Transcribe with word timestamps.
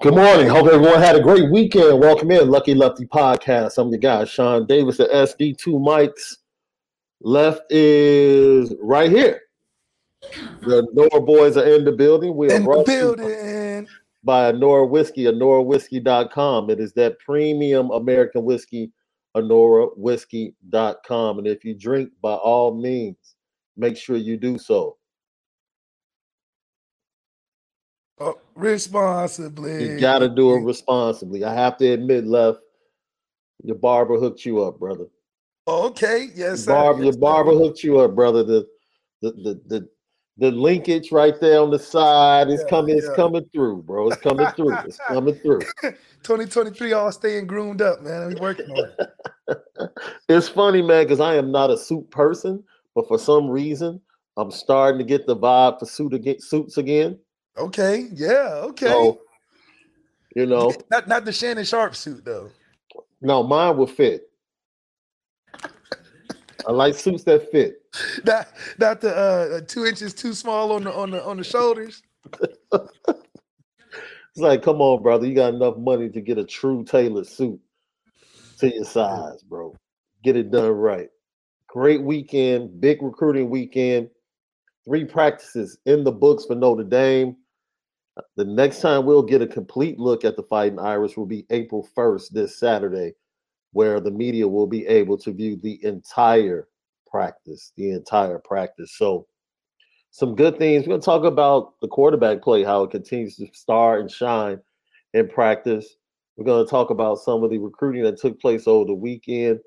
Good 0.00 0.14
morning. 0.14 0.46
Hope 0.46 0.68
everyone 0.68 1.00
had 1.00 1.16
a 1.16 1.20
great 1.20 1.50
weekend. 1.50 1.98
Welcome 1.98 2.30
in 2.30 2.48
Lucky 2.48 2.72
Lefty 2.72 3.04
Podcast. 3.04 3.78
I'm 3.78 3.88
your 3.88 3.98
guy, 3.98 4.24
Shaun 4.26 4.64
Davis 4.64 5.00
at 5.00 5.10
SD2 5.10 5.66
Mics. 5.66 6.36
Left 7.20 7.62
is 7.68 8.72
right 8.80 9.10
here. 9.10 9.40
The 10.60 10.86
Nora 10.92 11.20
boys 11.20 11.56
are 11.56 11.66
in 11.66 11.84
the 11.84 11.90
building. 11.90 12.36
We 12.36 12.48
are 12.48 12.54
in 12.54 12.62
the 12.62 12.66
brought 12.66 12.86
building. 12.86 13.88
by 14.22 14.52
Anora 14.52 14.88
Whiskey, 14.88 15.24
AnoraWhiskey.com. 15.24 16.70
It 16.70 16.78
is 16.78 16.92
that 16.92 17.18
premium 17.18 17.90
American 17.90 18.44
whiskey, 18.44 18.92
AnoraWhiskey.com. 19.36 21.38
And 21.38 21.46
if 21.48 21.64
you 21.64 21.74
drink, 21.74 22.10
by 22.22 22.34
all 22.34 22.72
means, 22.72 23.34
make 23.76 23.96
sure 23.96 24.16
you 24.16 24.36
do 24.36 24.58
so. 24.58 24.96
Oh, 28.20 28.38
responsibly. 28.54 29.82
You 29.82 30.00
got 30.00 30.18
to 30.20 30.28
do 30.28 30.54
it 30.54 30.60
responsibly. 30.60 31.44
I 31.44 31.54
have 31.54 31.76
to 31.78 31.88
admit, 31.88 32.26
Left, 32.26 32.60
your 33.62 33.76
barber 33.76 34.18
hooked 34.18 34.44
you 34.44 34.62
up, 34.62 34.78
brother. 34.78 35.06
Okay, 35.66 36.28
yes. 36.34 36.64
Barb, 36.64 37.00
your 37.00 37.16
barber 37.16 37.52
hooked 37.52 37.84
you 37.84 38.00
up, 38.00 38.14
brother. 38.14 38.42
The 38.42 38.66
the 39.20 39.32
the 39.32 39.60
the, 39.66 39.88
the 40.38 40.50
linkage 40.50 41.12
right 41.12 41.38
there 41.40 41.60
on 41.60 41.70
the 41.70 41.78
side 41.78 42.48
is 42.48 42.62
Yeah, 42.62 42.70
coming. 42.70 42.96
It's 42.96 43.08
coming 43.10 43.44
through, 43.52 43.82
bro. 43.82 44.08
It's 44.08 44.22
coming 44.22 44.46
through. 44.56 44.78
It's 44.86 44.98
coming 45.08 45.34
through. 45.40 45.60
2023 46.22 46.92
all 46.92 47.12
staying 47.12 47.46
groomed 47.46 47.82
up, 47.82 48.02
man. 48.02 48.28
We 48.28 48.34
working 48.36 48.70
on 48.70 48.84
it. 48.98 49.08
It's 50.28 50.48
funny, 50.48 50.82
man, 50.82 51.04
because 51.04 51.20
I 51.20 51.36
am 51.36 51.50
not 51.50 51.70
a 51.70 51.78
suit 51.78 52.10
person, 52.10 52.62
but 52.94 53.08
for 53.08 53.18
some 53.18 53.48
reason, 53.48 53.98
I'm 54.36 54.50
starting 54.50 54.98
to 54.98 55.04
get 55.04 55.26
the 55.26 55.36
vibe 55.36 55.78
for 55.78 55.86
suit 55.86 56.12
again, 56.12 56.38
suits 56.40 56.76
again. 56.76 57.18
Okay, 57.58 58.08
yeah, 58.12 58.60
okay. 58.64 58.86
So, 58.86 59.20
you 60.34 60.46
know, 60.46 60.72
not 60.90 61.08
not 61.08 61.24
the 61.24 61.32
Shannon 61.32 61.64
Sharpe 61.64 61.94
suit 61.94 62.24
though. 62.24 62.50
no, 63.20 63.42
mine 63.42 63.76
will 63.76 63.86
fit. 63.86 64.30
I 66.66 66.72
like 66.72 66.94
suits 66.94 67.24
that 67.24 67.50
fit. 67.50 67.82
Not 68.24 68.48
not 68.78 69.00
the 69.00 69.16
uh, 69.16 69.60
two 69.66 69.86
inches 69.86 70.14
too 70.14 70.34
small 70.34 70.72
on 70.72 70.84
the 70.84 70.92
on 70.92 71.10
the 71.10 71.24
on 71.24 71.36
the 71.36 71.44
shoulders. 71.44 72.02
It's 74.38 74.44
like, 74.44 74.62
come 74.62 74.80
on, 74.80 75.02
brother, 75.02 75.26
you 75.26 75.34
got 75.34 75.52
enough 75.52 75.76
money 75.78 76.08
to 76.10 76.20
get 76.20 76.38
a 76.38 76.44
true 76.44 76.84
tailored 76.84 77.26
suit 77.26 77.58
to 78.60 78.72
your 78.72 78.84
size, 78.84 79.42
bro. 79.42 79.74
Get 80.22 80.36
it 80.36 80.52
done 80.52 80.70
right. 80.70 81.08
Great 81.66 82.02
weekend, 82.02 82.80
big 82.80 83.02
recruiting 83.02 83.50
weekend. 83.50 84.10
Three 84.84 85.04
practices 85.04 85.78
in 85.86 86.04
the 86.04 86.12
books 86.12 86.44
for 86.44 86.54
Notre 86.54 86.84
Dame. 86.84 87.36
The 88.36 88.44
next 88.44 88.80
time 88.80 89.04
we'll 89.04 89.22
get 89.22 89.42
a 89.42 89.46
complete 89.46 89.98
look 89.98 90.24
at 90.24 90.36
the 90.36 90.42
Fighting 90.42 90.78
Irish 90.78 91.16
will 91.16 91.26
be 91.26 91.46
April 91.50 91.88
1st, 91.96 92.30
this 92.30 92.58
Saturday, 92.58 93.14
where 93.72 94.00
the 94.00 94.10
media 94.10 94.46
will 94.46 94.66
be 94.66 94.86
able 94.86 95.18
to 95.18 95.32
view 95.32 95.56
the 95.56 95.82
entire 95.84 96.68
practice, 97.10 97.72
the 97.76 97.90
entire 97.90 98.38
practice. 98.38 98.94
So, 98.96 99.26
some 100.10 100.34
good 100.34 100.58
things. 100.58 100.84
We're 100.84 100.92
going 100.92 101.00
to 101.00 101.04
talk 101.04 101.24
about 101.24 101.74
the 101.80 101.88
quarterback 101.88 102.42
play, 102.42 102.64
how 102.64 102.82
it 102.82 102.90
continues 102.90 103.36
to 103.36 103.46
star 103.52 103.98
and 103.98 104.10
shine 104.10 104.58
in 105.12 105.28
practice. 105.28 105.96
We're 106.36 106.46
going 106.46 106.64
to 106.64 106.70
talk 106.70 106.90
about 106.90 107.18
some 107.18 107.42
of 107.42 107.50
the 107.50 107.58
recruiting 107.58 108.04
that 108.04 108.18
took 108.18 108.40
place 108.40 108.66
over 108.66 108.86
the 108.86 108.94
weekend. 108.94 109.60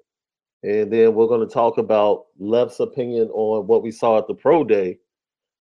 And 0.64 0.92
then 0.92 1.14
we're 1.14 1.28
going 1.28 1.48
to 1.48 1.54
talk 1.54 1.78
about 1.78 2.26
Left's 2.40 2.80
opinion 2.80 3.30
on 3.30 3.68
what 3.68 3.84
we 3.84 3.92
saw 3.92 4.18
at 4.18 4.28
the 4.28 4.34
pro 4.34 4.64
day 4.64 4.98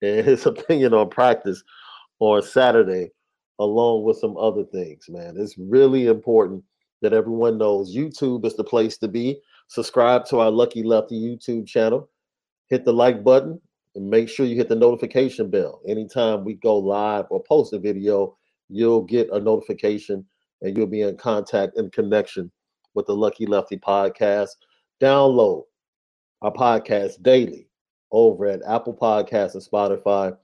and 0.02 0.26
his 0.26 0.44
opinion 0.46 0.94
on 0.94 1.08
practice 1.08 1.62
on 2.20 2.42
Saturday, 2.42 3.10
along 3.58 4.04
with 4.04 4.18
some 4.18 4.36
other 4.36 4.64
things, 4.64 5.08
man. 5.08 5.36
It's 5.38 5.56
really 5.58 6.06
important 6.06 6.64
that 7.02 7.12
everyone 7.12 7.58
knows 7.58 7.94
YouTube 7.94 8.44
is 8.44 8.56
the 8.56 8.64
place 8.64 8.98
to 8.98 9.08
be. 9.08 9.40
Subscribe 9.68 10.24
to 10.26 10.38
our 10.38 10.50
Lucky 10.50 10.82
Lefty 10.82 11.20
YouTube 11.20 11.66
channel. 11.66 12.08
Hit 12.68 12.84
the 12.84 12.92
like 12.92 13.22
button 13.22 13.60
and 13.94 14.10
make 14.10 14.28
sure 14.28 14.46
you 14.46 14.56
hit 14.56 14.68
the 14.68 14.74
notification 14.74 15.50
bell. 15.50 15.80
Anytime 15.86 16.44
we 16.44 16.54
go 16.54 16.76
live 16.76 17.26
or 17.30 17.42
post 17.42 17.72
a 17.72 17.78
video, 17.78 18.36
you'll 18.68 19.02
get 19.02 19.28
a 19.30 19.40
notification 19.40 20.24
and 20.62 20.76
you'll 20.76 20.86
be 20.86 21.02
in 21.02 21.16
contact 21.16 21.76
and 21.76 21.92
connection 21.92 22.50
with 22.94 23.06
the 23.06 23.14
Lucky 23.14 23.46
Lefty 23.46 23.76
podcast. 23.76 24.50
Download 25.00 25.62
our 26.42 26.52
podcast 26.52 27.22
daily 27.22 27.68
over 28.10 28.46
at 28.46 28.60
Apple 28.66 28.94
Podcasts 28.94 29.54
and 29.54 29.62
Spotify. 29.62 30.36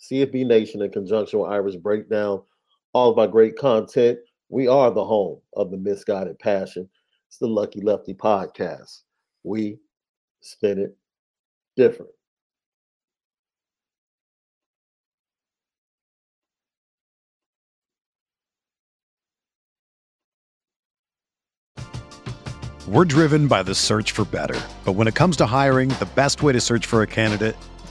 CFB 0.00 0.46
Nation 0.46 0.82
in 0.82 0.90
conjunction 0.90 1.40
with 1.40 1.50
Irish 1.50 1.76
Breakdown, 1.76 2.42
all 2.92 3.10
of 3.10 3.18
our 3.18 3.26
great 3.26 3.56
content. 3.56 4.18
We 4.48 4.68
are 4.68 4.90
the 4.90 5.04
home 5.04 5.40
of 5.56 5.70
the 5.70 5.76
misguided 5.76 6.38
passion. 6.38 6.88
It's 7.26 7.38
the 7.38 7.46
Lucky 7.46 7.80
Lefty 7.80 8.14
podcast. 8.14 9.02
We 9.42 9.78
spin 10.40 10.78
it 10.78 10.96
different. 11.76 12.12
We're 22.86 23.04
driven 23.04 23.48
by 23.48 23.64
the 23.64 23.74
search 23.74 24.12
for 24.12 24.24
better. 24.24 24.58
But 24.86 24.92
when 24.92 25.08
it 25.08 25.14
comes 25.14 25.36
to 25.38 25.46
hiring, 25.46 25.90
the 25.90 26.08
best 26.14 26.42
way 26.42 26.54
to 26.54 26.60
search 26.60 26.86
for 26.86 27.02
a 27.02 27.06
candidate 27.06 27.54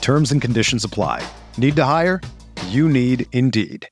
Terms 0.00 0.32
and 0.32 0.42
conditions 0.42 0.84
apply. 0.84 1.22
Need 1.56 1.76
to 1.76 1.84
hire? 1.84 2.20
You 2.68 2.88
need 2.88 3.26
Indeed. 3.32 3.88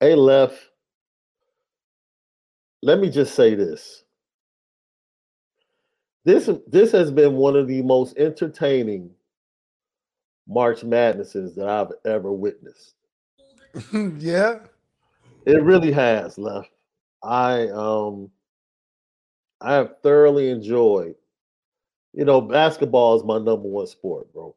Hey, 0.00 0.14
Left. 0.14 0.56
Let 2.82 3.00
me 3.00 3.10
just 3.10 3.34
say 3.34 3.54
this. 3.54 4.04
This 6.24 6.48
this 6.66 6.92
has 6.92 7.10
been 7.10 7.34
one 7.34 7.56
of 7.56 7.66
the 7.66 7.82
most 7.82 8.16
entertaining 8.16 9.10
March 10.48 10.82
Madnesses 10.82 11.54
that 11.54 11.68
I've 11.68 11.92
ever 12.04 12.32
witnessed. 12.32 12.94
yeah. 13.92 14.60
It 15.46 15.62
really 15.62 15.92
has, 15.92 16.38
Left. 16.38 16.70
I 17.22 17.68
um 17.68 18.30
I 19.60 19.74
have 19.74 19.98
thoroughly 20.02 20.50
enjoyed. 20.50 21.14
You 22.14 22.24
know, 22.24 22.40
basketball 22.40 23.16
is 23.16 23.24
my 23.24 23.36
number 23.36 23.68
one 23.68 23.86
sport, 23.86 24.32
bro. 24.32 24.54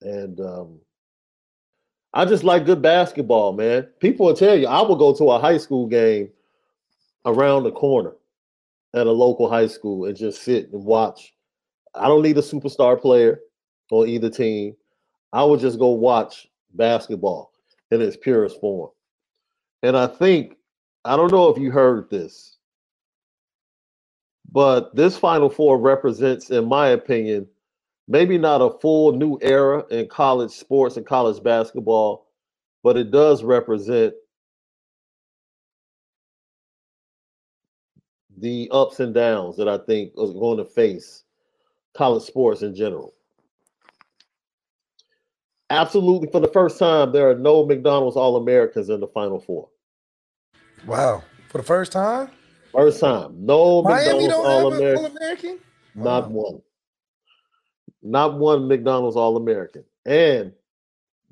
And 0.00 0.40
um 0.40 0.80
I 2.14 2.24
just 2.24 2.44
like 2.44 2.66
good 2.66 2.82
basketball, 2.82 3.52
man. 3.52 3.84
People 4.00 4.26
will 4.26 4.36
tell 4.36 4.56
you 4.56 4.66
I 4.66 4.80
will 4.82 4.96
go 4.96 5.14
to 5.14 5.30
a 5.30 5.38
high 5.38 5.58
school 5.58 5.86
game 5.86 6.30
around 7.24 7.64
the 7.64 7.72
corner 7.72 8.12
at 8.94 9.06
a 9.06 9.12
local 9.12 9.48
high 9.48 9.66
school 9.66 10.06
and 10.06 10.16
just 10.16 10.42
sit 10.42 10.72
and 10.72 10.84
watch. 10.84 11.34
I 11.94 12.08
don't 12.08 12.22
need 12.22 12.38
a 12.38 12.42
superstar 12.42 13.00
player 13.00 13.40
on 13.92 14.08
either 14.08 14.30
team. 14.30 14.74
I 15.32 15.44
would 15.44 15.60
just 15.60 15.78
go 15.78 15.90
watch 15.90 16.48
basketball 16.74 17.52
in 17.90 18.00
its 18.00 18.16
purest 18.16 18.60
form. 18.60 18.90
And 19.82 19.96
I 19.96 20.06
think, 20.06 20.56
I 21.04 21.16
don't 21.16 21.32
know 21.32 21.48
if 21.48 21.58
you 21.58 21.70
heard 21.70 22.08
this, 22.10 22.56
but 24.50 24.94
this 24.94 25.16
Final 25.16 25.48
Four 25.48 25.78
represents, 25.78 26.50
in 26.50 26.68
my 26.68 26.88
opinion, 26.88 27.46
maybe 28.08 28.38
not 28.38 28.60
a 28.60 28.78
full 28.78 29.12
new 29.12 29.38
era 29.42 29.84
in 29.90 30.08
college 30.08 30.52
sports 30.52 30.96
and 30.96 31.06
college 31.06 31.42
basketball, 31.42 32.26
but 32.82 32.96
it 32.96 33.10
does 33.10 33.42
represent 33.42 34.14
the 38.38 38.68
ups 38.72 39.00
and 39.00 39.14
downs 39.14 39.56
that 39.56 39.68
I 39.68 39.78
think 39.78 40.12
is 40.16 40.32
going 40.32 40.58
to 40.58 40.64
face 40.64 41.24
college 41.94 42.22
sports 42.22 42.62
in 42.62 42.74
general. 42.74 43.14
Absolutely, 45.72 46.28
for 46.30 46.38
the 46.38 46.48
first 46.48 46.78
time, 46.78 47.12
there 47.12 47.30
are 47.30 47.34
no 47.34 47.64
McDonald's 47.64 48.14
All 48.14 48.36
Americans 48.36 48.90
in 48.90 49.00
the 49.00 49.06
Final 49.06 49.40
Four. 49.40 49.70
Wow. 50.86 51.22
For 51.48 51.56
the 51.56 51.64
first 51.64 51.92
time? 51.92 52.28
First 52.72 53.00
time. 53.00 53.34
No 53.38 53.82
Miami 53.82 54.26
McDonald's 54.26 54.34
All 54.34 54.74
American. 54.74 55.04
All-American? 55.04 55.58
Not 55.94 56.30
one. 56.30 56.60
Not 58.02 58.38
one 58.38 58.68
McDonald's 58.68 59.16
All 59.16 59.38
American. 59.38 59.82
And 60.04 60.52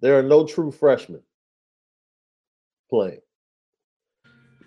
there 0.00 0.18
are 0.18 0.22
no 0.22 0.46
true 0.46 0.72
freshmen 0.72 1.20
playing. 2.88 3.20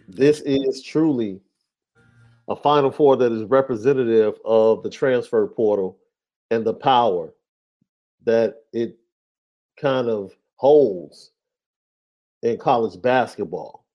This 0.08 0.42
is 0.42 0.84
truly 0.84 1.42
a 2.48 2.56
Final 2.56 2.92
Four 2.92 3.16
that 3.16 3.32
is 3.32 3.44
representative 3.46 4.36
of 4.46 4.84
the 4.84 4.90
transfer 4.92 5.48
portal 5.48 5.98
and 6.52 6.64
the 6.64 6.76
power 6.76 7.34
that 8.26 8.58
it 8.72 9.00
kind 9.84 10.08
of 10.08 10.36
holds 10.56 11.32
in 12.42 12.58
college 12.58 13.00
basketball. 13.02 13.86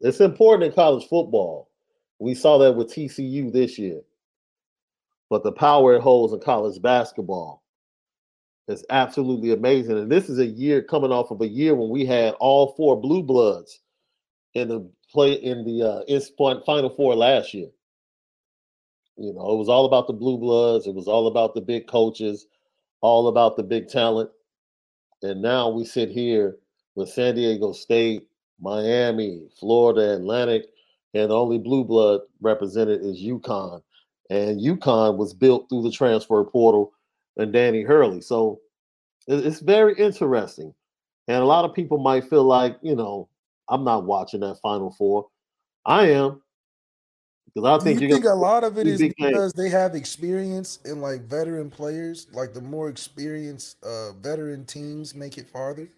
It's 0.00 0.20
important 0.20 0.64
in 0.64 0.74
college 0.74 1.06
football. 1.08 1.70
We 2.18 2.34
saw 2.34 2.58
that 2.58 2.72
with 2.72 2.92
TCU 2.92 3.52
this 3.52 3.78
year. 3.78 4.00
But 5.30 5.44
the 5.44 5.52
power 5.52 5.94
it 5.94 6.02
holds 6.02 6.32
in 6.32 6.40
college 6.40 6.82
basketball 6.82 7.62
is 8.68 8.84
absolutely 8.90 9.52
amazing. 9.52 9.98
And 9.98 10.10
this 10.10 10.28
is 10.28 10.38
a 10.38 10.46
year 10.46 10.82
coming 10.82 11.12
off 11.12 11.30
of 11.30 11.40
a 11.40 11.48
year 11.48 11.74
when 11.74 11.90
we 11.90 12.04
had 12.04 12.34
all 12.34 12.74
four 12.76 13.00
blue 13.00 13.22
bloods 13.22 13.80
in 14.54 14.68
the 14.68 14.88
play 15.12 15.34
in 15.34 15.64
the 15.64 15.82
uh 16.08 16.60
final 16.64 16.90
four 16.90 17.14
last 17.14 17.54
year. 17.54 17.68
You 19.16 19.32
know, 19.32 19.52
it 19.52 19.56
was 19.56 19.68
all 19.68 19.86
about 19.86 20.08
the 20.08 20.12
blue 20.12 20.38
bloods, 20.38 20.86
it 20.86 20.94
was 20.94 21.08
all 21.08 21.28
about 21.28 21.54
the 21.54 21.60
big 21.60 21.86
coaches, 21.86 22.46
all 23.00 23.28
about 23.28 23.56
the 23.56 23.62
big 23.62 23.88
talent. 23.88 24.30
And 25.22 25.42
now 25.42 25.68
we 25.68 25.84
sit 25.84 26.10
here 26.10 26.56
with 26.94 27.08
San 27.08 27.34
Diego 27.34 27.72
State, 27.72 28.28
Miami, 28.60 29.48
Florida 29.58 30.14
Atlantic, 30.14 30.66
and 31.14 31.30
only 31.32 31.58
blue 31.58 31.84
blood 31.84 32.20
represented 32.40 33.02
is 33.02 33.22
UConn. 33.22 33.82
And 34.30 34.60
UConn 34.60 35.16
was 35.16 35.32
built 35.32 35.68
through 35.68 35.82
the 35.82 35.92
transfer 35.92 36.42
portal 36.44 36.92
and 37.36 37.52
Danny 37.52 37.82
Hurley. 37.82 38.20
So 38.20 38.60
it's 39.26 39.60
very 39.60 39.94
interesting. 39.96 40.74
And 41.28 41.42
a 41.42 41.46
lot 41.46 41.64
of 41.64 41.74
people 41.74 41.98
might 41.98 42.28
feel 42.28 42.44
like, 42.44 42.78
you 42.82 42.94
know, 42.94 43.28
I'm 43.68 43.84
not 43.84 44.04
watching 44.04 44.40
that 44.40 44.60
Final 44.62 44.92
Four. 44.92 45.26
I 45.84 46.10
am. 46.10 46.42
Because 47.56 47.80
I 47.80 47.84
think 47.84 48.02
you 48.02 48.12
think 48.12 48.26
a 48.26 48.34
lot 48.34 48.64
of 48.64 48.76
it 48.76 48.86
is 48.86 49.00
because 49.00 49.54
they 49.54 49.70
have 49.70 49.94
experience 49.94 50.78
and 50.84 51.00
like 51.00 51.22
veteran 51.22 51.70
players? 51.70 52.26
Like 52.34 52.52
the 52.52 52.60
more 52.60 52.90
experienced 52.90 53.82
uh 53.82 54.12
veteran 54.12 54.66
teams 54.66 55.14
make 55.14 55.38
it 55.38 55.48
farther? 55.48 55.88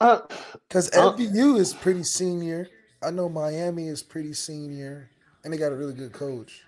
Uh, 0.00 0.20
Because 0.68 0.88
Uh, 0.96 1.16
FAU 1.16 1.56
is 1.56 1.74
pretty 1.74 2.04
senior. 2.04 2.68
I 3.02 3.10
know 3.10 3.28
Miami 3.28 3.88
is 3.88 4.04
pretty 4.04 4.34
senior, 4.34 5.10
and 5.42 5.52
they 5.52 5.58
got 5.58 5.72
a 5.72 5.76
really 5.76 5.94
good 5.94 6.12
coach. 6.12 6.62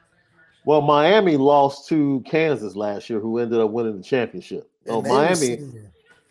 well, 0.64 0.81
Miami 0.81 1.37
lost 1.37 1.88
to 1.90 2.20
Kansas 2.26 2.75
last 2.75 3.08
year, 3.08 3.20
who 3.20 3.38
ended 3.38 3.61
up 3.61 3.70
winning 3.70 3.96
the 3.96 4.02
championship. 4.02 4.69
Oh, 4.88 5.00
they 5.00 5.11
Miami. 5.11 5.58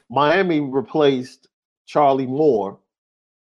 Miami 0.09 0.59
replaced 0.59 1.47
Charlie 1.85 2.27
Moore, 2.27 2.77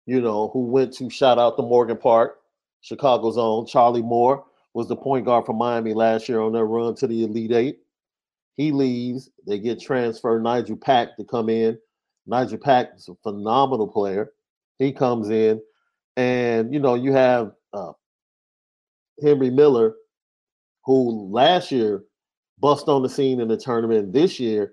you 0.06 0.20
know, 0.20 0.48
who 0.48 0.64
went 0.66 0.92
to 0.94 1.08
shout 1.08 1.38
out 1.38 1.56
to 1.56 1.62
Morgan 1.62 1.96
Park, 1.96 2.39
Chicago's 2.80 3.38
own. 3.38 3.66
Charlie 3.66 4.02
Moore 4.02 4.44
was 4.74 4.88
the 4.88 4.96
point 4.96 5.24
guard 5.24 5.46
for 5.46 5.52
Miami 5.52 5.94
last 5.94 6.28
year 6.28 6.40
on 6.40 6.52
their 6.52 6.64
run 6.64 6.94
to 6.96 7.06
the 7.06 7.24
Elite 7.24 7.52
Eight. 7.52 7.78
He 8.56 8.72
leaves. 8.72 9.30
They 9.46 9.58
get 9.58 9.80
transferred 9.80 10.42
Nigel 10.42 10.76
Pack 10.76 11.16
to 11.16 11.24
come 11.24 11.48
in. 11.48 11.78
Nigel 12.26 12.58
Pack 12.58 12.90
is 12.96 13.08
a 13.08 13.14
phenomenal 13.22 13.88
player. 13.88 14.32
He 14.78 14.92
comes 14.92 15.30
in, 15.30 15.60
and 16.16 16.72
you 16.72 16.80
know, 16.80 16.94
you 16.94 17.12
have 17.12 17.52
uh, 17.72 17.92
Henry 19.22 19.50
Miller, 19.50 19.94
who 20.84 21.30
last 21.30 21.70
year 21.70 22.04
bust 22.58 22.88
on 22.88 23.02
the 23.02 23.08
scene 23.08 23.40
in 23.40 23.48
the 23.48 23.56
tournament. 23.56 24.12
This 24.12 24.38
year, 24.38 24.72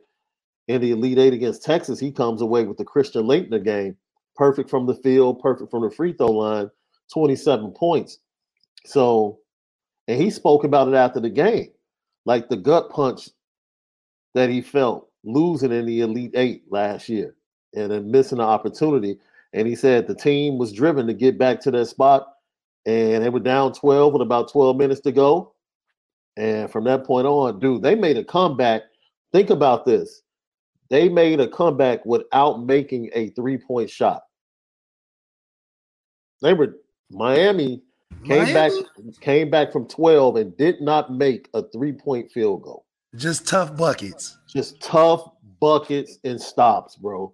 in 0.68 0.82
the 0.82 0.92
Elite 0.92 1.18
Eight 1.18 1.34
against 1.34 1.64
Texas, 1.64 2.00
he 2.00 2.12
comes 2.12 2.42
away 2.42 2.66
with 2.66 2.78
the 2.78 2.86
Christian 2.86 3.24
Laettner 3.24 3.64
game. 3.64 3.96
Perfect 4.36 4.70
from 4.70 4.86
the 4.86 4.96
field, 4.96 5.40
perfect 5.40 5.72
from 5.72 5.82
the 5.82 5.90
free 5.90 6.14
throw 6.14 6.28
line, 6.28 6.70
27 7.14 7.72
points. 7.72 8.20
So, 8.86 9.40
and 10.08 10.22
he 10.22 10.30
spoke 10.30 10.64
about 10.64 10.88
it 10.88 10.94
after 10.94 11.20
the 11.20 11.30
game, 11.30 11.70
like 12.26 12.50
the 12.50 12.58
gut 12.58 12.90
punch 12.90 13.30
that 14.34 14.50
he 14.50 14.62
felt 14.62 15.10
losing 15.24 15.72
in 15.72 15.86
the 15.86 16.02
Elite 16.02 16.34
Eight 16.36 16.64
last 16.70 17.10
year 17.10 17.36
and 17.74 17.92
then 17.92 18.12
missing 18.12 18.38
the 18.38 18.44
opportunity. 18.44 19.20
And 19.54 19.68
he 19.68 19.76
said 19.76 20.08
the 20.08 20.16
team 20.16 20.58
was 20.58 20.72
driven 20.72 21.08
to 21.08 21.14
get 21.14 21.38
back 21.38 21.60
to 21.62 21.72
that 21.72 21.88
spot, 21.88 22.28
and 22.86 23.24
they 23.24 23.30
were 23.30 23.40
down 23.40 23.74
12 23.74 24.14
with 24.14 24.22
about 24.22 24.52
12 24.52 24.78
minutes 24.78 25.02
to 25.02 25.12
go. 25.12 25.54
And 26.38 26.72
from 26.72 26.84
that 26.86 27.04
point 27.04 27.26
on, 27.26 27.60
dude, 27.60 27.82
they 27.82 27.96
made 27.96 28.18
a 28.18 28.24
comeback. 28.24 28.84
Think 29.32 29.50
about 29.50 29.86
this. 29.86 30.22
They 30.90 31.10
made 31.10 31.40
a 31.40 31.48
comeback 31.48 32.06
without 32.06 32.64
making 32.64 33.10
a 33.14 33.30
three-point 33.32 33.90
shot. 33.90 34.24
They 36.42 36.54
were 36.54 36.78
Miami 37.10 37.82
came 38.26 38.54
back 38.54 38.72
came 39.22 39.50
back 39.50 39.72
from 39.72 39.88
12 39.88 40.36
and 40.38 40.58
did 40.58 40.82
not 40.82 41.14
make 41.14 41.50
a 41.54 41.64
three-point 41.70 42.32
field 42.32 42.64
goal. 42.64 42.86
Just 43.16 43.48
tough 43.48 43.76
buckets. 43.76 44.38
Just 44.48 44.82
tough 44.82 45.30
buckets 45.60 46.20
and 46.24 46.40
stops, 46.40 46.96
bro. 46.96 47.34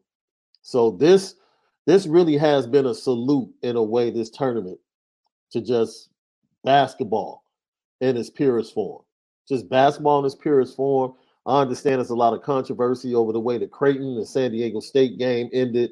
So 0.61 0.91
this 0.91 1.35
this 1.85 2.07
really 2.07 2.37
has 2.37 2.67
been 2.67 2.85
a 2.85 2.93
salute 2.93 3.53
in 3.61 3.75
a 3.75 3.83
way 3.83 4.09
this 4.09 4.29
tournament 4.29 4.79
to 5.51 5.61
just 5.61 6.09
basketball 6.63 7.43
in 8.01 8.17
its 8.17 8.29
purest 8.29 8.73
form. 8.73 9.03
just 9.47 9.69
basketball 9.69 10.19
in 10.19 10.25
its 10.25 10.35
purest 10.35 10.75
form. 10.75 11.13
I 11.45 11.61
understand 11.61 11.99
there's 11.99 12.09
a 12.09 12.15
lot 12.15 12.33
of 12.33 12.41
controversy 12.41 13.13
over 13.13 13.33
the 13.33 13.39
way 13.39 13.57
the 13.57 13.67
Creighton 13.67 14.15
and 14.15 14.27
San 14.27 14.51
Diego 14.51 14.79
State 14.79 15.17
game 15.17 15.49
ended. 15.51 15.91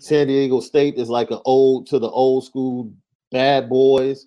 San 0.00 0.28
Diego 0.28 0.60
State 0.60 0.96
is 0.96 1.10
like 1.10 1.30
an 1.30 1.40
old 1.44 1.86
to 1.88 1.98
the 1.98 2.08
old 2.08 2.44
school 2.44 2.92
bad 3.30 3.68
boys. 3.68 4.26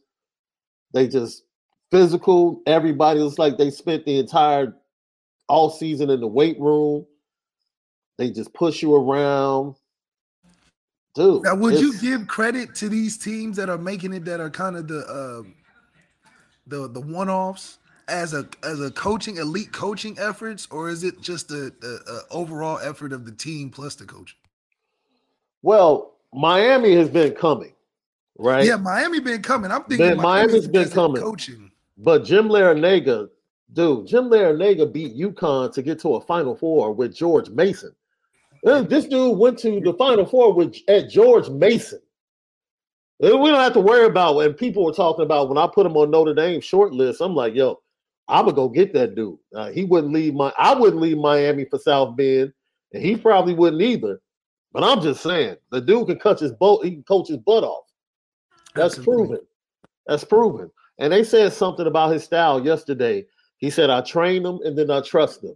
They 0.93 1.07
just 1.07 1.43
physical. 1.91 2.61
Everybody 2.67 3.19
looks 3.19 3.39
like 3.39 3.57
they 3.57 3.71
spent 3.71 4.05
the 4.05 4.19
entire 4.19 4.75
all 5.49 5.71
season 5.71 6.11
in 6.11 6.19
the 6.19 6.27
weight 6.27 6.59
room. 6.59 7.05
They 8.19 8.29
just 8.29 8.53
push 8.53 8.83
you 8.83 8.93
around. 8.93 9.75
Dude. 11.15 11.43
Now, 11.43 11.55
would 11.55 11.79
you 11.79 11.99
give 11.99 12.27
credit 12.27 12.75
to 12.75 12.89
these 12.89 13.17
teams 13.17 13.57
that 13.57 13.69
are 13.69 13.77
making 13.77 14.13
it 14.13 14.25
that 14.25 14.39
are 14.39 14.49
kind 14.51 14.75
of 14.75 14.87
the 14.87 14.99
uh, 14.99 15.49
the 16.67 16.87
the 16.87 17.01
one 17.01 17.29
offs 17.29 17.79
as 18.07 18.35
a 18.35 18.47
as 18.63 18.79
a 18.79 18.91
coaching 18.91 19.37
elite 19.37 19.71
coaching 19.71 20.17
efforts, 20.19 20.67
or 20.69 20.89
is 20.89 21.03
it 21.03 21.19
just 21.21 21.49
a, 21.51 21.73
a, 21.81 22.11
a 22.11 22.21
overall 22.29 22.77
effort 22.79 23.11
of 23.11 23.25
the 23.25 23.31
team 23.31 23.71
plus 23.71 23.95
the 23.95 24.05
coaching? 24.05 24.37
Well, 25.63 26.13
Miami 26.33 26.93
has 26.95 27.09
been 27.09 27.33
coming, 27.33 27.73
right? 28.37 28.65
Yeah, 28.65 28.75
Miami 28.75 29.19
been 29.19 29.41
coming. 29.41 29.71
I'm 29.71 29.83
thinking 29.85 30.17
Miami's 30.17 30.67
been 30.67 30.89
coming. 30.89 31.21
Coaching, 31.21 31.71
but 31.97 32.25
Jim 32.25 32.49
Larrañaga, 32.49 33.29
dude, 33.71 34.05
Jim 34.05 34.25
Larrañaga 34.25 34.91
beat 34.91 35.15
UConn 35.15 35.73
to 35.73 35.81
get 35.81 35.99
to 36.01 36.15
a 36.15 36.21
Final 36.21 36.55
Four 36.55 36.93
with 36.93 37.15
George 37.15 37.49
Mason. 37.49 37.95
This 38.63 39.05
dude 39.05 39.37
went 39.37 39.57
to 39.59 39.79
the 39.79 39.93
Final 39.93 40.25
Four 40.25 40.53
with 40.53 40.75
at 40.87 41.09
George 41.09 41.49
Mason. 41.49 41.99
We 43.19 43.29
don't 43.29 43.55
have 43.55 43.73
to 43.73 43.79
worry 43.79 44.05
about 44.05 44.35
when 44.35 44.53
people 44.53 44.83
were 44.83 44.91
talking 44.91 45.23
about 45.23 45.47
when 45.47 45.57
I 45.57 45.67
put 45.73 45.85
him 45.85 45.95
on 45.95 46.11
Notre 46.11 46.33
Dame 46.33 46.59
short 46.59 46.91
list. 46.91 47.21
I'm 47.21 47.35
like, 47.35 47.55
yo, 47.55 47.79
I'm 48.27 48.45
gonna 48.45 48.55
go 48.55 48.67
get 48.67 48.93
that 48.93 49.15
dude. 49.15 49.37
Uh, 49.55 49.69
he 49.69 49.85
wouldn't 49.85 50.11
leave 50.11 50.33
my, 50.33 50.51
I 50.57 50.73
wouldn't 50.73 51.01
leave 51.01 51.17
Miami 51.17 51.63
for 51.65 51.79
South 51.79 52.17
Bend, 52.17 52.51
and 52.91 53.01
he 53.01 53.15
probably 53.15 53.53
wouldn't 53.53 53.81
either. 53.81 54.19
But 54.73 54.83
I'm 54.83 55.01
just 55.01 55.21
saying, 55.21 55.57
the 55.71 55.79
dude 55.79 56.07
can 56.07 56.19
cut 56.19 56.39
his 56.39 56.51
boat, 56.51 56.83
he 56.83 56.91
can 56.91 57.03
coach 57.03 57.29
his 57.29 57.37
butt 57.37 57.63
off. 57.63 57.85
That's 58.75 58.97
Absolutely. 58.97 59.27
proven. 59.27 59.45
That's 60.07 60.23
proven. 60.23 60.71
And 60.97 61.13
they 61.13 61.23
said 61.23 61.53
something 61.53 61.87
about 61.87 62.11
his 62.11 62.23
style 62.23 62.63
yesterday. 62.65 63.25
He 63.57 63.69
said, 63.69 63.89
I 63.89 64.01
train 64.01 64.43
them 64.43 64.59
and 64.65 64.77
then 64.77 64.91
I 64.91 65.01
trust 65.01 65.41
them. 65.41 65.55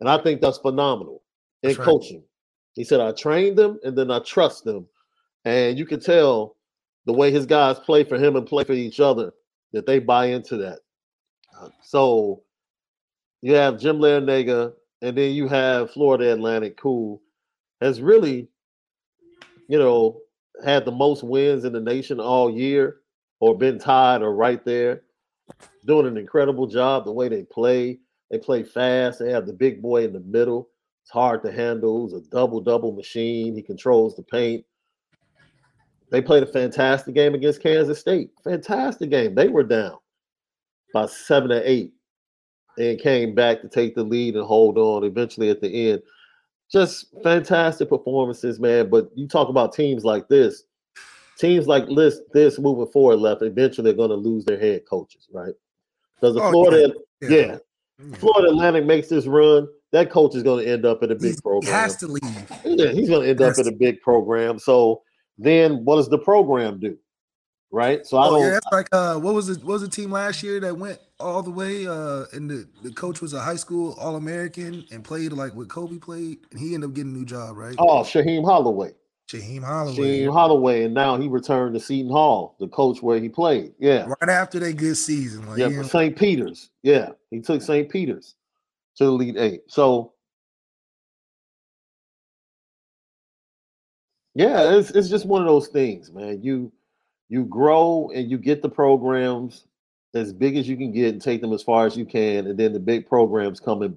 And 0.00 0.08
I 0.08 0.18
think 0.18 0.40
that's 0.40 0.58
phenomenal 0.58 1.22
in 1.62 1.70
that's 1.70 1.82
coaching. 1.82 2.18
Right. 2.18 2.28
He 2.74 2.84
said, 2.84 3.00
I 3.00 3.12
train 3.12 3.54
them 3.54 3.80
and 3.82 3.96
then 3.96 4.10
I 4.10 4.20
trust 4.20 4.64
them. 4.64 4.86
And 5.44 5.78
you 5.78 5.86
can 5.86 5.98
tell 5.98 6.56
the 7.06 7.12
way 7.12 7.30
his 7.32 7.46
guys 7.46 7.78
play 7.78 8.04
for 8.04 8.18
him 8.18 8.36
and 8.36 8.46
play 8.46 8.64
for 8.64 8.74
each 8.74 9.00
other 9.00 9.32
that 9.72 9.86
they 9.86 9.98
buy 9.98 10.26
into 10.26 10.56
that. 10.58 10.80
So 11.82 12.42
you 13.42 13.54
have 13.54 13.80
Jim 13.80 13.98
Larrañaga, 13.98 14.72
and 15.02 15.16
then 15.16 15.32
you 15.32 15.48
have 15.48 15.90
Florida 15.90 16.32
Atlantic, 16.32 16.78
who 16.80 17.20
has 17.80 18.00
really, 18.00 18.48
you 19.68 19.78
know, 19.78 20.20
had 20.64 20.84
the 20.84 20.92
most 20.92 21.22
wins 21.22 21.64
in 21.64 21.72
the 21.72 21.80
nation 21.80 22.18
all 22.18 22.50
year, 22.50 22.96
or 23.40 23.56
been 23.56 23.78
tied 23.78 24.22
or 24.22 24.34
right 24.34 24.64
there, 24.64 25.02
doing 25.86 26.06
an 26.06 26.16
incredible 26.16 26.66
job. 26.66 27.04
The 27.04 27.12
way 27.12 27.28
they 27.28 27.44
play, 27.44 28.00
they 28.30 28.38
play 28.38 28.64
fast. 28.64 29.20
They 29.20 29.30
have 29.30 29.46
the 29.46 29.52
big 29.52 29.80
boy 29.80 30.04
in 30.04 30.12
the 30.12 30.20
middle. 30.20 30.68
It's 31.02 31.12
hard 31.12 31.42
to 31.44 31.52
handle. 31.52 32.06
He's 32.06 32.14
a 32.14 32.28
double 32.30 32.60
double 32.60 32.92
machine. 32.92 33.54
He 33.54 33.62
controls 33.62 34.16
the 34.16 34.24
paint. 34.24 34.64
They 36.10 36.22
played 36.22 36.42
a 36.42 36.46
fantastic 36.46 37.14
game 37.14 37.34
against 37.34 37.62
Kansas 37.62 37.98
State. 37.98 38.30
Fantastic 38.42 39.10
game. 39.10 39.34
They 39.34 39.48
were 39.48 39.62
down 39.62 39.98
by 40.94 41.06
seven 41.06 41.52
or 41.52 41.60
eight 41.64 41.92
and 42.78 42.98
came 43.00 43.34
back 43.34 43.60
to 43.60 43.68
take 43.68 43.94
the 43.94 44.02
lead 44.02 44.36
and 44.36 44.46
hold 44.46 44.78
on 44.78 45.04
eventually 45.04 45.50
at 45.50 45.60
the 45.60 45.90
end. 45.90 46.02
Just 46.70 47.06
fantastic 47.22 47.88
performances, 47.88 48.60
man. 48.60 48.90
But 48.90 49.10
you 49.14 49.26
talk 49.26 49.48
about 49.48 49.72
teams 49.72 50.04
like 50.04 50.28
this, 50.28 50.64
teams 51.38 51.66
like 51.66 51.84
this, 51.94 52.20
this 52.32 52.58
moving 52.58 52.92
forward 52.92 53.16
left, 53.16 53.42
eventually 53.42 53.84
they're 53.84 53.96
going 53.96 54.10
to 54.10 54.16
lose 54.16 54.44
their 54.44 54.58
head 54.58 54.82
coaches, 54.88 55.28
right? 55.32 55.54
Because 56.14 56.34
the 56.34 56.42
oh, 56.42 56.50
Florida, 56.50 56.92
yeah. 57.22 57.28
yeah. 57.28 57.58
Mm-hmm. 58.00 58.14
Florida 58.14 58.48
Atlantic 58.50 58.84
makes 58.84 59.08
this 59.08 59.26
run, 59.26 59.66
that 59.92 60.10
coach 60.10 60.34
is 60.34 60.42
going 60.42 60.64
to 60.64 60.70
end 60.70 60.84
up 60.84 61.02
in 61.02 61.10
a 61.10 61.14
big 61.14 61.32
he's, 61.32 61.40
program. 61.40 61.62
He 61.62 61.70
has 61.70 61.96
to 61.96 62.06
leave. 62.06 62.52
Yeah, 62.64 62.92
he's 62.92 63.08
going 63.08 63.22
to 63.22 63.30
end 63.30 63.40
up 63.40 63.58
in 63.58 63.66
a 63.66 63.72
big 63.72 64.00
program. 64.02 64.58
So 64.58 65.02
then, 65.38 65.84
what 65.84 65.96
does 65.96 66.08
the 66.08 66.18
program 66.18 66.78
do? 66.78 66.98
Right. 67.70 68.06
So 68.06 68.16
I 68.16 68.26
oh, 68.26 68.30
don't. 68.30 68.42
Yeah, 68.42 68.50
that's 68.50 68.66
like 68.72 68.88
uh, 68.92 69.16
what 69.16 69.34
was 69.34 69.50
it? 69.50 69.58
What 69.58 69.74
was 69.74 69.82
the 69.82 69.88
team 69.88 70.10
last 70.10 70.42
year 70.42 70.58
that 70.60 70.76
went 70.76 70.98
all 71.20 71.42
the 71.42 71.50
way? 71.50 71.86
Uh, 71.86 72.24
and 72.32 72.48
the, 72.48 72.66
the 72.82 72.90
coach 72.92 73.20
was 73.20 73.34
a 73.34 73.40
high 73.40 73.56
school 73.56 73.94
All 74.00 74.16
American 74.16 74.86
and 74.90 75.04
played 75.04 75.32
like 75.32 75.54
what 75.54 75.68
Kobe 75.68 75.98
played, 75.98 76.38
and 76.50 76.58
he 76.58 76.74
ended 76.74 76.90
up 76.90 76.96
getting 76.96 77.14
a 77.14 77.18
new 77.18 77.26
job, 77.26 77.56
right? 77.56 77.74
Oh, 77.78 78.00
Shaheen 78.00 78.44
Holloway. 78.44 78.92
Shaheen 79.30 79.62
Holloway. 79.62 79.96
Shaheen 79.96 80.32
Holloway, 80.32 80.84
and 80.84 80.94
now 80.94 81.18
he 81.18 81.28
returned 81.28 81.74
to 81.74 81.80
Seton 81.80 82.10
Hall, 82.10 82.56
the 82.58 82.68
coach 82.68 83.02
where 83.02 83.20
he 83.20 83.28
played. 83.28 83.74
Yeah. 83.78 84.06
Right 84.20 84.30
after 84.30 84.58
that 84.60 84.78
good 84.78 84.96
season. 84.96 85.46
Like, 85.46 85.58
yeah, 85.58 85.82
St. 85.82 86.16
Peter's. 86.16 86.70
Yeah, 86.82 87.10
he 87.30 87.40
took 87.40 87.60
St. 87.60 87.90
Peter's 87.90 88.34
to 88.96 89.04
the 89.04 89.10
lead 89.10 89.36
Eight. 89.36 89.62
So 89.66 90.14
yeah, 94.34 94.76
it's 94.76 94.90
it's 94.90 95.08
just 95.08 95.26
one 95.26 95.42
of 95.42 95.48
those 95.48 95.68
things, 95.68 96.12
man. 96.12 96.40
You 96.42 96.72
you 97.28 97.44
grow 97.44 98.10
and 98.14 98.30
you 98.30 98.38
get 98.38 98.62
the 98.62 98.68
programs 98.68 99.66
as 100.14 100.32
big 100.32 100.56
as 100.56 100.68
you 100.68 100.76
can 100.76 100.92
get 100.92 101.12
and 101.12 101.22
take 101.22 101.40
them 101.40 101.52
as 101.52 101.62
far 101.62 101.86
as 101.86 101.96
you 101.96 102.04
can, 102.04 102.46
and 102.46 102.58
then 102.58 102.72
the 102.72 102.80
big 102.80 103.06
programs 103.06 103.60
come 103.60 103.82
in 103.82 103.96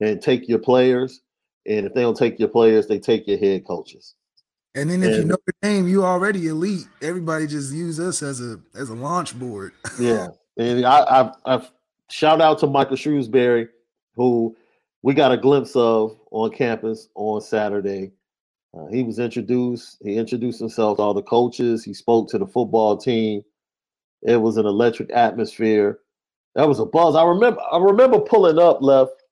and 0.00 0.20
take 0.20 0.48
your 0.48 0.58
players. 0.58 1.20
And 1.66 1.86
if 1.86 1.94
they 1.94 2.02
don't 2.02 2.16
take 2.16 2.38
your 2.38 2.48
players, 2.48 2.88
they 2.88 2.98
take 2.98 3.26
your 3.28 3.38
head 3.38 3.64
coaches. 3.64 4.14
And 4.74 4.90
then 4.90 5.02
if 5.02 5.10
and, 5.10 5.16
you 5.16 5.24
know 5.24 5.36
the 5.46 5.68
name, 5.68 5.86
you 5.86 6.04
already 6.04 6.48
elite. 6.48 6.88
Everybody 7.02 7.46
just 7.46 7.72
use 7.72 8.00
us 8.00 8.22
as 8.22 8.40
a 8.40 8.58
as 8.74 8.88
a 8.88 8.94
launch 8.94 9.38
board. 9.38 9.72
yeah, 9.98 10.28
and 10.56 10.84
I, 10.84 11.04
I've, 11.08 11.34
I've 11.44 11.70
shout 12.08 12.40
out 12.40 12.58
to 12.60 12.66
Micah 12.66 12.94
Shrewsberry, 12.94 13.68
who 14.16 14.56
we 15.02 15.14
got 15.14 15.30
a 15.30 15.36
glimpse 15.36 15.76
of 15.76 16.18
on 16.30 16.50
campus 16.50 17.08
on 17.14 17.40
Saturday. 17.42 18.12
Uh, 18.74 18.86
he 18.86 19.02
was 19.02 19.18
introduced. 19.18 19.98
He 20.02 20.16
introduced 20.16 20.58
himself 20.58 20.96
to 20.96 21.02
all 21.02 21.14
the 21.14 21.22
coaches. 21.22 21.84
He 21.84 21.92
spoke 21.92 22.28
to 22.30 22.38
the 22.38 22.46
football 22.46 22.96
team. 22.96 23.42
It 24.22 24.36
was 24.36 24.56
an 24.56 24.66
electric 24.66 25.10
atmosphere. 25.12 25.98
That 26.54 26.68
was 26.68 26.78
a 26.78 26.86
buzz. 26.86 27.14
I 27.14 27.24
remember. 27.24 27.60
I 27.70 27.78
remember 27.78 28.20
pulling 28.20 28.58
up 28.58 28.80
left. 28.80 29.22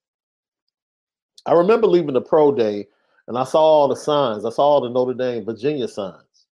I 1.46 1.52
remember 1.52 1.86
leaving 1.86 2.14
the 2.14 2.20
pro 2.20 2.52
day, 2.52 2.86
and 3.28 3.38
I 3.38 3.44
saw 3.44 3.60
all 3.60 3.88
the 3.88 3.96
signs. 3.96 4.44
I 4.44 4.50
saw 4.50 4.62
all 4.62 4.80
the 4.80 4.90
Notre 4.90 5.14
Dame, 5.14 5.44
Virginia 5.44 5.88
signs, 5.88 6.46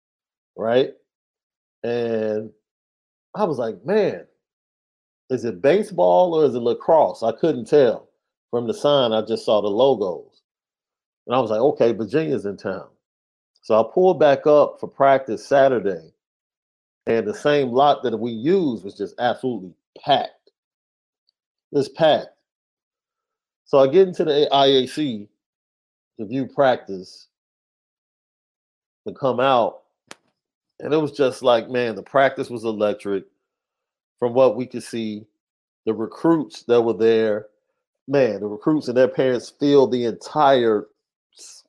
right? 0.56 0.90
And 1.82 2.50
I 3.34 3.44
was 3.44 3.58
like, 3.58 3.84
man, 3.84 4.26
is 5.30 5.44
it 5.44 5.62
baseball 5.62 6.34
or 6.34 6.44
is 6.44 6.54
it 6.54 6.60
lacrosse? 6.60 7.22
I 7.22 7.32
couldn't 7.32 7.66
tell 7.66 8.08
from 8.50 8.68
the 8.68 8.74
sign, 8.74 9.12
I 9.12 9.22
just 9.22 9.44
saw 9.44 9.60
the 9.60 9.68
logos. 9.68 10.33
And 11.26 11.34
I 11.34 11.40
was 11.40 11.50
like, 11.50 11.60
okay, 11.60 11.92
Virginia's 11.92 12.46
in 12.46 12.56
town. 12.56 12.88
So 13.62 13.80
I 13.80 13.92
pulled 13.92 14.20
back 14.20 14.46
up 14.46 14.78
for 14.78 14.88
practice 14.88 15.46
Saturday, 15.46 16.12
and 17.06 17.26
the 17.26 17.34
same 17.34 17.70
lot 17.70 18.02
that 18.02 18.16
we 18.16 18.30
used 18.30 18.84
was 18.84 18.94
just 18.94 19.14
absolutely 19.18 19.72
packed. 20.04 20.50
Just 21.74 21.94
packed. 21.94 22.28
So 23.64 23.78
I 23.78 23.86
get 23.86 24.08
into 24.08 24.24
the 24.24 24.48
IAC 24.52 25.26
to 26.18 26.26
view 26.26 26.46
practice 26.46 27.28
to 29.08 29.14
come 29.14 29.40
out, 29.40 29.82
and 30.80 30.92
it 30.92 30.98
was 30.98 31.12
just 31.12 31.42
like, 31.42 31.70
man, 31.70 31.94
the 31.94 32.02
practice 32.02 32.50
was 32.50 32.64
electric. 32.64 33.24
From 34.18 34.34
what 34.34 34.56
we 34.56 34.66
could 34.66 34.82
see, 34.82 35.26
the 35.86 35.92
recruits 35.92 36.62
that 36.64 36.80
were 36.80 36.94
there, 36.94 37.46
man, 38.06 38.40
the 38.40 38.46
recruits 38.46 38.88
and 38.88 38.96
their 38.96 39.08
parents 39.08 39.52
filled 39.58 39.92
the 39.92 40.04
entire 40.04 40.86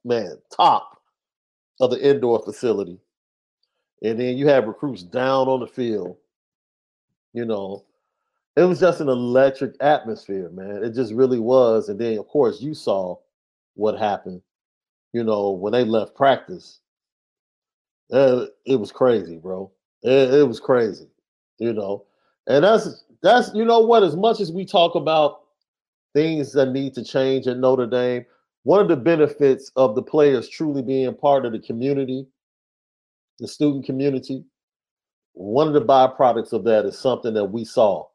man 0.05 0.38
top 0.55 1.01
of 1.81 1.91
the 1.91 2.09
indoor 2.09 2.41
facility. 2.43 3.00
And 4.03 4.19
then 4.19 4.38
you 4.38 4.47
have 4.47 4.67
recruits 4.67 5.03
down 5.03 5.47
on 5.47 5.59
the 5.59 5.67
field. 5.67 6.17
You 7.33 7.45
know, 7.45 7.83
it 8.55 8.63
was 8.63 8.79
just 8.79 9.01
an 9.01 9.09
electric 9.09 9.75
atmosphere, 9.81 10.50
man. 10.50 10.83
It 10.83 10.93
just 10.93 11.13
really 11.13 11.39
was. 11.39 11.89
And 11.89 12.00
then, 12.00 12.17
of 12.17 12.27
course, 12.27 12.62
you 12.62 12.74
saw 12.74 13.17
what 13.74 13.97
happened, 14.00 14.41
you 15.12 15.24
know, 15.24 15.51
when 15.51 15.74
they 15.74 15.83
left 15.83 16.15
practice. 16.15 16.79
Uh, 18.12 18.45
it 18.65 18.77
was 18.79 18.91
crazy, 18.91 19.38
bro. 19.38 19.71
It, 20.03 20.33
it 20.35 20.47
was 20.47 20.59
crazy, 20.59 21.07
you 21.57 21.74
know. 21.74 22.05
And 22.47 22.63
that's 22.63 23.03
that's 23.21 23.51
you 23.55 23.65
know 23.65 23.79
what, 23.79 24.03
as 24.03 24.15
much 24.15 24.39
as 24.39 24.51
we 24.51 24.65
talk 24.65 24.93
about 24.95 25.41
things 26.13 26.53
that 26.53 26.71
need 26.71 26.93
to 26.93 27.03
change 27.03 27.47
at 27.47 27.57
Notre 27.57 27.88
Dame. 27.88 28.25
One 28.65 28.79
of 28.79 28.88
the 28.88 28.95
benefits 28.95 29.72
of 29.75 29.93
the 29.93 30.01
players 30.01 30.50
truly 30.50 30.81
being 30.81 31.13
part 31.13 31.45
of 31.45 31.51
the 31.51 31.60
community, 31.60 32.25
the 33.38 33.48
student 33.48 33.86
community, 33.86 34.43
one 35.34 35.67
of 35.67 35.75
the 35.75 35.81
byproducts 35.81 36.51
of 36.51 36.63
that 36.63 36.84
is 36.84 36.98
something 36.98 37.36
that 37.36 37.45
we 37.45 37.63
saw 37.63 38.07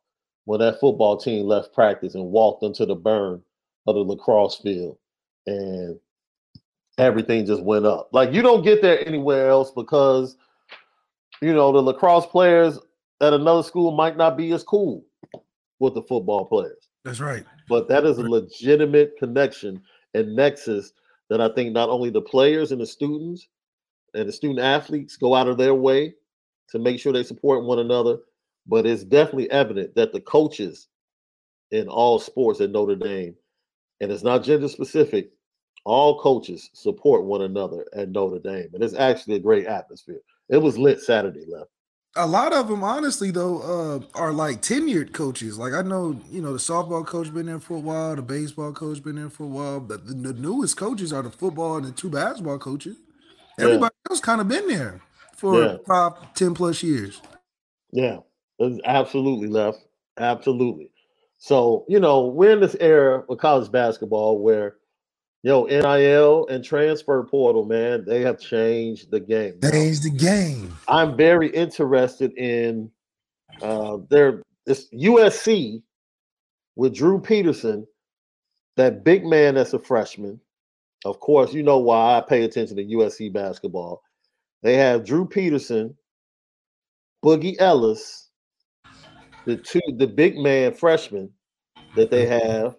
when 0.46 0.58
that 0.58 0.80
football 0.80 1.16
team 1.16 1.46
left 1.46 1.72
practice 1.72 2.16
and 2.16 2.24
walked 2.24 2.64
into 2.64 2.84
the 2.84 2.96
burn 2.96 3.40
of 3.86 3.94
the 3.94 4.00
lacrosse 4.00 4.56
field 4.56 4.98
and 5.46 6.00
everything 6.98 7.46
just 7.46 7.62
went 7.62 7.86
up. 7.86 8.08
Like 8.10 8.32
you 8.32 8.42
don't 8.42 8.64
get 8.64 8.82
there 8.82 9.06
anywhere 9.06 9.50
else 9.50 9.70
because 9.70 10.36
you 11.40 11.54
know 11.54 11.70
the 11.70 11.80
lacrosse 11.80 12.26
players 12.26 12.76
at 13.20 13.32
another 13.32 13.62
school 13.62 13.92
might 13.92 14.16
not 14.16 14.36
be 14.36 14.50
as 14.50 14.64
cool 14.64 15.04
with 15.78 15.94
the 15.94 16.02
football 16.02 16.44
players. 16.44 16.88
That's 17.04 17.20
right. 17.20 17.44
But 17.68 17.86
that 17.86 18.04
is 18.04 18.18
a 18.18 18.28
legitimate 18.28 19.12
connection 19.16 19.80
and 20.14 20.34
nexus 20.34 20.92
that 21.28 21.40
I 21.40 21.48
think 21.54 21.72
not 21.72 21.88
only 21.88 22.10
the 22.10 22.20
players 22.20 22.72
and 22.72 22.80
the 22.80 22.86
students 22.86 23.48
and 24.14 24.28
the 24.28 24.32
student 24.32 24.60
athletes 24.60 25.16
go 25.16 25.34
out 25.34 25.48
of 25.48 25.58
their 25.58 25.74
way 25.74 26.14
to 26.70 26.78
make 26.78 26.98
sure 26.98 27.12
they 27.12 27.22
support 27.22 27.64
one 27.64 27.78
another, 27.78 28.18
but 28.66 28.86
it's 28.86 29.04
definitely 29.04 29.50
evident 29.50 29.94
that 29.94 30.12
the 30.12 30.20
coaches 30.20 30.88
in 31.70 31.88
all 31.88 32.18
sports 32.18 32.60
at 32.60 32.70
Notre 32.70 32.96
Dame, 32.96 33.34
and 34.00 34.10
it's 34.10 34.24
not 34.24 34.42
gender 34.42 34.68
specific, 34.68 35.30
all 35.84 36.20
coaches 36.20 36.70
support 36.72 37.24
one 37.24 37.42
another 37.42 37.86
at 37.94 38.10
Notre 38.10 38.38
Dame. 38.38 38.70
And 38.74 38.82
it's 38.82 38.94
actually 38.94 39.36
a 39.36 39.40
great 39.40 39.66
atmosphere. 39.66 40.20
It 40.48 40.58
was 40.58 40.76
lit 40.76 41.00
Saturday, 41.00 41.44
left. 41.48 41.70
A 42.16 42.26
lot 42.26 42.52
of 42.52 42.66
them, 42.66 42.82
honestly, 42.82 43.30
though, 43.30 43.60
uh, 43.60 44.18
are 44.18 44.32
like 44.32 44.62
tenured 44.62 45.12
coaches. 45.12 45.58
Like 45.58 45.72
I 45.72 45.82
know, 45.82 46.20
you 46.28 46.42
know, 46.42 46.52
the 46.52 46.58
softball 46.58 47.06
coach 47.06 47.32
been 47.32 47.46
there 47.46 47.60
for 47.60 47.76
a 47.76 47.80
while, 47.80 48.16
the 48.16 48.22
baseball 48.22 48.72
coach 48.72 49.02
been 49.02 49.14
there 49.14 49.30
for 49.30 49.44
a 49.44 49.46
while, 49.46 49.78
but 49.78 50.06
the, 50.06 50.14
the 50.14 50.32
newest 50.32 50.76
coaches 50.76 51.12
are 51.12 51.22
the 51.22 51.30
football 51.30 51.76
and 51.76 51.86
the 51.86 51.92
two 51.92 52.10
basketball 52.10 52.58
coaches. 52.58 52.96
Everybody 53.60 53.94
yeah. 53.94 54.10
else 54.12 54.20
kind 54.20 54.40
of 54.40 54.48
been 54.48 54.66
there 54.66 55.00
for 55.36 55.62
yeah. 55.62 55.76
five, 55.86 56.34
ten 56.34 56.52
plus 56.52 56.82
years. 56.82 57.20
Yeah, 57.92 58.18
absolutely 58.84 59.48
left. 59.48 59.78
Absolutely. 60.18 60.90
So, 61.38 61.84
you 61.88 62.00
know, 62.00 62.26
we're 62.26 62.52
in 62.52 62.60
this 62.60 62.76
era 62.80 63.24
of 63.28 63.38
college 63.38 63.70
basketball 63.70 64.40
where, 64.40 64.76
yo, 65.42 65.64
NIL 65.64 66.46
and 66.48 66.64
transfer 66.64 67.22
portal, 67.24 67.64
man, 67.64 68.04
they 68.04 68.20
have 68.22 68.38
changed 68.38 69.10
the 69.10 69.20
game. 69.20 69.60
Changed 69.62 70.04
the 70.04 70.10
game. 70.10 70.76
I'm 70.88 71.16
very 71.16 71.48
interested 71.48 72.32
in 72.36 72.90
uh 73.62 73.98
their 74.08 74.42
this 74.66 74.88
USC 74.94 75.82
with 76.76 76.94
Drew 76.94 77.20
Peterson, 77.20 77.86
that 78.76 79.04
big 79.04 79.24
man 79.24 79.54
that's 79.54 79.74
a 79.74 79.78
freshman. 79.78 80.40
Of 81.04 81.20
course, 81.20 81.52
you 81.52 81.62
know 81.62 81.78
why 81.78 82.16
I 82.16 82.20
pay 82.20 82.44
attention 82.44 82.76
to 82.76 82.84
USC 82.84 83.32
basketball. 83.32 84.02
They 84.62 84.76
have 84.76 85.04
Drew 85.04 85.26
Peterson, 85.26 85.96
Boogie 87.24 87.56
Ellis, 87.58 88.30
the 89.46 89.56
two, 89.56 89.80
the 89.96 90.06
big 90.06 90.36
man 90.36 90.74
freshman 90.74 91.30
that 91.96 92.10
they 92.10 92.26
have. 92.26 92.76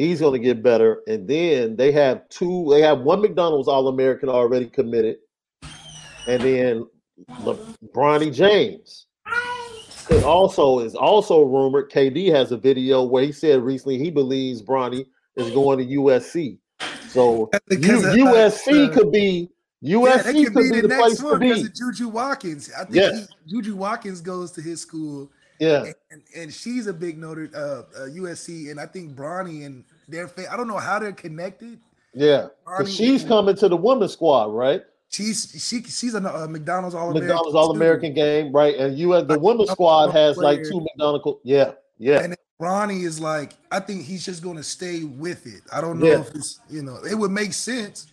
He's 0.00 0.20
going 0.20 0.40
to 0.40 0.42
get 0.42 0.62
better, 0.62 1.02
and 1.06 1.28
then 1.28 1.76
they 1.76 1.92
have 1.92 2.26
two. 2.30 2.66
They 2.70 2.80
have 2.80 3.00
one 3.00 3.20
McDonald's 3.20 3.68
All 3.68 3.88
American 3.88 4.30
already 4.30 4.64
committed, 4.64 5.18
and 6.26 6.42
then 6.42 6.86
Le- 7.44 7.58
Bronny 7.94 8.34
James. 8.34 9.08
It 10.08 10.24
also 10.24 10.78
is 10.78 10.94
also 10.94 11.42
rumored. 11.42 11.90
KD 11.90 12.32
has 12.32 12.50
a 12.50 12.56
video 12.56 13.02
where 13.02 13.24
he 13.24 13.30
said 13.30 13.60
recently 13.62 13.98
he 13.98 14.10
believes 14.10 14.62
Bronny 14.62 15.04
is 15.36 15.50
going 15.50 15.78
to 15.78 15.96
USC. 15.96 16.56
So 17.10 17.50
USC 17.70 18.88
uh, 18.88 18.94
could 18.94 19.12
be 19.12 19.50
USC 19.84 20.06
yeah, 20.06 20.22
could, 20.22 20.54
could, 20.54 20.54
be, 20.54 20.70
be 20.70 20.80
the, 20.80 20.88
the 20.88 20.96
place 20.96 21.18
to 21.18 21.38
be. 21.38 21.68
Juju 21.74 22.08
Watkins. 22.08 22.70
I 22.74 22.84
think 22.84 22.94
yes. 22.94 23.28
he, 23.44 23.50
Juju 23.50 23.76
Watkins 23.76 24.22
goes 24.22 24.50
to 24.52 24.62
his 24.62 24.80
school. 24.80 25.30
Yeah, 25.60 25.92
and, 26.10 26.22
and 26.34 26.52
she's 26.52 26.86
a 26.86 26.92
big 26.92 27.18
noted 27.18 27.54
uh, 27.54 27.82
uh, 27.94 28.06
USC, 28.06 28.70
and 28.70 28.80
I 28.80 28.86
think 28.86 29.14
Bronny 29.14 29.66
and 29.66 29.84
their 30.10 30.28
fa- 30.28 30.52
I 30.52 30.56
don't 30.56 30.68
know 30.68 30.78
how 30.78 30.98
they're 30.98 31.12
connected. 31.12 31.80
Yeah, 32.14 32.48
because 32.64 32.94
she's 32.94 33.24
coming 33.24 33.56
to 33.56 33.68
the 33.68 33.76
women's 33.76 34.12
squad, 34.12 34.46
right? 34.46 34.82
She's 35.08 35.50
she 35.52 35.82
she's 35.82 36.14
a 36.14 36.18
uh, 36.18 36.46
McDonald's 36.48 36.94
All 36.94 37.12
McDonald's 37.12 37.54
All 37.54 37.70
American 37.70 38.14
game, 38.14 38.52
right? 38.52 38.76
And 38.76 38.98
you 38.98 39.08
the 39.22 39.38
women's 39.38 39.70
squad 39.70 40.10
has 40.10 40.36
like 40.36 40.62
two 40.64 40.80
McDonald's. 40.80 41.40
Yeah, 41.44 41.72
yeah. 41.98 42.22
And 42.22 42.36
Bronny 42.60 43.04
is 43.04 43.18
like, 43.20 43.54
I 43.70 43.80
think 43.80 44.04
he's 44.04 44.24
just 44.24 44.42
going 44.42 44.56
to 44.56 44.62
stay 44.62 45.04
with 45.04 45.46
it. 45.46 45.62
I 45.72 45.80
don't 45.80 45.98
know 45.98 46.06
yeah. 46.06 46.20
if 46.20 46.34
it's 46.34 46.60
you 46.68 46.82
know 46.82 46.98
it 47.04 47.14
would 47.14 47.30
make 47.30 47.52
sense 47.52 48.06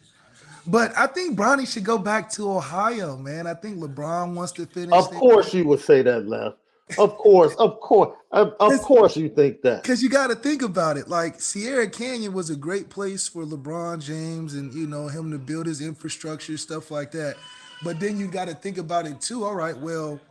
but 0.68 0.92
I 0.98 1.08
think 1.08 1.40
Bronny 1.40 1.66
should 1.66 1.86
go 1.86 1.98
back 1.98 2.30
to 2.32 2.52
Ohio, 2.52 3.16
man. 3.16 3.48
I 3.48 3.54
think 3.54 3.78
LeBron 3.78 4.34
wants 4.34 4.52
to 4.54 4.66
finish. 4.66 4.92
Of 4.92 5.10
course, 5.12 5.54
you 5.54 5.66
would 5.66 5.80
say 5.80 6.02
that, 6.02 6.28
left. 6.28 6.58
Of 6.98 7.18
course, 7.18 7.54
of 7.56 7.82
course, 7.82 8.18
of, 8.32 8.54
of 8.60 8.80
course, 8.80 9.18
you 9.18 9.28
think 9.28 9.62
that. 9.64 9.84
Because 9.84 10.02
you 10.02 10.10
got 10.10 10.28
to 10.28 10.36
think 10.36 10.62
about 10.62 10.96
it. 10.96 11.10
Like 11.10 11.42
Sierra 11.42 11.90
Canyon 11.90 12.34
was 12.34 12.50
a 12.50 12.56
great 12.56 12.90
place 12.90 13.28
for 13.28 13.44
LeBron 13.44 14.02
James 14.02 14.54
and 14.54 14.74
you 14.74 14.88
know 14.88 15.10
him 15.10 15.32
to 15.32 15.38
build 15.38 15.66
his 15.66 15.82
infrastructure, 15.82 16.56
stuff 16.56 16.90
like 16.90 17.12
that. 17.12 17.36
But 17.84 18.00
then 18.00 18.18
you 18.18 18.28
got 18.28 18.48
to 18.48 18.56
think 18.56 18.78
about 18.78 19.06
it 19.06 19.20
too. 19.20 19.44
All 19.44 19.56
right, 19.56 19.78
well, 19.78 20.22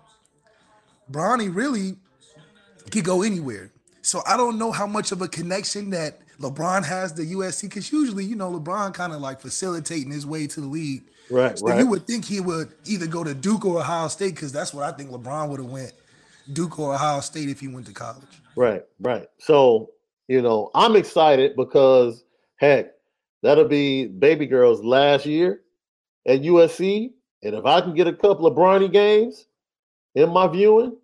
Bronny 1.11 1.55
really 1.55 1.97
could 2.90 3.05
go 3.05 3.23
anywhere. 3.23 3.71
So 4.01 4.23
I 4.27 4.38
don't 4.38 4.59
know 4.59 4.73
how 4.73 4.87
much 4.87 5.12
of 5.12 5.21
a 5.21 5.29
connection 5.29 5.90
that 5.90 6.21
LeBron 6.40 6.87
has 6.87 7.12
the 7.12 7.35
USC 7.35 7.62
because 7.62 7.92
usually, 7.92 8.25
you 8.25 8.37
know, 8.37 8.51
LeBron 8.59 8.95
kind 8.95 9.12
of 9.12 9.21
like 9.21 9.40
facilitating 9.40 10.11
his 10.11 10.25
way 10.25 10.47
to 10.47 10.61
the 10.61 10.66
league. 10.66 11.03
Right, 11.29 11.59
so 11.59 11.66
right. 11.66 11.81
You 11.81 11.87
would 11.88 12.07
think 12.07 12.25
he 12.25 12.40
would 12.40 12.73
either 12.87 13.07
go 13.07 13.25
to 13.25 13.35
Duke 13.35 13.64
or 13.66 13.81
Ohio 13.81 14.09
State 14.09 14.37
because 14.37 14.53
that's 14.53 14.73
what 14.73 14.85
I 14.85 14.97
think 14.97 15.11
LeBron 15.11 15.49
would 15.51 15.61
have 15.61 15.69
went 15.69 15.92
Duke 16.53 16.79
or 16.79 16.95
Ohio 16.95 17.21
State 17.21 17.49
if 17.49 17.61
he 17.61 17.69
went 17.69 17.87
to 17.87 17.93
college. 17.93 18.43
Right, 18.57 18.83
right. 19.01 19.29
So 19.39 19.91
you 20.29 20.43
know, 20.43 20.71
I'm 20.75 20.97
excited 20.97 21.57
because 21.57 22.25
heck, 22.57 22.93
that'll 23.43 23.69
be 23.69 24.07
baby 24.07 24.47
girl's 24.47 24.83
last 24.83 25.27
year 25.27 25.63
at 26.27 26.43
USC, 26.43 27.13
and 27.43 27.55
if 27.55 27.65
I 27.65 27.81
can 27.81 27.95
get 27.95 28.09
a 28.09 28.13
couple 28.13 28.47
of 28.47 28.57
Bronny 28.57 28.91
games 28.91 29.47
in 30.15 30.31
my 30.31 30.47
viewing, 30.49 30.97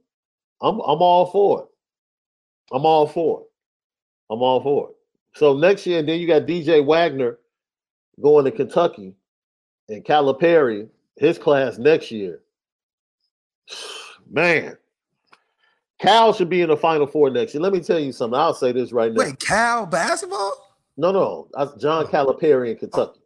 I'm 0.61 0.81
I'm 0.81 1.03
all 1.03 1.27
for 1.27 1.63
it. 1.63 1.69
I'm 2.75 2.85
all 2.85 3.07
for 3.07 3.43
it. 3.43 3.47
I'm 4.31 4.43
all 4.43 4.63
for 4.63 4.89
it. 4.91 4.97
So 5.35 5.57
next 5.57 5.87
year, 5.87 5.99
and 5.99 6.09
then 6.09 6.21
you 6.21 6.27
got 6.27 6.47
DJ 6.47 6.85
Wagner 6.85 7.39
going 8.21 8.45
to 8.45 8.51
Kentucky 8.51 9.15
and 9.89 10.05
Calipari, 10.05 10.89
his 11.17 11.39
class 11.39 11.79
next 11.79 12.11
year. 12.11 12.41
Man, 14.31 14.77
Cal 16.03 16.33
should 16.33 16.49
be 16.49 16.63
in 16.63 16.69
the 16.69 16.77
Final 16.77 17.07
Four 17.07 17.31
next 17.31 17.55
year. 17.55 17.63
Let 17.63 17.73
me 17.73 17.81
tell 17.81 17.99
you 17.99 18.11
something. 18.11 18.39
I'll 18.39 18.55
say 18.55 18.73
this 18.73 18.93
right 18.93 19.13
now. 19.13 19.23
Wait, 19.23 19.39
Cal 19.39 19.87
basketball? 19.87 20.53
No, 20.97 21.13
no, 21.13 21.49
that's 21.53 21.81
John 21.81 22.07
Calipari 22.07 22.73
in 22.73 22.77
Kentucky. 22.77 23.21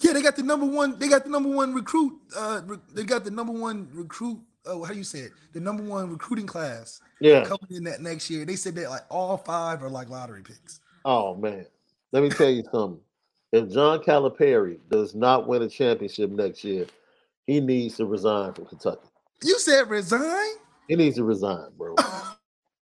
Yeah, 0.00 0.12
they 0.12 0.20
got 0.20 0.36
the 0.36 0.42
number 0.42 0.66
one. 0.66 0.98
They 0.98 1.08
got 1.08 1.24
the 1.24 1.30
number 1.30 1.48
one 1.48 1.72
recruit. 1.72 2.18
Uh, 2.36 2.62
they 2.92 3.04
got 3.04 3.24
the 3.24 3.30
number 3.30 3.52
one 3.52 3.88
recruit. 3.92 4.40
Oh, 4.66 4.82
how 4.82 4.92
do 4.92 4.98
you 4.98 5.04
say 5.04 5.20
it? 5.20 5.32
The 5.52 5.60
number 5.60 5.82
one 5.84 6.10
recruiting 6.10 6.46
class. 6.46 7.00
Yeah, 7.20 7.44
coming 7.44 7.70
in 7.70 7.84
that 7.84 8.02
next 8.02 8.28
year. 8.28 8.44
They 8.44 8.56
said 8.56 8.74
that 8.74 8.90
like 8.90 9.04
all 9.08 9.36
five 9.36 9.82
are 9.82 9.88
like 9.88 10.10
lottery 10.10 10.42
picks. 10.42 10.80
Oh 11.04 11.36
man, 11.36 11.64
let 12.12 12.24
me 12.24 12.28
tell 12.28 12.50
you 12.50 12.64
something. 12.72 13.00
If 13.52 13.70
John 13.72 14.00
Calipari 14.00 14.78
does 14.90 15.14
not 15.14 15.46
win 15.46 15.62
a 15.62 15.68
championship 15.68 16.30
next 16.30 16.64
year, 16.64 16.86
he 17.46 17.60
needs 17.60 17.96
to 17.96 18.06
resign 18.06 18.52
from 18.52 18.66
Kentucky. 18.66 19.06
You 19.42 19.58
said 19.58 19.88
resign? 19.88 20.59
He 20.90 20.96
needs 20.96 21.14
to 21.18 21.24
resign, 21.24 21.68
bro. 21.78 21.94
I 21.98 22.34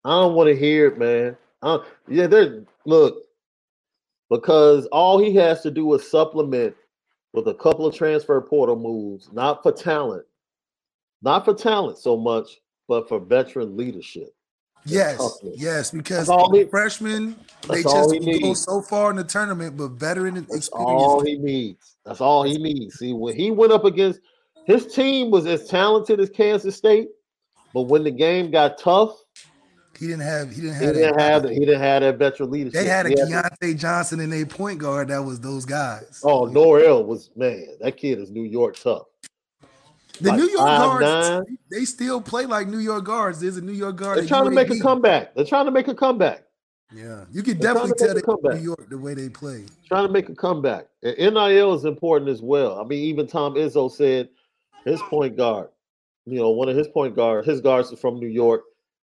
don't 0.03 0.35
want 0.35 0.47
to 0.47 0.55
hear 0.55 0.85
it, 0.85 0.99
man. 0.99 1.35
Uh, 1.63 1.79
yeah, 2.07 2.27
there. 2.27 2.63
Look, 2.85 3.23
because 4.29 4.85
all 4.91 5.17
he 5.17 5.33
has 5.37 5.61
to 5.61 5.71
do 5.71 5.91
is 5.95 6.07
supplement 6.07 6.75
with 7.33 7.47
a 7.47 7.55
couple 7.55 7.87
of 7.87 7.95
transfer 7.95 8.39
portal 8.41 8.75
moves, 8.75 9.31
not 9.33 9.63
for 9.63 9.71
talent, 9.71 10.23
not 11.23 11.45
for 11.45 11.55
talent 11.55 11.97
so 11.97 12.15
much, 12.15 12.61
but 12.87 13.09
for 13.09 13.19
veteran 13.19 13.75
leadership. 13.75 14.35
Yes, 14.85 15.39
yes, 15.55 15.89
because 15.89 16.29
all 16.29 16.53
he, 16.53 16.65
freshmen 16.65 17.35
they 17.67 17.81
just 17.81 18.13
go 18.39 18.53
so 18.53 18.83
far 18.83 19.09
in 19.09 19.15
the 19.15 19.23
tournament, 19.23 19.77
but 19.77 19.93
veteran 19.93 20.37
experience. 20.37 20.51
that's 20.51 20.67
experience. 20.67 21.03
all 21.03 21.25
he 21.25 21.37
needs. 21.39 21.95
That's 22.05 22.21
all 22.21 22.43
he 22.43 22.59
needs. 22.59 22.99
See, 22.99 23.13
when 23.13 23.35
he 23.35 23.49
went 23.49 23.71
up 23.71 23.83
against 23.83 24.19
his 24.67 24.85
team 24.93 25.31
was 25.31 25.47
as 25.47 25.67
talented 25.67 26.19
as 26.19 26.29
Kansas 26.29 26.75
State, 26.75 27.07
but 27.75 27.83
when 27.83 28.05
the 28.05 28.11
game 28.11 28.51
got 28.51 28.77
tough, 28.77 29.21
he 29.99 30.07
didn't 30.07 30.21
have 30.21 30.49
he 30.49 30.61
didn't 30.61 30.75
have 30.75 30.81
he 30.81 31.01
didn't 31.01 31.19
have, 31.19 31.49
he 31.49 31.59
didn't 31.59 31.81
have 31.81 32.01
that 32.03 32.17
veteran 32.17 32.49
leadership. 32.49 32.81
They 32.81 32.87
had 32.87 33.05
a 33.05 33.09
Keyontae 33.09 33.77
Johnson 33.77 34.21
and 34.21 34.33
a 34.33 34.45
point 34.45 34.79
guard 34.79 35.09
that 35.09 35.19
was 35.19 35.41
those 35.41 35.65
guys. 35.65 36.21
Oh, 36.23 36.45
Nowell 36.45 37.03
was 37.03 37.31
man, 37.35 37.67
that 37.81 37.97
kid 37.97 38.19
is 38.19 38.31
New 38.31 38.43
York 38.43 38.79
tough. 38.81 39.07
The 40.21 40.29
like 40.29 40.39
New 40.39 40.47
York 40.47 40.59
five, 40.61 40.79
guards, 40.79 41.29
nine. 41.29 41.57
they 41.69 41.83
still 41.83 42.21
play 42.21 42.45
like 42.45 42.69
New 42.69 42.79
York 42.79 43.03
guards. 43.03 43.41
There's 43.41 43.57
a 43.57 43.61
New 43.61 43.73
York 43.73 43.97
guard. 43.97 44.19
They're 44.19 44.25
trying 44.25 44.45
to 44.45 44.51
make 44.51 44.69
a 44.69 44.79
comeback. 44.79 45.35
They're 45.35 45.43
trying 45.43 45.65
to 45.65 45.71
make 45.71 45.89
a 45.89 45.95
comeback. 45.95 46.43
Yeah, 46.93 47.25
you 47.29 47.43
can 47.43 47.59
They're 47.59 47.73
definitely 47.73 48.21
tell 48.21 48.39
that 48.41 48.55
New 48.55 48.63
York 48.63 48.89
the 48.89 48.97
way 48.97 49.15
they 49.15 49.27
play. 49.27 49.65
Trying 49.89 50.07
to 50.07 50.13
make 50.13 50.29
a 50.29 50.35
comeback. 50.35 50.85
And 51.03 51.17
NIL 51.17 51.73
is 51.73 51.83
important 51.83 52.29
as 52.29 52.41
well. 52.41 52.79
I 52.79 52.85
mean, 52.85 53.03
even 53.03 53.27
Tom 53.27 53.55
Izzo 53.55 53.91
said 53.91 54.29
his 54.85 55.01
point 55.01 55.35
guard, 55.35 55.67
you 56.25 56.39
know, 56.39 56.49
one 56.51 56.69
of 56.69 56.75
his 56.75 56.87
point 56.87 57.15
guard, 57.15 57.45
his 57.45 57.61
guards 57.61 57.91
are 57.93 57.97
from 57.97 58.19
New 58.19 58.27
York, 58.27 58.63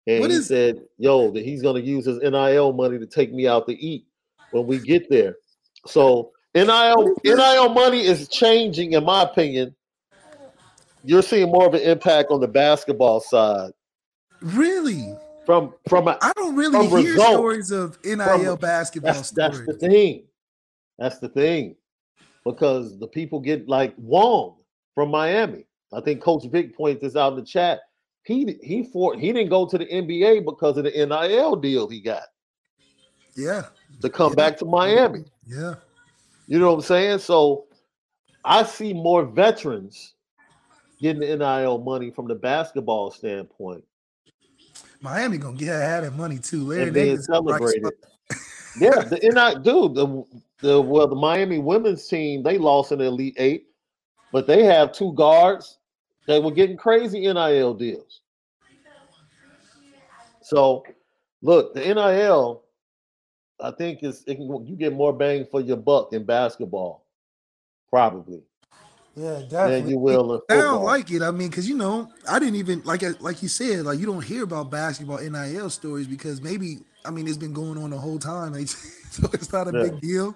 and 0.08 0.22
What 0.22 0.32
he 0.32 0.38
is- 0.38 0.48
said, 0.48 0.82
"Yo, 0.98 1.32
that 1.32 1.44
he's 1.44 1.62
going 1.62 1.76
to 1.82 1.88
use 1.88 2.06
his 2.06 2.18
NIL 2.20 2.72
money 2.74 2.98
to 3.00 3.06
take 3.06 3.34
me 3.34 3.48
out 3.48 3.68
to 3.68 3.74
eat 3.78 4.06
when 4.52 4.66
we 4.68 4.80
get 4.80 5.10
there." 5.10 5.38
So 5.86 6.32
NIL 6.56 7.16
NIL 7.24 7.70
money 7.70 8.02
is 8.06 8.28
changing, 8.28 8.94
in 8.94 9.04
my 9.04 9.24
opinion. 9.24 9.76
You're 11.04 11.22
seeing 11.22 11.50
more 11.52 11.66
of 11.66 11.74
an 11.74 11.82
impact 11.82 12.30
on 12.32 12.42
the 12.42 12.48
basketball 12.48 13.22
side 13.22 13.72
Really? 14.42 15.16
from 15.46 15.74
from 15.88 16.08
I 16.10 16.32
don't 16.36 16.56
really 16.56 16.88
From 16.90 17.02
hear 17.02 17.16
stories 17.18 17.72
of 17.72 17.98
NIL 18.04 18.26
From- 18.26 18.56
basketball 18.58 19.14
that's 19.14 19.32
that's 19.32 19.60
the 19.66 19.74
thing. 19.74 20.26
That's 20.98 21.20
the 21.20 21.30
thing, 21.30 21.76
because 22.46 23.00
the 23.00 23.08
people 23.08 23.40
get 23.40 23.70
like 23.70 23.94
Wong 23.98 24.58
from 24.96 25.10
Miami. 25.12 25.66
I 25.94 26.02
think 26.02 26.22
Coach 26.22 26.46
Vic 26.52 26.76
pointed 26.76 27.02
this 27.02 27.16
out 27.16 27.34
in 27.34 27.40
the 27.40 27.46
chat. 27.46 27.80
He 28.24 28.58
he 28.62 28.84
for 28.84 29.18
he 29.18 29.32
didn't 29.34 29.50
go 29.50 29.66
to 29.66 29.78
the 29.78 29.86
NBA 29.86 30.46
because 30.46 30.78
of 30.78 30.84
the 30.84 30.92
NIL 30.92 31.56
deal 31.56 31.88
he 31.88 32.00
got 32.02 32.24
yeah, 33.36 33.64
to 34.02 34.10
come 34.10 34.32
Yeah. 34.32 34.36
back 34.36 34.58
to 34.58 34.66
Miami. 34.66 35.24
yeah. 35.48 35.76
You 36.48 36.60
know 36.60 36.70
what 36.70 36.76
I'm 36.78 36.82
saying? 36.82 37.20
So 37.20 37.66
I 38.44 38.64
see 38.64 38.94
more 38.94 39.26
veterans 39.26 40.14
getting 41.00 41.22
the 41.22 41.38
NIL 41.38 41.80
money 41.80 42.12
from 42.12 42.28
the 42.28 42.36
basketball 42.36 43.12
standpoint. 43.12 43.84
Miami 45.02 45.38
gonna 45.38 45.58
get 45.58 45.68
had 45.82 46.04
that 46.04 46.16
money 46.16 46.38
too. 46.38 46.66
Larry 46.66 46.84
and 46.84 46.94
being 46.94 47.22
celebrated. 47.22 47.84
yeah, 48.80 49.00
the 49.02 49.20
NIL 49.22 49.60
dude, 49.62 49.96
the, 49.96 50.24
the 50.62 50.82
well, 50.82 51.08
the 51.08 51.16
Miami 51.16 51.58
women's 51.58 52.08
team 52.08 52.44
they 52.44 52.58
lost 52.58 52.92
in 52.92 53.00
the 53.00 53.06
Elite 53.06 53.36
Eight, 53.38 53.68
but 54.32 54.46
they 54.46 54.64
have 54.66 54.92
two 54.92 55.14
guards 55.14 55.79
that 56.30 56.44
were 56.44 56.52
getting 56.52 56.78
crazy 56.78 57.22
NIL 57.22 57.74
deals. 57.74 58.22
So, 60.44 60.84
look, 61.42 61.74
the 61.74 61.82
NIL, 61.82 62.62
I 63.60 63.72
think 63.72 64.04
is 64.04 64.24
it 64.28 64.36
can, 64.36 64.68
you 64.68 64.76
get 64.76 64.94
more 64.94 65.12
bang 65.12 65.48
for 65.50 65.60
your 65.60 65.78
buck 65.78 66.14
in 66.14 66.24
basketball, 66.24 67.04
probably 67.90 68.44
Yeah, 69.16 69.40
than 69.40 69.50
definitely. 69.50 69.92
you 69.92 69.98
will 69.98 70.36
in 70.36 70.42
I 70.52 70.62
don't 70.62 70.84
like 70.84 71.10
it. 71.10 71.24
I 71.24 71.32
mean, 71.32 71.50
because 71.50 71.68
you 71.68 71.76
know, 71.76 72.12
I 72.30 72.38
didn't 72.38 72.56
even 72.56 72.84
like 72.86 73.02
like 73.22 73.42
you 73.42 73.50
said, 73.50 73.86
like 73.86 73.98
you 73.98 74.06
don't 74.06 74.24
hear 74.24 74.44
about 74.44 74.70
basketball 74.70 75.18
NIL 75.18 75.70
stories 75.72 76.06
because 76.06 76.42
maybe 76.42 76.78
I 77.06 77.10
mean 77.10 77.28
it's 77.28 77.38
been 77.38 77.54
going 77.54 77.80
on 77.80 77.90
the 77.90 77.98
whole 77.98 78.20
time, 78.20 78.54
like, 78.54 78.68
so 79.10 79.28
it's 79.34 79.52
not 79.52 79.68
a 79.68 79.74
Yeah. 79.74 79.82
big 79.84 80.00
deal. 80.00 80.36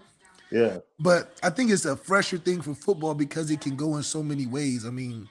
yeah, 0.51 0.77
But 0.99 1.37
I 1.43 1.51
think 1.51 1.69
it's 1.69 1.85
a 1.85 1.95
fresher 1.95 2.39
thing 2.39 2.61
for 2.61 2.73
football 2.73 3.13
because 3.13 3.51
it 3.51 3.61
can 3.61 3.75
go 3.75 3.97
in 3.97 4.03
so 4.03 4.23
many 4.23 4.47
ways. 4.47 4.85
I 4.87 4.89
mean, 4.89 5.27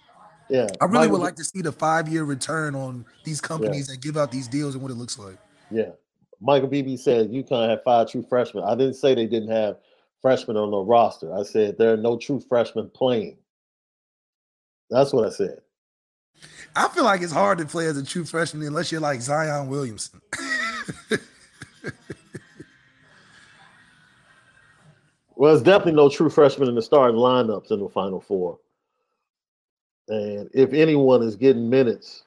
yeah. 0.49 0.69
I 0.81 0.85
really 0.87 1.09
would 1.09 1.21
like 1.21 1.37
to 1.37 1.45
see 1.45 1.63
the 1.63 1.73
five 1.73 2.09
year 2.09 2.25
return 2.25 2.75
on 2.75 3.05
these 3.25 3.41
companies 3.41 3.87
that 3.89 4.01
give 4.01 4.17
out 4.17 4.31
these 4.31 4.49
deals 4.49 4.75
and 4.75 4.83
what 4.83 4.91
it 4.91 4.97
looks 4.97 5.19
like. 5.19 5.37
Yeah. 5.71 5.91
Michael 6.41 6.69
Beebe 6.69 6.97
said 6.97 7.31
UConn 7.31 7.69
had 7.69 7.83
five 7.85 8.11
true 8.11 8.25
freshmen. 8.29 8.65
I 8.65 8.75
didn't 8.75 8.95
say 8.95 9.15
they 9.15 9.27
didn't 9.27 9.51
have 9.51 9.79
freshmen 10.21 10.57
on 10.57 10.71
the 10.71 10.79
roster. 10.79 11.33
I 11.35 11.43
said 11.43 11.79
there 11.79 11.93
are 11.93 11.97
no 11.97 12.19
true 12.19 12.41
freshmen 12.41 12.91
playing. 12.91 13.39
That's 14.91 15.13
what 15.13 15.27
I 15.27 15.31
said. 15.31 15.61
I 16.75 16.89
feel 16.89 17.05
like 17.05 17.23
it's 17.23 17.33
hard 17.33 17.59
to 17.59 17.67
play 17.67 17.87
as 17.87 17.97
a 17.97 18.05
true 18.05 18.25
freshman 18.25 18.67
unless 18.67 18.91
you're 18.91 19.01
like 19.01 19.21
Zion 19.21 19.69
Williamson. 19.69 20.21
Well, 25.43 25.51
there's 25.51 25.65
definitely 25.65 25.95
no 25.95 26.09
true 26.09 26.31
freshmen 26.31 26.69
in 26.69 26.77
the 26.77 26.83
starting 26.83 27.17
lineups 27.17 27.73
in 27.73 27.81
the 27.81 27.89
Final 27.89 28.21
Four. 28.21 28.61
And 30.09 30.51
if 30.53 30.73
anyone 30.73 31.23
is 31.23 31.37
getting 31.37 31.71
minutes, 31.71 32.25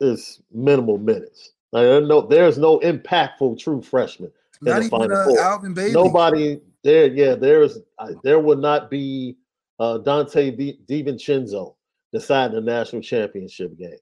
it's 0.00 0.40
minimal 0.52 0.98
minutes. 0.98 1.52
Like, 1.72 1.84
there's 1.84 2.08
no, 2.08 2.20
there's 2.22 2.58
no 2.58 2.78
impactful 2.80 3.58
true 3.58 3.82
freshman. 3.82 4.30
in 4.60 4.66
the 4.66 4.76
even 4.76 4.88
Final 4.88 5.38
uh. 5.38 5.42
Alvin 5.42 5.74
Bailey. 5.74 5.92
Nobody 5.92 6.60
there. 6.82 7.06
Yeah, 7.06 7.34
there's 7.34 7.78
uh, 7.98 8.12
there 8.24 8.40
would 8.40 8.58
not 8.58 8.90
be 8.90 9.36
uh, 9.78 9.98
Donte 9.98 10.56
Di- 10.56 10.78
DiVincenzo 10.88 11.74
deciding 12.12 12.54
the 12.54 12.60
national 12.60 13.02
championship 13.02 13.76
game, 13.78 13.98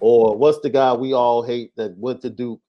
or 0.00 0.36
what's 0.36 0.60
the 0.60 0.70
guy 0.70 0.92
we 0.92 1.14
all 1.14 1.42
hate 1.42 1.72
that 1.76 1.96
went 1.96 2.20
to 2.22 2.30
Duke 2.30 2.60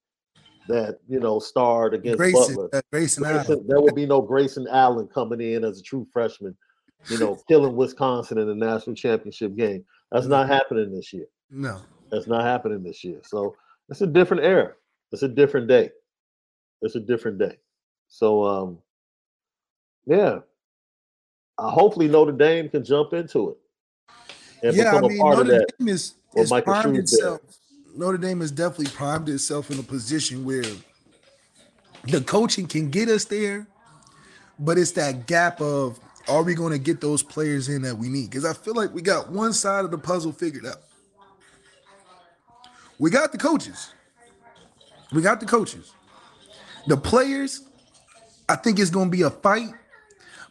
that 0.67 0.99
you 1.07 1.19
know 1.19 1.39
starred 1.39 1.93
against 1.93 2.17
Grayson, 2.17 2.55
Butler. 2.55 2.69
uh, 2.73 2.81
Grayson 2.91 3.25
Allen. 3.25 3.45
Grayson- 3.45 3.67
there 3.67 3.81
would 3.81 3.95
be 3.95 4.05
no 4.05 4.21
Grayson 4.21 4.67
Allen 4.69 5.07
coming 5.07 5.41
in 5.41 5.63
as 5.63 5.79
a 5.79 5.83
true 5.83 6.07
freshman, 6.11 6.55
you 7.09 7.17
know, 7.17 7.37
killing 7.47 7.75
Wisconsin 7.75 8.37
in 8.37 8.47
the 8.47 8.55
national 8.55 8.95
championship 8.95 9.55
game. 9.55 9.83
That's 10.11 10.27
not 10.27 10.47
happening 10.47 10.93
this 10.93 11.11
year. 11.13 11.27
No. 11.49 11.81
That's 12.11 12.27
not 12.27 12.43
happening 12.43 12.83
this 12.83 13.03
year. 13.03 13.19
So 13.23 13.55
it's 13.89 14.01
a 14.01 14.07
different 14.07 14.43
era. 14.43 14.73
It's 15.11 15.23
a 15.23 15.27
different 15.27 15.67
day. 15.67 15.91
It's 16.81 16.95
a 16.95 16.99
different 16.99 17.37
day. 17.39 17.57
So 18.07 18.43
um 18.45 18.77
yeah. 20.05 20.39
Uh, 21.57 21.69
hopefully 21.69 22.07
Notre 22.07 22.31
Dame 22.31 22.69
can 22.69 22.85
jump 22.85 23.13
into 23.13 23.49
it 23.49 23.57
and 24.63 24.75
yeah, 24.75 24.91
I 24.91 24.95
become 24.95 25.09
mean, 25.09 25.19
a 25.19 25.21
part 25.21 25.37
Notre 25.37 25.41
of 25.41 25.59
that. 25.59 25.77
Dame 25.79 25.87
is, 25.89 26.13
is 26.35 26.51
primed 26.51 26.97
itself. 26.97 27.41
Notre 27.95 28.17
Dame 28.17 28.41
has 28.41 28.51
definitely 28.51 28.93
primed 28.93 29.29
itself 29.29 29.71
in 29.71 29.79
a 29.79 29.83
position 29.83 30.45
where 30.45 30.63
the 32.05 32.21
coaching 32.21 32.67
can 32.67 32.89
get 32.89 33.09
us 33.09 33.25
there, 33.25 33.67
but 34.59 34.77
it's 34.77 34.91
that 34.91 35.25
gap 35.25 35.59
of 35.61 35.99
are 36.27 36.43
we 36.43 36.55
going 36.55 36.73
to 36.73 36.79
get 36.79 37.01
those 37.01 37.23
players 37.23 37.69
in 37.69 37.81
that 37.83 37.97
we 37.97 38.09
need? 38.09 38.29
Because 38.29 38.45
I 38.45 38.53
feel 38.53 38.75
like 38.75 38.93
we 38.93 39.01
got 39.01 39.29
one 39.31 39.53
side 39.53 39.85
of 39.85 39.91
the 39.91 39.97
puzzle 39.97 40.31
figured 40.31 40.65
out. 40.65 40.81
We 42.99 43.09
got 43.09 43.31
the 43.31 43.37
coaches. 43.37 43.93
We 45.11 45.21
got 45.21 45.39
the 45.39 45.45
coaches. 45.45 45.93
The 46.87 46.97
players, 46.97 47.63
I 48.49 48.55
think 48.55 48.79
it's 48.79 48.89
going 48.89 49.07
to 49.07 49.11
be 49.11 49.23
a 49.23 49.29
fight, 49.29 49.69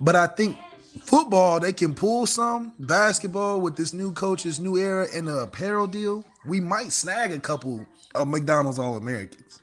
but 0.00 0.16
I 0.16 0.26
think 0.26 0.56
football 1.02 1.60
they 1.60 1.72
can 1.72 1.94
pull 1.94 2.26
some. 2.26 2.72
Basketball 2.78 3.60
with 3.60 3.76
this 3.76 3.92
new 3.92 4.12
coach, 4.12 4.44
this 4.44 4.58
new 4.58 4.76
era, 4.76 5.06
and 5.14 5.28
the 5.28 5.38
apparel 5.40 5.86
deal, 5.86 6.24
we 6.46 6.60
might 6.60 6.92
snag 6.92 7.32
a 7.32 7.40
couple 7.40 7.84
of 8.14 8.28
McDonald's 8.28 8.78
All 8.78 8.96
Americans. 8.96 9.60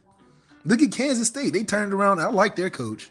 Look 0.65 0.82
at 0.82 0.91
Kansas 0.91 1.28
State; 1.28 1.54
they 1.54 1.63
turned 1.63 1.93
around. 1.93 2.19
I 2.19 2.28
like 2.28 2.56
their 2.56 2.69
coach. 2.69 3.10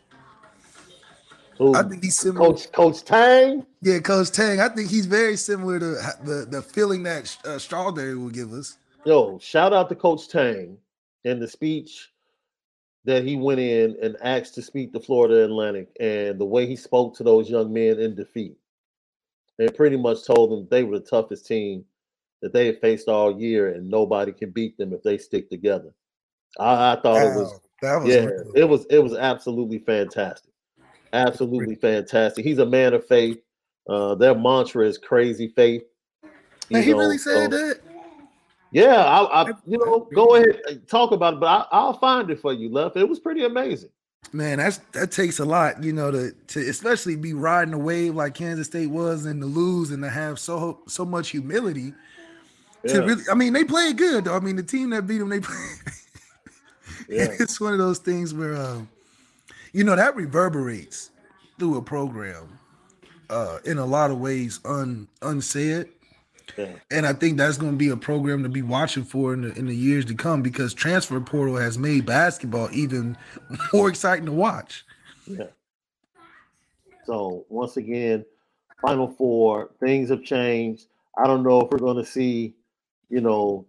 I 1.61 1.83
think 1.83 2.03
he's 2.03 2.19
similar. 2.19 2.49
Coach 2.49 2.73
Coach 2.73 3.05
Tang. 3.05 3.67
Yeah, 3.81 3.99
Coach 3.99 4.31
Tang. 4.31 4.61
I 4.61 4.69
think 4.69 4.91
he's 4.91 5.07
very 5.07 5.37
similar 5.37 5.79
to 5.79 5.97
the 6.25 6.47
the 6.49 6.63
feeling 6.63 7.03
that 7.05 7.37
uh, 7.45 7.59
Strawberry 7.59 8.17
will 8.17 8.31
give 8.31 8.53
us. 8.53 8.79
Yo, 9.05 9.39
shout 9.39 9.73
out 9.73 9.89
to 9.89 9.95
Coach 9.95 10.29
Tang 10.29 10.79
in 11.25 11.41
the 11.41 11.49
speech 11.49 12.11
that 13.05 13.25
he 13.25 13.37
went 13.37 13.61
in 13.61 13.97
and 14.03 14.17
asked 14.23 14.55
to 14.55 14.63
speak 14.63 14.93
to 14.93 15.01
Florida 15.01 15.45
Atlantic 15.45 15.89
and 15.99 16.39
the 16.39 16.45
way 16.45 16.67
he 16.67 16.77
spoke 16.77 17.17
to 17.17 17.25
those 17.25 17.51
young 17.51 17.73
men 17.73 17.99
in 17.99 18.15
defeat. 18.15 18.57
And 19.59 19.75
pretty 19.75 19.97
much 19.97 20.25
told 20.25 20.51
them 20.51 20.69
they 20.71 20.85
were 20.85 20.99
the 20.99 21.05
toughest 21.05 21.47
team 21.47 21.85
that 22.43 22.53
they 22.53 22.67
had 22.67 22.81
faced 22.81 23.09
all 23.09 23.39
year 23.39 23.73
and 23.75 23.89
nobody 23.89 24.33
can 24.33 24.51
beat 24.51 24.77
them 24.79 24.93
if 24.93 25.03
they 25.03 25.19
stick 25.19 25.51
together. 25.51 25.93
I, 26.59 26.93
I 26.93 27.01
thought 27.01 27.23
it 27.23 27.37
was 27.37 27.61
that 27.81 27.97
was 27.97 28.15
yeah, 28.15 28.25
real. 28.25 28.53
it 28.55 28.65
was 28.65 28.87
it 28.91 28.99
was 28.99 29.15
absolutely 29.15 29.79
fantastic. 29.79 30.52
Absolutely 31.13 31.75
fantastic. 31.75 32.45
He's 32.45 32.59
a 32.59 32.67
man 32.67 32.95
of 32.95 33.07
faith. 33.07 33.39
Uh, 33.89 34.15
their 34.15 34.35
mantra 34.35 34.87
is 34.87 34.97
crazy 34.99 35.49
faith. 35.49 35.83
Man, 36.71 36.83
he 36.83 36.93
know, 36.93 36.99
really 36.99 37.19
said 37.19 37.53
so- 37.53 37.59
that. 37.59 37.81
yeah, 38.71 39.05
I, 39.05 39.43
I 39.43 39.53
you 39.67 39.79
know, 39.79 40.09
go 40.15 40.37
ahead 40.37 40.61
and 40.69 40.87
talk 40.89 41.13
about 41.13 41.35
it, 41.35 41.41
but 41.41 41.47
I, 41.47 41.67
I'll 41.73 41.99
find 41.99 42.31
it 42.31 42.41
for 42.41 42.53
you, 42.53 42.71
Left. 42.71 42.97
It 42.97 43.09
was 43.09 43.19
pretty 43.21 43.45
amazing. 43.45 43.91
Man, 44.33 44.59
that's 44.59 44.79
that 44.93 45.11
takes 45.11 45.41
a 45.41 45.45
lot, 45.45 45.83
you 45.83 45.93
know, 45.93 46.11
to 46.13 46.31
to 46.31 46.61
especially 46.61 47.17
be 47.17 47.35
riding 47.35 47.75
a 47.75 47.79
wave 47.79 48.15
like 48.15 48.35
Kansas 48.35 48.69
State 48.69 48.87
was 48.87 49.27
and 49.27 49.41
to 49.43 49.47
lose 49.47 49.91
and 49.91 50.03
to 50.05 50.09
have 50.09 50.39
so 50.39 50.81
so 50.87 51.05
much 51.05 51.31
humility 51.31 51.93
Yeah, 52.85 52.93
to 52.93 53.03
really. 53.03 53.23
I 53.31 53.35
mean, 53.35 53.53
they 53.53 53.65
played 53.65 53.99
good. 53.99 54.25
Though. 54.27 54.37
I 54.37 54.41
mean, 54.41 54.55
the 54.57 54.63
team 54.63 54.91
that 54.91 55.09
beat 55.09 55.19
them, 55.19 55.29
they. 55.29 55.41
Play, 55.41 55.57
yeah, 57.09 57.27
it's 57.41 57.61
one 57.61 57.73
of 57.73 57.79
those 57.81 57.99
things 57.99 58.33
where, 58.33 58.55
um, 58.55 58.89
you 59.73 59.85
know, 59.85 59.97
that 59.97 60.15
reverberates 60.17 61.11
through 61.59 61.79
a 61.79 61.83
program 61.83 62.59
uh, 63.31 63.59
in 63.65 63.79
a 63.79 63.87
lot 63.87 64.11
of 64.11 64.19
ways 64.19 64.61
un 64.65 65.09
unsaid. 65.23 65.89
yeah, 66.57 66.73
And 66.91 67.07
I 67.07 67.13
think 67.15 67.39
that's 67.39 67.57
going 67.57 67.73
to 67.73 67.79
be 67.79 67.89
a 67.89 67.97
program 67.97 68.43
to 68.43 68.49
be 68.49 68.63
watching 68.63 69.05
for 69.05 69.33
in 69.33 69.43
the, 69.43 69.55
in 69.55 69.67
the 69.67 69.75
years 69.75 70.05
to 70.07 70.15
come 70.15 70.43
because 70.43 70.75
transfer 70.75 71.21
portal 71.21 71.57
has 71.57 71.79
made 71.79 72.05
basketball 72.05 72.69
even 72.73 73.17
more 73.73 73.89
exciting 73.89 74.27
to 74.27 74.33
watch. 74.33 74.85
yeah. 75.27 75.47
So 77.05 77.45
once 77.49 77.77
again, 77.77 78.25
Final 78.81 79.09
Four, 79.09 79.71
things 79.81 80.11
have 80.11 80.23
changed. 80.23 80.87
I 81.19 81.27
don't 81.27 81.43
know 81.43 81.61
if 81.61 81.71
we're 81.71 81.79
going 81.79 81.97
to 81.97 82.09
see, 82.09 82.55
you 83.09 83.21
know, 83.21 83.67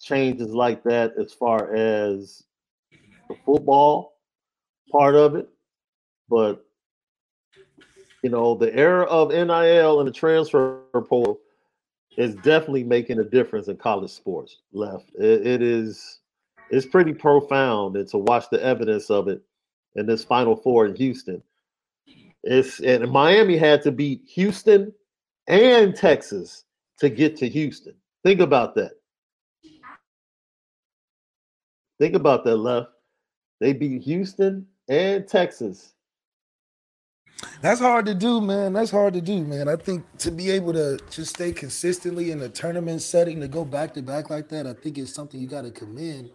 changes 0.00 0.48
like 0.48 0.82
that 0.84 1.12
as 1.18 1.32
far 1.32 1.74
as 1.74 2.42
the 3.28 3.36
football 3.44 4.11
part 4.92 5.14
of 5.14 5.34
it, 5.34 5.48
but 6.28 6.64
you 8.22 8.30
know, 8.30 8.54
the 8.54 8.72
era 8.74 9.04
of 9.06 9.30
NIL 9.30 9.98
and 9.98 10.08
the 10.08 10.12
transfer 10.12 10.82
portal 10.92 11.40
is 12.16 12.34
definitely 12.36 12.84
making 12.84 13.18
a 13.18 13.24
difference 13.24 13.68
in 13.68 13.76
college 13.76 14.10
sports. 14.10 14.58
Left, 14.72 15.10
it, 15.18 15.46
it 15.46 15.62
is, 15.62 16.20
it's 16.70 16.86
pretty 16.86 17.12
profound. 17.12 17.96
And 17.96 18.08
to 18.08 18.18
watch 18.18 18.48
the 18.50 18.62
evidence 18.62 19.10
of 19.10 19.28
it 19.28 19.42
in 19.96 20.06
this 20.06 20.22
Final 20.22 20.54
Four 20.54 20.86
in 20.86 20.94
Houston, 20.94 21.42
it's 22.44 22.80
and 22.80 23.10
Miami 23.10 23.56
had 23.56 23.82
to 23.82 23.92
beat 23.92 24.22
Houston 24.26 24.92
and 25.48 25.94
Texas 25.94 26.64
to 26.98 27.08
get 27.08 27.36
to 27.38 27.48
Houston. 27.48 27.94
Think 28.24 28.40
about 28.40 28.74
that. 28.76 28.92
Think 31.98 32.14
about 32.14 32.44
that, 32.44 32.56
left. 32.56 32.88
They 33.60 33.72
beat 33.72 34.02
Houston 34.02 34.66
and 34.92 35.26
Texas. 35.26 35.94
That's 37.60 37.80
hard 37.80 38.06
to 38.06 38.14
do, 38.14 38.40
man. 38.40 38.72
That's 38.72 38.90
hard 38.90 39.14
to 39.14 39.20
do, 39.20 39.42
man. 39.42 39.68
I 39.68 39.76
think 39.76 40.04
to 40.18 40.30
be 40.30 40.50
able 40.50 40.72
to 40.74 40.98
just 41.10 41.34
stay 41.34 41.50
consistently 41.52 42.30
in 42.30 42.40
a 42.42 42.48
tournament 42.48 43.02
setting 43.02 43.40
to 43.40 43.48
go 43.48 43.64
back 43.64 43.94
to 43.94 44.02
back 44.02 44.30
like 44.30 44.48
that, 44.50 44.66
I 44.66 44.74
think 44.74 44.98
it's 44.98 45.12
something 45.12 45.40
you 45.40 45.48
got 45.48 45.62
to 45.62 45.70
commend, 45.70 46.30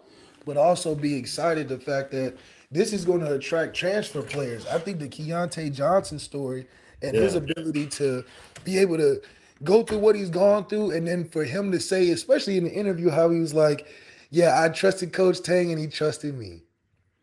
but 0.46 0.58
also 0.58 0.96
be 0.96 1.16
excited 1.16 1.70
the 1.70 1.80
fact 1.80 2.12
that 2.12 2.36
this 2.72 2.92
is 2.92 3.06
going 3.06 3.22
to 3.22 3.34
attract 3.36 3.76
transfer 3.76 4.22
players. 4.22 4.66
I 4.66 4.80
think 4.80 5.00
the 5.00 5.08
Keyontae 5.08 5.74
Johnson 5.74 6.20
story 6.20 6.68
and 7.02 7.16
his 7.16 7.36
ability 7.36 7.86
to 7.88 8.26
be 8.66 8.78
able 8.80 8.98
to 8.98 9.22
go 9.64 9.84
through 9.84 10.00
what 10.00 10.16
he's 10.16 10.30
gone 10.30 10.66
through, 10.66 10.92
and 10.92 11.08
then 11.08 11.30
for 11.30 11.46
him 11.46 11.72
to 11.72 11.80
say, 11.80 12.10
especially 12.10 12.58
in 12.58 12.66
the 12.66 12.74
interview, 12.74 13.10
how 13.10 13.30
he 13.30 13.40
was 13.40 13.54
like, 13.54 13.88
"Yeah, 14.30 14.62
I 14.62 14.70
trusted 14.70 15.14
Coach 15.14 15.42
Tang, 15.42 15.72
and 15.72 15.80
he 15.80 15.88
trusted 15.88 16.38
me." 16.38 16.64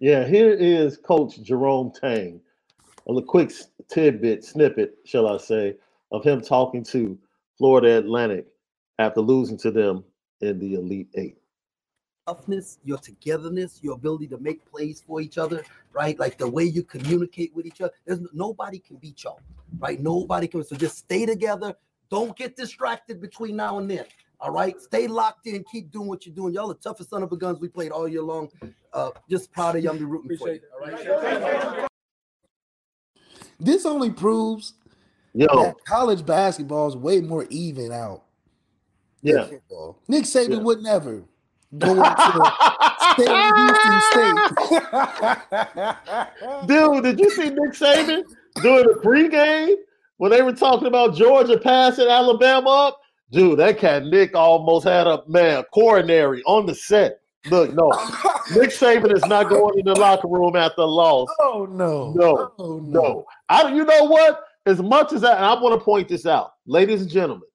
Yeah, 0.05 0.27
here 0.27 0.51
is 0.53 0.99
Coach 0.99 1.41
Jerome 1.41 1.91
Tang. 1.91 2.39
A 3.09 3.23
quick 3.23 3.51
tidbit, 3.89 4.45
snippet, 4.45 4.99
shall 5.07 5.27
I 5.27 5.39
say, 5.39 5.77
of 6.13 6.23
him 6.23 6.43
talking 6.43 6.85
to 6.85 7.19
Florida 7.57 7.97
Atlantic 7.97 8.47
after 8.99 9.23
losing 9.23 9.57
to 9.61 9.71
them 9.71 10.05
in 10.43 10.59
the 10.59 10.75
Elite 10.75 11.09
Eight. 11.15 11.39
toughness, 12.27 12.81
your 12.85 12.99
togetherness, 12.99 13.81
your 13.83 13.95
ability 13.95 14.27
to 14.29 14.39
make 14.41 14.63
plays 14.71 15.01
for 15.01 15.23
each 15.23 15.39
other, 15.39 15.65
right? 15.95 16.19
Like 16.19 16.37
the 16.37 16.51
way 16.51 16.65
you 16.65 16.83
communicate 16.83 17.55
with 17.55 17.65
each 17.65 17.81
other. 17.81 17.95
There's 18.05 18.21
nobody 18.35 18.81
can 18.81 18.97
beat 18.97 19.25
y'all, 19.25 19.41
right? 19.79 19.99
Nobody 19.99 20.49
can. 20.49 20.63
So 20.65 20.77
just 20.77 20.99
stay 20.99 21.25
together. 21.25 21.75
Don't 22.11 22.37
get 22.37 22.57
distracted 22.57 23.23
between 23.23 23.57
now 23.57 23.79
and 23.79 23.91
then. 23.91 24.05
All 24.41 24.51
right, 24.51 24.79
stay 24.81 25.07
locked 25.07 25.47
in. 25.47 25.65
Keep 25.65 25.91
doing 25.91 26.09
what 26.09 26.27
you're 26.27 26.35
doing. 26.35 26.53
Y'all 26.55 26.69
the 26.69 26.75
toughest 26.75 27.11
son 27.11 27.23
of 27.23 27.33
a 27.33 27.37
guns 27.37 27.61
we 27.61 27.69
played 27.69 27.93
all 27.93 28.07
year 28.09 28.23
long. 28.23 28.51
Uh, 28.93 29.11
just 29.31 29.51
proud 29.53 29.77
of 29.77 29.83
y'all. 29.85 29.95
Be 29.95 30.05
rooting 30.05 30.37
for 30.37 30.49
you. 30.53 30.61
All 30.75 30.87
right. 30.87 31.89
This 33.61 33.87
only 33.87 34.11
proves 34.11 34.75
Yo, 35.33 35.47
that 35.47 35.77
college 35.87 36.27
basketball 36.27 36.89
is 36.89 36.97
way 36.97 37.21
more 37.21 37.47
even 37.51 37.93
out. 37.93 38.25
yeah. 39.23 39.47
Nick 40.09 40.25
Saban 40.25 40.51
Yeah. 40.51 40.59
would 40.59 40.83
never 40.83 41.25
go 41.79 41.91
into 41.91 42.53
stay 43.15 43.49
in 43.49 43.57
Houston 43.57 44.01
State. 44.13 44.43
Dude, 46.67 47.03
did 47.05 47.19
you 47.21 47.31
see 47.31 47.51
Nick 47.51 47.73
Saban 47.73 48.25
doing 48.63 48.85
the 48.87 49.01
pregame 49.03 49.75
when 50.19 50.31
they 50.31 50.43
were 50.43 50.53
talking 50.53 50.87
about 50.87 51.15
Georgia 51.15 51.59
passing 51.59 52.09
Alabama 52.09 52.69
up? 52.71 53.01
Dude, 53.31 53.59
that 53.59 53.79
cat 53.79 54.05
Nick 54.05 54.35
almost 54.37 54.85
had 54.85 55.07
a 55.07 55.23
man 55.27 55.65
coronary 55.73 56.43
on 56.47 56.67
the 56.67 56.75
set. 56.75 57.21
Look, 57.51 57.75
no, 57.75 57.89
Nick 58.55 58.71
Saban 58.71 59.15
is 59.15 59.25
not 59.27 59.49
going 59.49 59.79
in 59.79 59.85
the 59.85 59.95
locker 59.95 60.29
room 60.29 60.57
after 60.57 60.83
a 60.83 60.87
loss. 60.87 61.29
oh 61.41 61.67
no. 61.71 62.13
No, 62.13 62.53
Oh 62.59 62.79
no. 62.79 63.03
No, 63.03 63.27
I. 63.49 63.73
You 63.75 63.85
know 63.85 64.05
what? 64.05 64.45
As 64.67 64.81
much 64.81 65.13
as 65.13 65.21
that, 65.21 65.37
and 65.37 65.45
I 65.45 65.61
want 65.61 65.79
to 65.79 65.85
point 65.85 66.09
this 66.09 66.25
out, 66.25 66.53
ladies 66.67 67.03
and 67.03 67.11
gentlemen, 67.11 67.49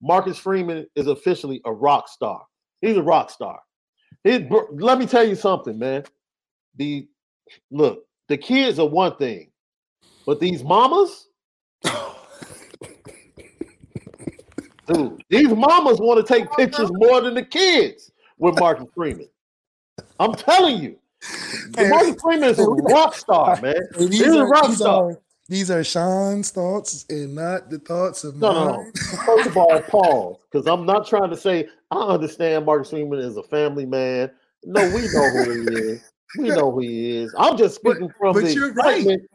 Marcus 0.00 0.38
Freeman 0.38 0.86
is 0.94 1.08
officially 1.08 1.60
a 1.64 1.72
rock 1.72 2.08
star. 2.08 2.42
He's 2.80 2.96
a 2.96 3.02
rock 3.02 3.30
star. 3.30 3.58
He, 4.22 4.48
let 4.72 4.98
me 4.98 5.06
tell 5.06 5.26
you 5.26 5.34
something, 5.34 5.76
man. 5.78 6.04
The 6.76 7.08
look, 7.70 8.04
the 8.28 8.36
kids 8.36 8.78
are 8.78 8.86
one 8.86 9.16
thing, 9.16 9.50
but 10.24 10.38
these 10.38 10.62
mamas, 10.62 11.25
dude, 14.86 15.22
these 15.28 15.48
mamas 15.48 15.98
want 15.98 16.24
to 16.24 16.32
take 16.32 16.50
pictures 16.52 16.90
more 16.92 17.20
than 17.20 17.34
the 17.34 17.44
kids 17.44 18.10
with 18.38 18.58
Marcus 18.58 18.86
Freeman. 18.94 19.28
I'm 20.20 20.34
telling 20.34 20.82
you, 20.82 20.98
Hey, 21.76 21.88
Marcus 21.88 22.16
Freeman 22.22 22.50
is 22.50 22.58
a 22.58 22.66
rock 22.66 23.14
star, 23.14 23.60
man. 23.60 23.74
Hey, 23.96 24.06
He's 24.08 24.34
a 24.34 24.44
rock 24.44 24.66
these 24.68 24.76
star. 24.78 25.10
are- 25.10 25.20
these 25.48 25.70
are 25.70 25.84
Sean's 25.84 26.50
thoughts 26.50 27.06
and 27.08 27.36
not 27.36 27.70
the 27.70 27.78
thoughts 27.78 28.24
of 28.24 28.34
No, 28.36 28.52
no, 28.52 28.64
no. 28.64 28.90
First 29.24 29.46
of 29.46 29.56
all, 29.56 29.80
pause, 29.82 30.38
because 30.50 30.66
I'm 30.66 30.84
not 30.84 31.06
trying 31.06 31.30
to 31.30 31.36
say 31.36 31.68
I 31.92 31.98
understand 32.00 32.66
Marcus 32.66 32.90
Freeman 32.90 33.20
is 33.20 33.36
a 33.36 33.44
family 33.44 33.86
man. 33.86 34.32
No, 34.64 34.84
we 34.90 35.02
know 35.02 35.30
who 35.30 35.50
he 35.52 35.76
is. 35.76 36.12
We 36.36 36.48
know 36.48 36.72
who 36.72 36.80
he 36.80 37.18
is. 37.18 37.32
I'm 37.38 37.56
just 37.56 37.76
speaking 37.76 38.12
from 38.18 38.34
but 38.34 38.42
the 38.42 38.52
you're 38.54 38.72
right. 38.72 38.96
excitement. 38.98 39.30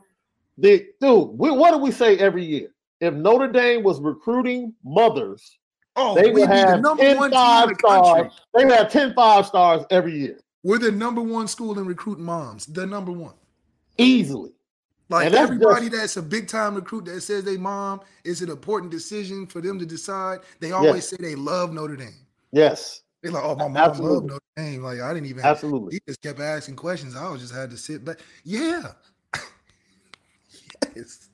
The 0.58 0.86
dude, 1.00 1.30
we, 1.30 1.50
what 1.50 1.72
do 1.72 1.78
we 1.78 1.92
say 1.92 2.18
every 2.18 2.44
year? 2.44 2.68
If 3.02 3.14
Notre 3.16 3.48
Dame 3.48 3.84
was 3.84 4.00
recruiting 4.00 4.74
mothers, 4.84 5.58
Oh, 5.98 6.16
they 6.16 6.32
would 6.32 6.44
the 6.44 6.48
have 6.56 6.80
number 6.80 7.04
10 7.04 7.18
one 7.18 7.32
five 7.32 7.68
the 7.68 7.76
stars. 7.80 8.32
They 8.56 8.64
would 8.64 8.74
have 8.74 8.90
10 8.92 9.14
five 9.14 9.46
stars 9.46 9.84
every 9.90 10.18
year, 10.18 10.40
We're 10.64 10.78
the 10.78 10.92
number 10.92 11.22
one 11.22 11.50
school 11.50 11.78
in 11.78 11.86
recruiting 11.86 12.24
moms. 12.24 12.66
The 12.68 12.86
number 12.88 13.12
one. 13.12 13.34
easily. 13.98 14.52
Like 15.10 15.26
And 15.26 15.34
that's 15.36 15.44
everybody 15.44 15.90
just- 15.90 15.98
that's 16.02 16.18
a 16.18 16.22
big 16.22 16.48
time 16.48 16.76
recruit 16.76 17.04
that 17.06 17.20
says 17.22 17.44
they 17.44 17.58
mom 17.58 18.00
is 18.24 18.42
an 18.42 18.50
important 18.50 18.90
decision 18.92 19.46
for 19.46 19.60
them 19.60 19.78
to 19.80 19.86
decide. 19.86 20.40
They 20.62 20.72
always 20.72 21.06
say 21.10 21.18
they 21.20 21.36
love 21.36 21.74
Notre 21.74 21.98
Dame. 21.98 22.26
Yes, 22.54 23.02
They're 23.22 23.32
like, 23.34 23.44
oh, 23.44 23.56
my 23.56 23.68
mom 23.68 23.76
Absolutely. 23.78 24.14
loved 24.16 24.28
Notre 24.28 24.42
Dame. 24.56 24.84
Like 24.84 25.02
I 25.02 25.14
didn't 25.14 25.28
even. 25.28 25.44
absolutely. 25.44 25.96
He 25.96 26.00
just 26.08 26.22
kept 26.22 26.40
asking 26.40 26.78
questions. 26.78 27.18
I 27.18 27.30
was 27.30 27.42
just 27.42 27.54
had 27.54 27.70
to 27.72 27.78
sit 27.78 28.06
back. 28.06 28.20
Yeah. 28.46 28.94
yes. 30.96 31.28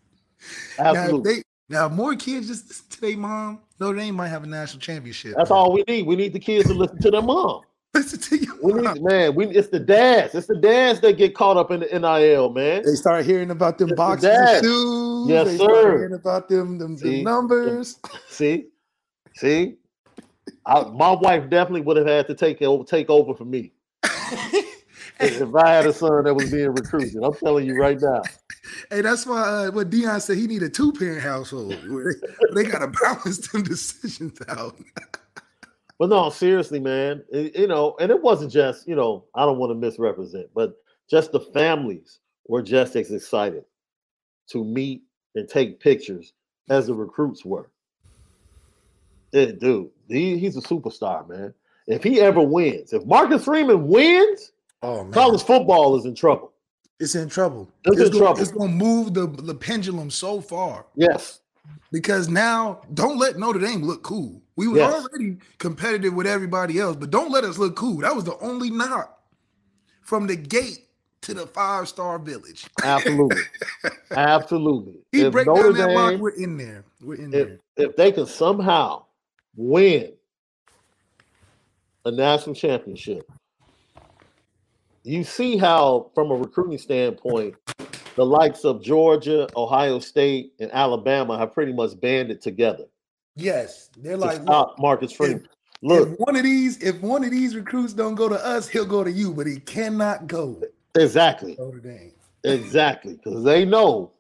Now, 0.80 0.91
if 0.91 0.97
Absolutely. 0.97 1.43
Now 1.69 1.89
more 1.89 2.15
kids 2.15 2.47
just 2.47 2.67
listen 2.67 2.86
to 2.89 3.01
their 3.01 3.17
mom, 3.17 3.60
Notre 3.80 3.97
Dame 3.97 4.15
might 4.15 4.30
have 4.30 4.43
a 4.43 4.47
national 4.47 4.80
championship. 4.80 5.36
That's 5.38 5.49
man. 5.49 5.58
all 5.58 5.71
we 5.73 5.84
need. 5.88 6.06
We 6.08 6.15
need 6.15 6.34
the 6.34 6.39
kids 6.39 6.67
to 6.69 6.73
listen 6.73 6.99
to 7.01 7.12
their 7.12 7.21
mom. 7.21 7.62
Listen 7.93 8.19
to 8.19 8.45
your 8.45 8.56
We 8.62 8.73
mom. 8.73 8.93
need, 8.95 9.03
man. 9.03 9.34
We 9.36 9.47
it's 9.47 9.69
the 9.69 9.80
dads. 9.80 10.36
It's 10.36 10.45
the 10.47 10.58
dads 10.58 10.99
that 11.01 11.17
get 11.17 11.34
caught 11.34 11.58
up 11.58 11.71
in 11.71 11.80
the 11.80 11.88
NIL, 11.88 12.49
man. 12.49 12.84
They 12.84 12.93
start 12.95 13.25
hearing 13.25 13.49
about 13.49 13.77
them 13.77 13.89
It's 13.89 13.97
boxes 13.97 14.30
of 14.30 14.63
shoes. 14.63 15.30
Yes, 15.30 15.47
they 15.47 15.56
start 15.56 15.71
sir. 15.71 15.97
hearing 15.97 16.13
about 16.13 16.49
them, 16.49 16.77
them, 16.77 16.97
them 16.97 17.23
numbers. 17.23 17.97
See, 18.30 18.67
see, 19.36 19.77
I, 20.65 20.84
my 20.84 21.12
wife 21.12 21.49
definitely 21.49 21.82
would 21.82 21.97
have 21.97 22.06
had 22.08 22.27
to 22.27 22.36
take 22.36 22.62
over, 22.62 22.84
take 22.84 23.10
over 23.10 23.34
for 23.34 23.45
me 23.45 23.71
if 25.19 25.56
I 25.56 25.69
had 25.69 25.88
a 25.88 25.93
son 25.93 26.25
that 26.25 26.34
was 26.36 26.51
being 26.51 26.69
recruited. 26.69 27.15
I'm 27.23 27.34
telling 27.34 27.65
you 27.65 27.80
right 27.80 27.99
now. 27.99 28.21
Hey, 28.89 29.01
that's 29.01 29.25
why 29.25 29.41
uh, 29.41 29.71
what 29.71 29.89
Dion 29.89 30.19
said 30.21 30.38
he 30.38 30.47
need 30.47 30.63
a 30.63 30.69
two 30.69 30.91
parent 30.93 31.21
household 31.21 31.71
they, 32.53 32.63
they 32.63 32.69
got 32.69 32.80
to 32.80 32.88
balance 33.03 33.47
them 33.49 33.63
decisions 33.63 34.39
out. 34.49 34.77
But 35.99 36.10
no, 36.10 36.30
seriously, 36.30 36.80
man. 36.80 37.23
it- 37.32 37.56
you 37.58 37.65
know, 37.65 37.95
and 37.99 38.12
it 38.12 38.21
wasn't 38.21 38.51
just 38.51 38.88
you 38.88 38.95
know. 38.95 39.25
I 39.34 39.45
don't 39.45 39.58
want 39.58 39.71
to 39.71 39.75
misrepresent, 39.75 40.47
but 40.53 40.77
just 41.10 41.32
the 41.32 41.39
families 41.39 42.19
were 42.47 42.62
just 42.62 42.95
as 42.95 43.12
excited 43.12 43.65
to 44.49 44.63
meet 44.63 45.01
and 45.34 45.49
take 45.49 45.80
pictures 45.80 46.34
as 46.69 46.86
the 46.86 46.93
recruits 46.93 47.43
were. 47.43 47.71
Eh, 49.34 49.53
dude, 49.60 49.89
he, 50.08 50.38
he's 50.38 50.56
a 50.56 50.62
superstar, 50.62 51.27
man. 51.27 51.51
If 51.88 52.03
he 52.03 52.21
ever 52.21 52.41
wins, 52.41 52.93
if 52.93 53.03
Marcus 53.06 53.45
Freeman 53.45 53.88
wins, 53.88 54.51
Oh 54.84 55.03
man, 55.03 55.13
college 55.13 55.41
football 55.41 55.97
is 55.97 56.06
in 56.06 56.13
trouble. 56.13 56.51
It's 56.99 57.15
in 57.15 57.29
trouble. 57.29 57.69
It's 57.86 57.97
in 58.01 58.07
gonna, 58.07 58.17
trouble. 58.17 58.41
It's 58.41 58.51
going 58.51 58.69
to 58.71 58.75
move 58.75 59.13
the, 59.13 59.27
the 59.27 59.53
pendulum 59.55 60.10
so 60.10 60.41
far 60.41 60.86
Yes, 60.95 61.41
because 61.91 62.27
now 62.27 62.81
don't 62.93 63.17
let 63.17 63.38
Notre 63.38 63.60
Dame 63.60 63.83
look 63.83 64.03
cool. 64.03 64.41
We 64.55 64.67
were 64.67 64.77
Yes. 64.77 64.93
already 65.05 65.38
competitive 65.60 66.13
with 66.13 66.25
everybody 66.27 66.79
else, 66.79 66.95
but 66.95 67.12
don't 67.12 67.31
let 67.31 67.43
us 67.43 67.57
look 67.57 67.75
cool. 67.75 67.97
That 67.99 68.15
was 68.15 68.23
the 68.23 68.38
only 68.39 68.69
knock 68.71 69.19
from 70.01 70.25
the 70.27 70.36
gate 70.36 70.86
to 71.21 71.33
the 71.33 71.45
five 71.45 71.88
star 71.88 72.17
village. 72.17 72.65
absolutely, 72.83 73.41
absolutely. 74.12 74.95
He 75.12 75.21
If 75.21 75.31
break 75.33 75.45
Notre 75.47 75.73
down 75.73 75.93
that. 75.93 76.10
Dame, 76.12 76.19
We're 76.19 76.29
in 76.31 76.57
there. 76.57 76.83
We're 77.01 77.15
in 77.15 77.33
if 77.33 77.47
there. 77.47 77.60
if 77.89 77.95
they 77.95 78.12
can 78.12 78.25
somehow 78.25 79.05
win 79.55 80.13
a 82.05 82.12
national 82.12 82.55
championship, 82.55 83.29
you 85.08 85.24
see 85.24 85.58
how, 85.58 86.12
from 86.13 86.32
a 86.32 86.36
recruiting 86.36 86.78
standpoint, 86.78 87.56
the 88.15 88.26
likes 88.26 88.65
of 88.65 88.82
Georgia, 88.82 89.48
Ohio 89.56 90.00
State, 90.00 90.54
and 90.60 90.72
Alabama 90.72 91.38
have 91.38 91.54
pretty 91.54 91.74
much 91.74 92.00
banded 92.00 92.41
together 92.41 92.86
Yes, 93.38 93.91
they're 93.96 94.17
like, 94.17 94.41
stop 94.41 94.76
Marcus 94.80 95.12
Freeman. 95.12 95.43
if 95.43 95.48
Look, 95.84 96.20
one 96.20 96.36
of 96.36 96.41
these, 96.41 96.82
if 96.82 97.00
one 97.02 97.24
of 97.24 97.30
these 97.30 97.56
recruits 97.56 97.93
don't 97.93 98.15
go 98.15 98.28
to 98.28 98.36
us, 98.36 98.67
he'll 98.67 98.84
go 98.84 99.04
to 99.04 99.12
you, 99.12 99.32
but 99.32 99.46
he 99.46 99.60
cannot 99.60 100.26
go 100.26 100.60
exactly, 100.96 101.56
Notre 101.60 101.80
Dame. 101.80 102.13
exactly, 102.43 103.13
because 103.13 103.43
they 103.43 103.63
know 103.63 104.12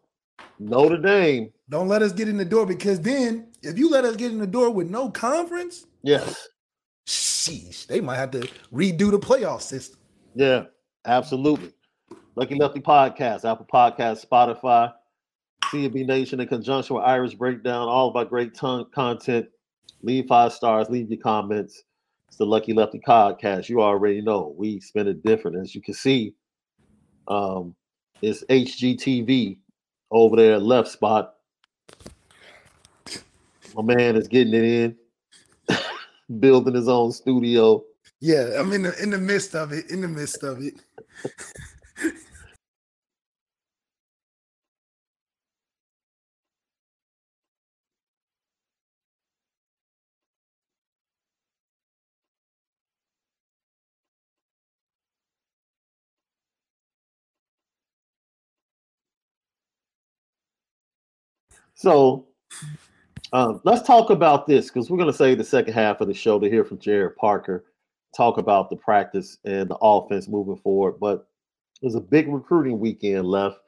Notre 0.59 0.99
Dame. 0.99 1.51
Don't 1.67 1.87
let 1.87 2.03
us 2.03 2.11
get 2.13 2.29
in 2.29 2.37
the 2.37 2.45
door 2.45 2.67
because 2.67 3.01
then 3.01 3.47
if 3.63 3.75
you 3.75 3.89
let 3.89 4.05
us 4.05 4.15
get 4.15 4.31
in 4.31 4.37
the 4.37 4.45
door 4.45 4.69
with 4.69 4.87
no 4.87 5.09
conference, 5.09 5.87
Yes, 6.03 6.47
sheesh, 7.07 7.87
they 7.87 7.99
might 7.99 8.17
have 8.17 8.29
to 8.31 8.47
redo 8.71 9.09
the 9.09 9.19
playoff 9.19 9.61
system. 9.61 9.97
Yeah, 10.35 10.65
absolutely. 11.07 11.71
Lucky 12.35 12.55
Lefty 12.55 12.81
Podcast, 12.81 13.49
Apple 13.49 13.65
Podcast, 13.71 14.25
Spotify, 14.27 14.93
CB 15.65 16.05
Nation 16.05 16.39
in 16.39 16.47
conjunction 16.47 16.95
with 16.95 17.05
Irish 17.05 17.33
Breakdown, 17.33 17.87
all 17.87 18.09
of 18.09 18.15
our 18.15 18.25
great 18.25 18.53
ton- 18.53 18.85
content. 18.93 19.47
Leave 20.03 20.27
five 20.27 20.53
stars, 20.53 20.89
leave 20.89 21.09
your 21.09 21.19
comments. 21.19 21.83
It's 22.27 22.37
the 22.37 22.45
Lucky 22.45 22.73
Lefty 22.73 22.99
Podcast. 22.99 23.69
You 23.69 23.81
already 23.81 24.21
know 24.21 24.53
we 24.55 24.79
spin 24.79 25.07
it 25.07 25.23
different. 25.23 25.57
As 25.57 25.73
you 25.73 25.81
can 25.81 25.95
see, 25.95 26.35
um, 27.27 27.75
it's 28.21 28.43
HGTV 28.45 29.57
over 30.11 30.35
there, 30.35 30.59
left 30.59 30.89
spot. 30.89 31.35
My 33.75 33.95
man 33.95 34.15
is 34.15 34.27
getting 34.27 34.53
it 34.53 34.63
in, 34.63 35.77
building 36.39 36.75
his 36.75 36.87
own 36.87 37.11
studio. 37.11 37.83
Yeah, 38.19 38.51
I'm 38.57 38.73
in 38.73 38.83
the 38.83 39.01
in 39.03 39.11
the 39.11 39.19
midst 39.19 39.55
of 39.55 39.73
it. 39.73 39.91
In 39.91 40.01
the 40.01 40.07
midst 40.07 40.43
of 40.43 40.61
it. 40.61 40.75
So 61.75 62.27
um, 63.33 63.61
let's 63.65 63.87
talk 63.87 64.09
about 64.11 64.47
this 64.47 64.67
because 64.69 64.89
we're 64.89 64.97
going 64.97 65.11
to 65.11 65.17
save 65.17 65.37
the 65.39 65.43
second 65.43 65.73
half 65.73 66.01
of 66.01 66.07
the 66.07 66.13
show 66.13 66.39
to 66.39 66.49
hear 66.49 66.65
from 66.65 66.79
Gerad 66.79 67.15
Parker, 67.17 67.65
talk 68.17 68.37
about 68.37 68.69
the 68.69 68.75
practice 68.75 69.37
and 69.45 69.69
the 69.69 69.77
offense 69.79 70.27
moving 70.27 70.57
forward. 70.57 70.95
But 70.99 71.27
there's 71.81 71.95
a 71.95 72.01
big 72.01 72.27
recruiting 72.27 72.79
weekend 72.79 73.25
left, 73.25 73.59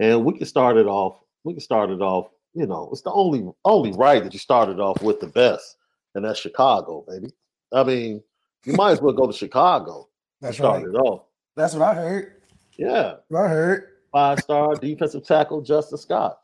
and 0.00 0.24
we 0.24 0.36
can 0.36 0.46
start 0.46 0.76
it 0.76 0.86
off. 0.86 1.20
We 1.44 1.54
can 1.54 1.60
start 1.60 1.90
it 1.90 2.02
off. 2.02 2.28
You 2.54 2.66
know, 2.66 2.88
it's 2.92 3.02
the 3.02 3.12
only 3.12 3.48
only 3.64 3.92
right 3.92 4.22
that 4.22 4.32
you 4.32 4.38
started 4.38 4.80
off 4.80 5.00
with 5.02 5.20
the 5.20 5.28
best, 5.28 5.76
and 6.14 6.24
that's 6.24 6.40
Chicago, 6.40 7.04
baby. 7.08 7.28
I 7.72 7.84
mean, 7.84 8.22
you 8.64 8.74
might 8.74 8.92
as 8.92 9.00
well 9.00 9.12
go 9.14 9.26
to 9.26 9.32
Chicago. 9.32 10.08
That's 10.40 10.56
start 10.56 10.82
right. 10.82 10.88
it 10.88 10.98
off. 10.98 11.24
That's 11.56 11.74
what 11.74 11.82
I 11.82 11.94
heard. 11.94 12.42
Yeah, 12.76 13.14
I 13.34 13.48
heard. 13.48 13.88
five 14.12 14.40
star 14.40 14.74
defensive 14.80 15.24
tackle 15.24 15.62
Justin 15.62 15.98
Scott 15.98 16.40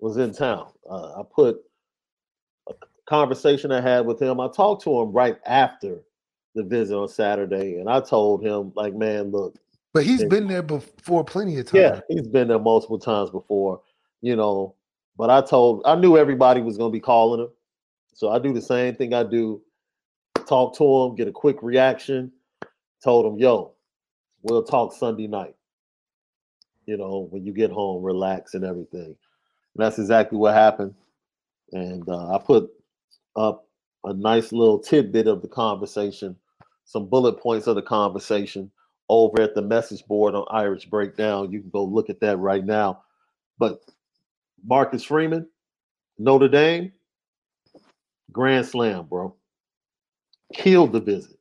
was 0.00 0.16
in 0.16 0.32
town. 0.32 0.70
Uh, 0.88 1.20
I 1.20 1.22
put 1.32 1.60
a 2.68 2.74
conversation 3.08 3.72
I 3.72 3.80
had 3.80 4.06
with 4.06 4.20
him. 4.20 4.40
I 4.40 4.48
talked 4.48 4.82
to 4.84 5.00
him 5.00 5.12
right 5.12 5.38
after 5.46 6.02
the 6.58 6.64
visit 6.64 6.96
on 6.96 7.08
Saturday, 7.08 7.78
and 7.78 7.88
I 7.88 8.00
told 8.00 8.44
him, 8.44 8.72
like, 8.74 8.94
man, 8.94 9.30
look, 9.30 9.56
But 9.92 10.04
he's 10.04 10.24
been 10.24 10.46
there 10.46 10.62
before 10.62 11.24
plenty 11.24 11.58
of 11.58 11.66
times. 11.66 11.80
yeah, 11.80 12.00
he's 12.08 12.28
been 12.28 12.48
there 12.48 12.58
multiple 12.58 12.98
times 12.98 13.30
before, 13.30 13.80
you 14.20 14.36
know. 14.36 14.74
But 15.16 15.30
I 15.30 15.40
told, 15.40 15.82
I 15.84 15.94
knew 15.96 16.16
everybody 16.16 16.60
was 16.60 16.76
going 16.76 16.90
to 16.90 16.96
be 16.96 17.00
calling 17.00 17.40
him, 17.40 17.50
so 18.12 18.30
I 18.30 18.38
do 18.38 18.52
the 18.52 18.60
same 18.60 18.94
thing 18.94 19.14
I 19.14 19.22
do. 19.22 19.62
Talk 20.46 20.76
to 20.78 20.84
him, 20.84 21.14
get 21.14 21.28
a 21.28 21.32
quick 21.32 21.62
reaction. 21.62 22.32
Told 23.02 23.26
him, 23.26 23.38
yo, 23.38 23.72
we'll 24.42 24.62
talk 24.62 24.92
Sunday 24.92 25.26
night. 25.26 25.54
You 26.86 26.96
know, 26.96 27.28
when 27.30 27.44
you 27.44 27.52
get 27.52 27.70
home, 27.70 28.02
relax 28.02 28.54
and 28.54 28.64
everything. 28.64 29.04
And 29.04 29.16
that's 29.76 29.98
exactly 29.98 30.38
what 30.38 30.54
happened. 30.54 30.94
And 31.72 32.08
uh, 32.08 32.34
I 32.34 32.38
put 32.38 32.70
up 33.36 33.66
a 34.04 34.14
nice 34.14 34.52
little 34.52 34.78
tidbit 34.78 35.26
of 35.26 35.42
the 35.42 35.48
conversation, 35.48 36.34
some 36.88 37.06
bullet 37.06 37.38
points 37.38 37.66
of 37.66 37.76
the 37.76 37.82
conversation 37.82 38.70
over 39.10 39.42
at 39.42 39.54
the 39.54 39.60
message 39.60 40.04
board 40.06 40.34
on 40.34 40.46
Irish 40.50 40.86
Breakdown. 40.86 41.52
You 41.52 41.60
can 41.60 41.68
go 41.68 41.84
look 41.84 42.08
at 42.08 42.18
that 42.20 42.38
right 42.38 42.64
now. 42.64 43.02
But 43.58 43.82
Marcus 44.64 45.04
Freeman, 45.04 45.46
Notre 46.18 46.48
Dame, 46.48 46.92
Grand 48.32 48.64
Slam, 48.64 49.04
bro. 49.04 49.34
Killed 50.54 50.92
the 50.92 51.00
visit. 51.00 51.38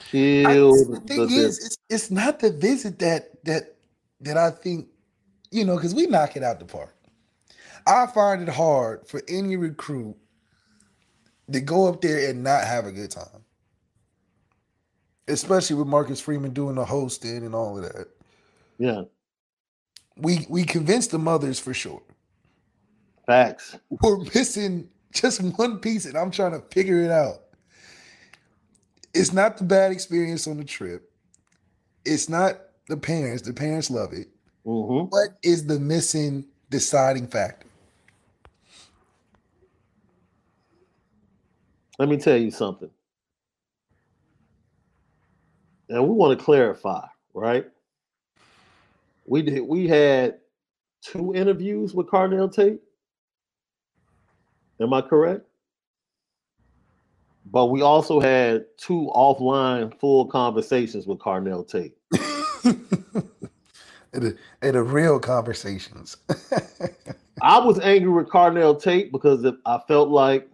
I- 0.00 0.04
Killed 0.10 0.88
the 0.88 1.00
the 1.00 1.06
thing 1.06 1.22
is, 1.24 1.28
visit. 1.58 1.66
it's, 1.66 1.78
it's 1.90 2.10
not 2.10 2.40
the 2.40 2.50
visit 2.50 2.98
that 3.00 3.44
that 3.44 3.76
that 4.22 4.38
I 4.38 4.50
think, 4.50 4.88
you 5.50 5.66
know, 5.66 5.76
because 5.76 5.94
we 5.94 6.06
knock 6.06 6.36
it 6.36 6.42
out 6.42 6.58
the 6.58 6.64
park. 6.64 6.96
I 7.86 8.06
find 8.06 8.40
it 8.40 8.48
hard 8.48 9.06
for 9.06 9.20
any 9.28 9.56
recruit 9.56 10.16
to 11.52 11.60
go 11.60 11.86
up 11.86 12.00
there 12.00 12.30
and 12.30 12.42
not 12.42 12.64
have 12.64 12.86
a 12.86 12.92
good 12.92 13.10
time. 13.10 13.44
Especially 15.28 15.76
with 15.76 15.88
Marcus 15.88 16.20
Freeman 16.20 16.52
doing 16.54 16.76
the 16.76 16.84
hosting 16.86 17.44
and 17.46 17.54
all 17.54 17.78
of 17.78 17.84
that. 17.84 18.08
Yeah, 18.78 19.02
We 20.16 20.46
we 20.50 20.64
convinced 20.64 21.12
the 21.12 21.18
mothers 21.18 21.60
for 21.60 21.74
sure. 21.74 22.02
facts. 23.26 23.76
We're 24.02 24.18
missing 24.34 24.90
just 25.12 25.42
one 25.58 25.80
piece, 25.80 26.06
and 26.06 26.16
I'm 26.16 26.30
trying 26.30 26.52
to 26.52 26.62
figure 26.74 27.02
it 27.02 27.10
out. 27.10 27.38
It's 29.14 29.32
not 29.32 29.58
the 29.58 29.64
bad 29.64 29.92
experience 29.92 30.46
on 30.48 30.58
the 30.58 30.64
trip. 30.64 31.10
It's 32.04 32.28
not 32.28 32.60
the 32.88 32.96
parents. 32.96 33.42
The 33.42 33.54
parents 33.54 33.90
love 33.90 34.12
it. 34.12 34.28
hmm 34.64 35.04
What 35.10 35.30
is 35.42 35.66
the 35.66 35.80
missing 35.80 36.46
deciding 36.70 37.28
factor? 37.28 37.68
Let 41.98 42.08
me 42.08 42.18
tell 42.18 42.36
you 42.36 42.50
something. 42.50 42.90
And 45.88 46.06
we 46.06 46.14
want 46.14 46.38
to 46.38 46.44
clarify, 46.44 47.06
right? 47.34 47.66
We 49.26 49.42
did 49.42 49.60
we 49.60 49.86
had 49.86 50.38
two 51.02 51.34
interviews 51.34 51.94
with 51.94 52.06
Carnell 52.06 52.52
Tate. 52.52 52.80
Am 54.80 54.92
I 54.92 55.00
correct? 55.00 55.44
But 57.50 57.66
we 57.66 57.82
also 57.82 58.20
had 58.20 58.66
two 58.76 59.10
offline 59.14 59.98
full 59.98 60.26
conversations 60.26 61.06
with 61.06 61.18
Carnell 61.18 61.66
Tate. 61.66 61.96
and, 64.12 64.36
the, 64.62 64.82
real 64.82 65.18
conversations. 65.18 66.18
I 67.42 67.58
was 67.58 67.80
angry 67.80 68.12
with 68.12 68.28
Carnell 68.28 68.80
Tate 68.80 69.12
because 69.12 69.46
I 69.64 69.80
felt 69.88 70.10
like 70.10 70.50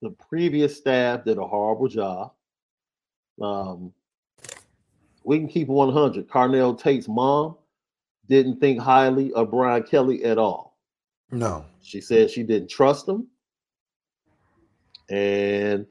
the 0.00 0.10
previous 0.10 0.76
staff 0.76 1.24
did 1.24 1.38
a 1.38 1.46
horrible 1.46 1.88
job. 1.88 2.32
Um, 3.40 3.92
we 5.24 5.38
can 5.38 5.48
keep 5.48 5.68
100. 5.68 6.28
Carnell 6.28 6.78
Tate's 6.78 7.08
mom 7.08 7.56
didn't 8.28 8.60
think 8.60 8.80
highly 8.80 9.32
of 9.32 9.50
Brian 9.50 9.82
Kelly 9.82 10.24
at 10.24 10.38
all. 10.38 10.78
no. 11.30 11.64
She 11.84 12.00
said 12.00 12.30
she 12.30 12.44
didn't 12.44 12.70
trust 12.70 13.08
him. 13.08 13.26
And 15.10 15.84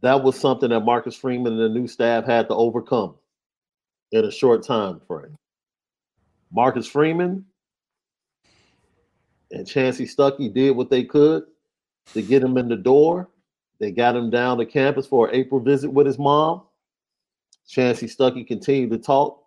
that 0.00 0.22
was 0.22 0.38
something 0.38 0.70
that 0.70 0.80
Marcus 0.80 1.14
Freeman 1.14 1.52
and 1.52 1.62
the 1.62 1.68
new 1.68 1.86
staff 1.86 2.24
had 2.24 2.48
to 2.48 2.54
overcome 2.54 3.14
in 4.12 4.24
a 4.24 4.30
short 4.30 4.64
time 4.64 5.00
frame. 5.06 5.36
Marcus 6.52 6.86
Freeman 6.86 7.44
and 9.50 9.66
Chansi 9.66 10.12
Stuckey 10.12 10.52
did 10.52 10.76
what 10.76 10.90
they 10.90 11.04
could 11.04 11.44
to 12.14 12.22
get 12.22 12.42
him 12.42 12.56
in 12.58 12.68
the 12.68 12.76
door. 12.76 13.28
They 13.78 13.92
got 13.92 14.16
him 14.16 14.30
down 14.30 14.58
to 14.58 14.66
campus 14.66 15.06
for 15.06 15.28
an 15.28 15.34
April 15.34 15.60
visit 15.60 15.90
with 15.90 16.06
his 16.06 16.18
mom. 16.18 16.62
Chansi 17.68 18.04
Stuckey 18.04 18.46
continued 18.46 18.90
to 18.90 18.98
talk 18.98 19.44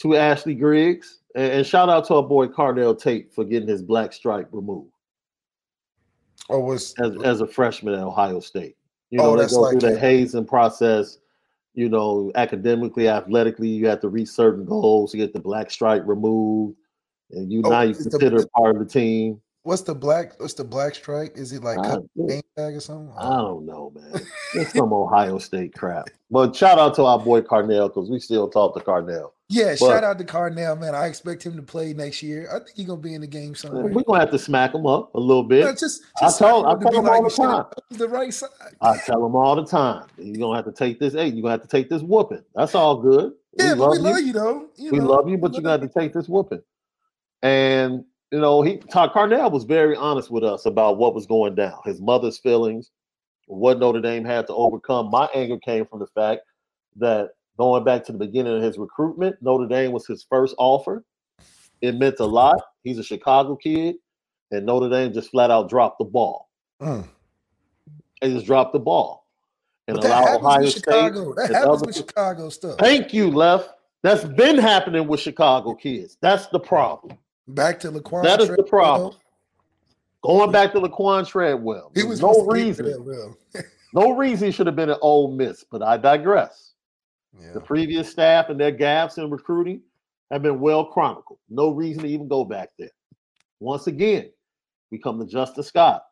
to 0.00 0.16
Ashley 0.16 0.54
Griggs. 0.54 1.18
And, 1.34 1.52
and 1.52 1.66
shout 1.66 1.88
out 1.88 2.04
to 2.06 2.14
our 2.14 2.22
boy 2.22 2.46
Carnell 2.46 3.00
Tate 3.00 3.32
for 3.32 3.44
getting 3.44 3.68
his 3.68 3.82
black 3.82 4.12
stripe 4.12 4.48
removed 4.52 4.90
Or 6.48 6.62
was 6.64 6.94
as, 6.98 7.12
as 7.24 7.40
a 7.40 7.46
freshman 7.46 7.94
at 7.94 8.00
Ohio 8.00 8.40
State. 8.40 8.76
You 9.10 9.20
Oh, 9.20 9.34
know, 9.34 9.42
they 9.42 9.48
go 9.48 9.60
like 9.60 9.80
through 9.80 9.90
the 9.90 9.98
hazing 9.98 10.46
process. 10.46 11.18
You 11.74 11.88
know, 11.88 12.32
academically, 12.34 13.08
athletically, 13.08 13.68
you 13.68 13.86
have 13.88 14.00
to 14.00 14.08
reach 14.08 14.28
certain 14.28 14.64
goals 14.64 15.12
to 15.12 15.16
get 15.16 15.32
the 15.32 15.38
black 15.40 15.70
stripe 15.70 16.02
removed, 16.06 16.76
and 17.30 17.52
you 17.52 17.62
Oh, 17.64 17.70
now 17.70 17.82
you 17.82 17.90
is 17.90 18.04
the- 18.04 18.10
consider 18.10 18.44
part 18.56 18.76
of 18.76 18.80
the 18.80 18.88
team. 18.88 19.40
What's 19.62 19.82
the 19.82 19.94
black 19.94 20.38
what's 20.40 20.54
the 20.54 20.64
black 20.64 20.94
strike? 20.94 21.32
Is 21.36 21.52
it 21.52 21.62
like 21.62 21.78
I, 21.78 21.96
tag 22.56 22.74
or 22.74 22.80
something? 22.80 23.12
I 23.16 23.28
oh. 23.28 23.46
don't 23.46 23.66
know, 23.66 23.92
man. 23.94 24.22
It's 24.54 24.72
some 24.72 24.92
Ohio 24.92 25.38
State 25.38 25.74
crap. 25.74 26.08
But 26.30 26.54
shout 26.54 26.78
out 26.78 26.94
to 26.96 27.04
our 27.04 27.18
boy 27.18 27.42
Carnell 27.42 27.88
because 27.88 28.10
we 28.10 28.20
still 28.20 28.48
talk 28.48 28.74
to 28.74 28.80
Carnell. 28.80 29.32
Yeah, 29.50 29.70
But- 29.70 29.78
shout 29.78 30.04
out 30.04 30.18
to 30.18 30.24
Carnell, 30.24 30.78
man. 30.78 30.94
I 30.94 31.06
expect 31.06 31.42
him 31.42 31.56
to 31.56 31.62
play 31.62 31.94
next 31.94 32.22
year. 32.22 32.48
I 32.50 32.58
think 32.58 32.76
he's 32.76 32.86
gonna 32.86 33.00
be 33.00 33.14
in 33.14 33.22
the 33.22 33.26
game 33.26 33.54
somewhere. 33.54 33.84
We're 33.84 34.02
gonna 34.02 34.20
have 34.20 34.30
to 34.32 34.38
smack 34.38 34.74
him 34.74 34.86
up 34.86 35.14
a 35.14 35.20
little 35.20 35.42
bit. 35.42 35.64
Yeah, 35.64 35.72
just, 35.72 36.02
I 36.20 36.26
just 36.26 36.38
told- 36.38 36.66
I 36.66 36.74
tell 36.74 37.00
him 37.00 37.08
all 37.08 37.22
you 37.22 37.28
the 37.30 37.36
time. 37.36 37.64
the 37.90 38.08
right 38.08 38.32
side. 38.32 38.50
I 38.82 38.98
tell 38.98 39.24
him 39.24 39.34
all 39.34 39.56
the 39.56 39.64
time, 39.64 40.06
you're 40.18 40.36
gonna 40.36 40.56
have 40.56 40.66
to 40.66 40.72
take 40.72 40.98
this. 41.00 41.14
Hey, 41.14 41.28
you're 41.28 41.42
gonna 41.42 41.52
have 41.52 41.62
to 41.62 41.68
take 41.68 41.88
this 41.88 42.02
whooping. 42.02 42.44
That's 42.54 42.74
all 42.74 42.96
good. 43.00 43.32
yeah, 43.58 43.74
but 43.74 43.78
love 43.78 43.90
we 43.90 43.96
you. 43.96 44.02
love 44.02 44.20
you 44.20 44.32
though. 44.32 44.68
You 44.76 44.90
we 44.92 44.98
know, 44.98 45.06
love 45.06 45.28
you, 45.28 45.38
but 45.38 45.54
you 45.54 45.62
got 45.62 45.80
to 45.80 45.88
take 45.88 46.12
this 46.12 46.28
whooping. 46.28 46.62
And 47.42 48.04
you 48.30 48.38
know, 48.38 48.62
he 48.62 48.76
Todd 48.76 49.12
Carnell 49.12 49.50
was 49.50 49.64
very 49.64 49.96
honest 49.96 50.30
with 50.30 50.44
us 50.44 50.66
about 50.66 50.98
what 50.98 51.14
was 51.14 51.26
going 51.26 51.54
down, 51.54 51.78
his 51.84 52.00
mother's 52.00 52.38
feelings, 52.38 52.90
what 53.46 53.78
Notre 53.78 54.00
Dame 54.00 54.24
had 54.24 54.46
to 54.48 54.54
overcome. 54.54 55.10
My 55.10 55.28
anger 55.34 55.58
came 55.58 55.86
from 55.86 56.00
the 56.00 56.06
fact 56.08 56.42
that 56.96 57.30
going 57.58 57.84
back 57.84 58.04
to 58.04 58.12
the 58.12 58.18
beginning 58.18 58.56
of 58.56 58.62
his 58.62 58.78
recruitment, 58.78 59.36
Notre 59.40 59.66
Dame 59.66 59.92
was 59.92 60.06
his 60.06 60.26
first 60.28 60.54
offer. 60.58 61.04
It 61.80 61.94
meant 61.94 62.20
a 62.20 62.26
lot. 62.26 62.60
He's 62.82 62.98
a 62.98 63.04
Chicago 63.04 63.56
kid, 63.56 63.96
and 64.50 64.66
Notre 64.66 64.90
Dame 64.90 65.12
just 65.12 65.30
flat 65.30 65.50
out 65.50 65.70
dropped 65.70 65.98
the 65.98 66.04
ball. 66.04 66.48
Mm. 66.82 67.08
They 68.20 68.32
just 68.32 68.46
dropped 68.46 68.72
the 68.72 68.80
ball 68.80 69.28
and 69.86 69.96
But 70.00 70.10
happens 70.10 70.36
Ohio 70.36 70.66
State. 70.66 70.84
Chicago. 70.84 71.34
That 71.34 71.50
happens 71.50 71.86
with 71.86 71.96
Chicago 71.96 72.48
stuff. 72.50 72.78
Thank 72.78 73.14
you, 73.14 73.30
Left. 73.30 73.70
That's 74.02 74.24
been 74.24 74.58
happening 74.58 75.08
with 75.08 75.20
Chicago 75.20 75.74
kids. 75.74 76.18
That's 76.20 76.46
the 76.48 76.60
problem. 76.60 77.18
Back 77.48 77.80
to 77.80 77.90
Laquan. 77.90 78.22
That 78.22 78.40
is 78.40 78.48
the 78.48 78.62
problem. 78.62 79.14
Going 80.22 80.50
back 80.50 80.72
to 80.72 80.80
Laquan 80.80 81.26
Treadwell, 81.26 81.92
He 81.94 82.02
was 82.02 82.20
no 82.20 82.32
supposed 82.32 82.50
to 82.50 82.56
get 82.56 82.98
reason, 82.98 83.36
no 83.94 84.16
reason 84.16 84.46
he 84.46 84.52
should 84.52 84.66
have 84.66 84.76
been 84.76 84.90
an 84.90 84.98
Ole 85.00 85.32
Miss. 85.32 85.64
But 85.64 85.82
I 85.82 85.96
digress. 85.96 86.74
Yeah. 87.40 87.52
The 87.52 87.60
previous 87.60 88.10
staff 88.10 88.48
and 88.48 88.60
their 88.60 88.72
gaps 88.72 89.18
in 89.18 89.30
recruiting 89.30 89.80
have 90.30 90.42
been 90.42 90.60
well 90.60 90.84
chronicled. 90.84 91.38
No 91.48 91.70
reason 91.70 92.02
to 92.02 92.08
even 92.08 92.28
go 92.28 92.44
back 92.44 92.70
there. 92.78 92.90
Once 93.60 93.86
again, 93.86 94.30
we 94.90 94.98
come 94.98 95.18
to 95.18 95.26
Justin 95.26 95.62
Scott. 95.62 96.04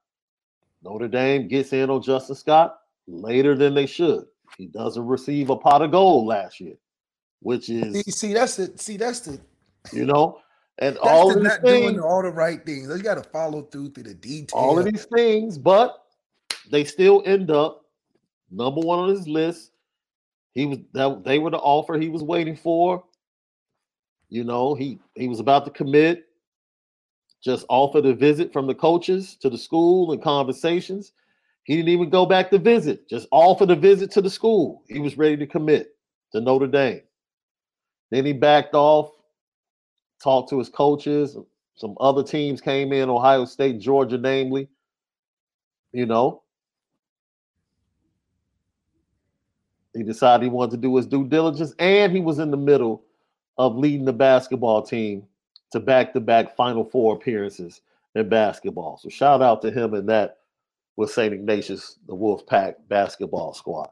Notre 0.83 1.09
Dame 1.09 1.49
gets 1.49 1.73
in 1.73 1.91
on 1.91 2.01
Justin 2.01 2.37
Scott 2.37 2.79
later 3.07 3.57
than 3.57 3.75
they 3.75 3.87
should. 3.87 4.25
He 4.57 4.67
doesn't 4.67 5.05
receive 5.05 5.51
a 5.51 5.57
pot 5.57 5.83
of 5.83 5.91
gold 5.91 6.27
last 6.27 6.61
year, 6.61 6.77
which 7.41 7.69
is, 7.69 8.03
see, 8.17 8.33
that's 8.33 8.59
it. 8.59 8.81
See, 8.81 8.97
that's 8.97 9.21
the 9.21 9.41
you 9.93 10.05
know, 10.05 10.39
and 10.79 10.97
that's 10.97 11.07
all 11.07 11.29
the 11.29 11.37
of 11.37 11.43
these 11.43 11.53
not 11.53 11.65
doing 11.65 11.89
things, 11.89 12.03
all 12.03 12.23
the 12.23 12.31
right 12.31 12.65
things. 12.65 12.89
You 12.89 13.03
got 13.03 13.23
to 13.23 13.31
follow 13.31 13.63
through 13.63 13.91
through 13.91 14.05
the 14.05 14.15
details. 14.15 14.53
all 14.53 14.79
of 14.79 14.85
these 14.85 15.07
things, 15.07 15.59
but 15.59 16.05
they 16.71 16.85
still 16.85 17.23
end 17.25 17.51
up 17.51 17.85
number 18.51 18.81
one 18.81 18.99
on 18.99 19.09
his 19.09 19.27
list. 19.27 19.73
He 20.53 20.67
was 20.67 20.79
that 20.93 21.25
they 21.25 21.39
were 21.39 21.51
the 21.51 21.59
offer 21.59 21.99
he 21.99 22.09
was 22.09 22.23
waiting 22.23 22.57
for. 22.57 23.05
You 24.29 24.45
know, 24.45 24.75
he 24.75 24.99
he 25.15 25.29
was 25.29 25.41
about 25.41 25.65
to 25.65 25.71
commit. 25.71 26.25
Just 27.43 27.65
offered 27.69 28.07
a 28.07 28.15
visit 28.15 28.53
from 28.53 28.67
the 28.67 28.75
coaches 28.75 29.37
to 29.37 29.49
the 29.49 29.59
school 29.59 30.13
and 30.13 30.23
conversations. 30.23 31.13
He 31.65 31.77
didn't 31.77 31.91
even 31.91 32.11
go 32.11 32.27
back 32.27 32.51
to 32.51 32.59
visit. 32.59 33.09
Just 33.09 33.29
offered 33.31 33.71
a 33.71 33.77
visit 33.77 34.11
to 34.13 34.21
the 34.21 34.31
school. 34.31 34.83
He 34.89 34.99
was 34.99 35.19
ready 35.19 35.37
to 35.37 35.47
commit 35.47 35.97
to 36.33 36.41
Notre 36.41 36.67
Dame. 36.67 37.03
Then 38.11 38.25
he 38.25 38.33
backed 38.33 38.75
off, 38.75 39.11
talked 40.23 40.51
to 40.51 40.59
his 40.59 40.69
coaches. 40.69 41.37
Some 41.75 41.97
other 42.01 42.23
teams 42.23 42.61
came 42.61 42.93
in, 42.93 43.11
Ohio 43.11 43.45
State, 43.45 43.81
Georgia, 43.81 44.19
namely. 44.19 44.69
You 45.93 46.07
know, 46.07 46.43
he 49.95 50.03
decided 50.03 50.45
he 50.45 50.51
wanted 50.51 50.73
to 50.73 50.77
do 50.77 50.97
his 50.97 51.07
due 51.07 51.27
diligence, 51.27 51.75
and 51.79 52.13
he 52.13 52.21
was 52.21 52.39
in 52.39 52.51
the 52.51 52.57
middle 52.57 53.03
of 53.59 53.77
leading 53.77 54.05
the 54.05 54.13
basketball 54.13 54.83
team 54.83 55.25
to 55.73 55.81
back-to-back 55.81 56.55
Final 56.57 56.85
Four 56.85 57.15
appearances 57.17 57.81
in 58.15 58.29
basketball. 58.29 58.99
So 58.99 59.09
shout 59.09 59.43
out 59.43 59.63
to 59.63 59.71
him 59.71 59.95
and 59.95 60.09
that 60.09 60.39
with 60.97 61.11
St. 61.11 61.33
Ignatius, 61.33 61.99
the 62.07 62.15
Wolf 62.15 62.47
Pack 62.47 62.77
basketball 62.89 63.55
squad. 63.55 63.91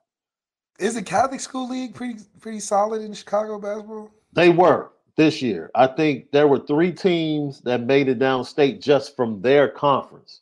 Is 0.79 0.95
the 0.95 1.03
Catholic 1.03 1.41
school 1.41 1.69
league 1.69 1.95
pretty 1.95 2.21
pretty 2.41 2.61
solid 2.61 3.03
in 3.03 3.15
Chicago 3.15 3.59
basketball? 3.59 4.11
They 4.33 4.49
were 4.49 4.91
this 5.17 5.41
year. 5.43 5.71
I 5.75 5.87
think 5.87 6.31
there 6.33 6.49
were 6.49 6.59
three 6.59 6.93
teams 6.93 7.61
that 7.63 7.83
made 7.83 8.09
it 8.09 8.19
downstate 8.19 8.83
just 8.83 9.17
from 9.17 9.41
their 9.43 9.69
conference. 9.69 10.41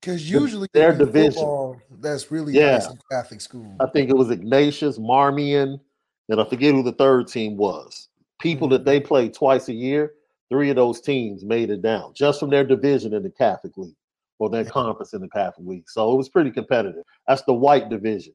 Because 0.00 0.30
usually 0.30 0.68
their 0.74 0.92
division. 0.96 1.32
football, 1.32 1.76
that's 2.00 2.30
really 2.30 2.52
Yeah. 2.52 2.72
nice 2.72 2.90
in 2.90 2.98
Catholic 3.10 3.40
school. 3.40 3.74
I 3.80 3.86
think 3.86 4.10
it 4.10 4.16
was 4.16 4.30
Ignatius, 4.30 4.98
Marmion, 4.98 5.80
and 6.28 6.40
I 6.40 6.44
forget 6.44 6.74
who 6.74 6.82
the 6.82 6.92
third 6.92 7.26
team 7.28 7.56
was. 7.56 8.08
People 8.38 8.68
that 8.68 8.84
they 8.84 8.98
mm-hmm. 8.98 9.08
played 9.08 9.34
twice 9.34 9.68
a 9.68 9.72
year, 9.72 10.12
three 10.50 10.68
of 10.70 10.76
those 10.76 11.00
teams 11.00 11.44
made 11.44 11.70
it 11.70 11.82
down 11.82 12.12
just 12.14 12.38
from 12.38 12.50
their 12.50 12.64
division 12.64 13.14
in 13.14 13.22
the 13.22 13.30
Catholic 13.30 13.76
League 13.76 13.96
or 14.38 14.50
their 14.50 14.64
conference 14.64 15.14
in 15.14 15.22
the 15.22 15.28
Catholic 15.28 15.66
League. 15.66 15.88
So 15.88 16.12
it 16.12 16.16
was 16.16 16.28
pretty 16.28 16.50
competitive. 16.50 17.04
That's 17.26 17.42
the 17.42 17.54
white 17.54 17.88
division 17.88 18.34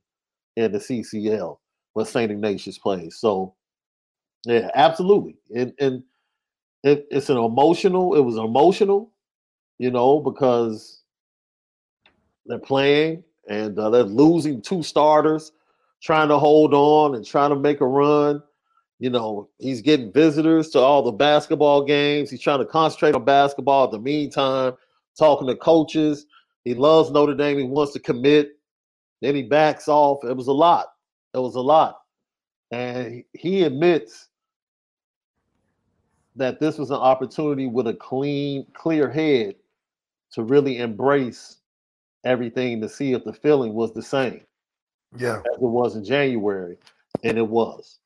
in 0.56 0.72
the 0.72 0.80
CCL 0.80 1.58
where 1.94 2.06
St. 2.06 2.32
Ignatius 2.32 2.78
plays. 2.78 3.18
So 3.18 3.56
yeah, 4.46 4.70
absolutely. 4.74 5.38
And 5.56 5.74
and 5.80 6.04
it, 6.84 7.08
it's 7.12 7.30
an 7.30 7.38
emotional, 7.38 8.16
it 8.16 8.22
was 8.22 8.38
emotional, 8.38 9.12
you 9.78 9.92
know, 9.92 10.20
because 10.20 11.02
they're 12.46 12.60
playing 12.60 13.24
and 13.50 13.78
uh, 13.78 13.90
they're 13.90 14.04
losing 14.04 14.62
two 14.62 14.84
starters, 14.84 15.52
trying 16.02 16.30
to 16.30 16.40
hold 16.40 16.74
on 16.74 17.16
and 17.16 17.26
trying 17.26 17.50
to 17.50 17.56
make 17.56 17.82
a 17.82 17.88
run. 17.88 18.42
You 19.00 19.10
know, 19.10 19.50
he's 19.60 19.82
getting 19.82 20.12
visitors 20.12 20.70
to 20.72 20.80
all 20.80 21.02
the 21.02 21.12
basketball 21.12 21.84
games. 21.86 22.30
He's 22.30 22.42
trying 22.42 22.60
to 22.60 22.66
concentrate 22.66 23.16
on 23.16 23.24
basketball 23.24 23.90
the 23.90 24.00
meantime, 24.00 24.74
talking 25.18 25.48
to 25.48 25.56
coaches. 25.56 26.26
He 26.66 26.74
loves 26.74 27.10
Notre 27.12 27.34
Dame. 27.34 27.58
He 27.58 27.64
wants 27.64 27.94
to 27.94 28.00
commit. 28.00 28.52
Then 29.22 29.36
he 29.36 29.44
backs 29.44 29.88
off. 29.88 30.24
It 30.24 30.36
was 30.36 30.48
a 30.48 30.54
lot. 30.54 30.88
It 31.34 31.40
was 31.40 31.56
a 31.56 31.62
lot. 31.62 32.00
And 32.72 33.24
he 33.34 33.64
admits 33.64 34.29
that 36.40 36.60
this 36.60 36.78
was 36.78 36.90
an 36.90 36.98
opportunity 36.98 37.68
with 37.68 37.88
a 37.88 37.94
clean, 37.94 38.66
clear 38.74 39.10
head 39.10 39.56
to 40.32 40.44
really 40.44 40.80
embrace 40.80 41.58
everything 42.24 42.82
to 42.82 42.90
see 42.90 43.14
if 43.14 43.24
the 43.24 43.34
feeling 43.34 43.74
was 43.74 43.94
the 43.94 44.02
same 44.02 44.42
Yeah. 45.18 45.38
as 45.40 45.56
it 45.56 45.62
was 45.62 45.96
in 45.96 46.04
January. 46.04 46.78
And 47.24 47.38
it 47.38 47.48
was. 47.48 48.00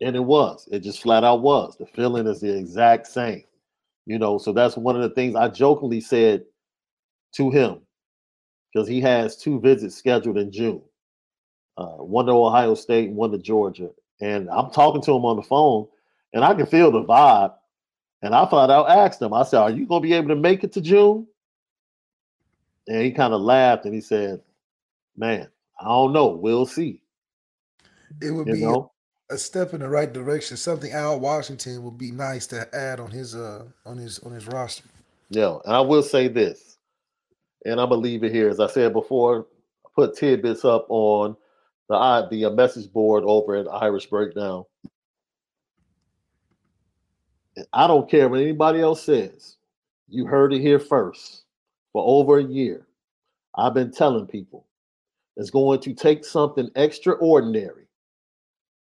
And 0.00 0.16
it 0.16 0.24
was. 0.24 0.68
It 0.72 0.80
just 0.80 1.02
flat 1.02 1.24
out 1.24 1.42
was. 1.42 1.76
The 1.76 1.86
feeling 1.86 2.26
is 2.26 2.40
the 2.40 2.56
exact 2.56 3.06
same. 3.06 3.44
You 4.06 4.18
know, 4.18 4.38
so 4.38 4.52
that's 4.52 4.76
one 4.76 4.96
of 4.96 5.02
the 5.02 5.14
things 5.14 5.36
I 5.36 5.48
jokingly 5.48 6.00
said 6.00 6.44
to 7.34 7.50
him 7.50 7.80
because 8.72 8.88
he 8.88 9.00
has 9.02 9.36
two 9.36 9.60
visits 9.60 9.94
scheduled 9.96 10.38
in 10.38 10.50
June 10.50 10.82
uh, 11.76 11.96
one 11.96 12.26
to 12.26 12.32
Ohio 12.32 12.74
State 12.74 13.10
one 13.10 13.32
to 13.32 13.38
Georgia. 13.38 13.90
And 14.20 14.50
I'm 14.50 14.70
talking 14.70 15.02
to 15.02 15.12
him 15.12 15.24
on 15.24 15.36
the 15.36 15.42
phone 15.42 15.86
and 16.32 16.44
I 16.44 16.54
can 16.54 16.66
feel 16.66 16.90
the 16.90 17.04
vibe. 17.04 17.54
And 18.22 18.34
I 18.34 18.46
thought 18.46 18.70
I 18.70 19.04
asked 19.04 19.22
him, 19.22 19.32
I 19.32 19.44
said, 19.44 19.60
Are 19.60 19.70
you 19.70 19.86
going 19.86 20.02
to 20.02 20.08
be 20.08 20.14
able 20.14 20.28
to 20.28 20.36
make 20.36 20.64
it 20.64 20.72
to 20.72 20.80
June? 20.80 21.26
And 22.88 23.02
he 23.02 23.12
kind 23.12 23.32
of 23.32 23.40
laughed 23.40 23.84
and 23.86 23.94
he 23.94 24.00
said, 24.00 24.42
Man, 25.16 25.48
I 25.80 25.84
don't 25.84 26.12
know. 26.12 26.28
We'll 26.28 26.66
see. 26.66 27.02
It 28.22 28.32
would 28.32 28.46
You 28.46 28.52
be 28.52 28.60
know, 28.62 28.92
a 29.30 29.38
step 29.38 29.74
in 29.74 29.80
the 29.80 29.88
right 29.88 30.12
direction. 30.12 30.56
Something 30.56 30.92
Al 30.92 31.20
Washington 31.20 31.82
would 31.84 31.98
be 31.98 32.10
nice 32.12 32.46
to 32.48 32.68
add 32.74 33.00
on 33.00 33.10
his 33.10 33.34
uh 33.34 33.64
on 33.86 33.98
his 33.98 34.18
on 34.20 34.32
his 34.32 34.46
roster. 34.46 34.84
yeah. 35.30 35.58
And 35.64 35.74
I 35.74 35.80
will 35.80 36.02
say 36.02 36.28
this, 36.28 36.78
and 37.64 37.80
I'm 37.80 37.88
gonna 37.90 38.00
leave 38.00 38.24
it 38.24 38.32
here. 38.32 38.48
As 38.48 38.60
I 38.60 38.66
said 38.68 38.92
before, 38.92 39.46
I 39.86 39.88
put 39.94 40.16
tidbits 40.16 40.64
up 40.64 40.86
on 40.88 41.36
the 41.88 42.28
the 42.30 42.50
message 42.50 42.92
board 42.92 43.24
over 43.26 43.56
at 43.56 43.68
Irish 43.68 44.06
Breakdown. 44.06 44.64
And 47.60 47.68
I 47.74 47.86
don't 47.86 48.10
care 48.10 48.26
what 48.26 48.40
anybody 48.40 48.80
else 48.80 49.02
says. 49.02 49.58
You 50.08 50.24
heard 50.24 50.54
it 50.54 50.62
here 50.62 50.78
first. 50.78 51.44
For 51.92 52.02
over 52.06 52.38
a 52.38 52.42
year, 52.42 52.86
I've 53.54 53.74
been 53.74 53.92
telling 53.92 54.26
people 54.26 54.64
it's 55.36 55.50
going 55.50 55.78
to 55.80 55.92
take 55.92 56.24
something 56.24 56.70
extraordinary 56.74 57.84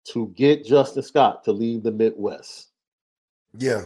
to 0.08 0.32
get 0.36 0.64
Justin 0.64 1.04
Scott 1.04 1.44
to 1.44 1.52
leave 1.52 1.84
the 1.84 1.92
Midwest. 1.92 2.70
Yeah, 3.56 3.84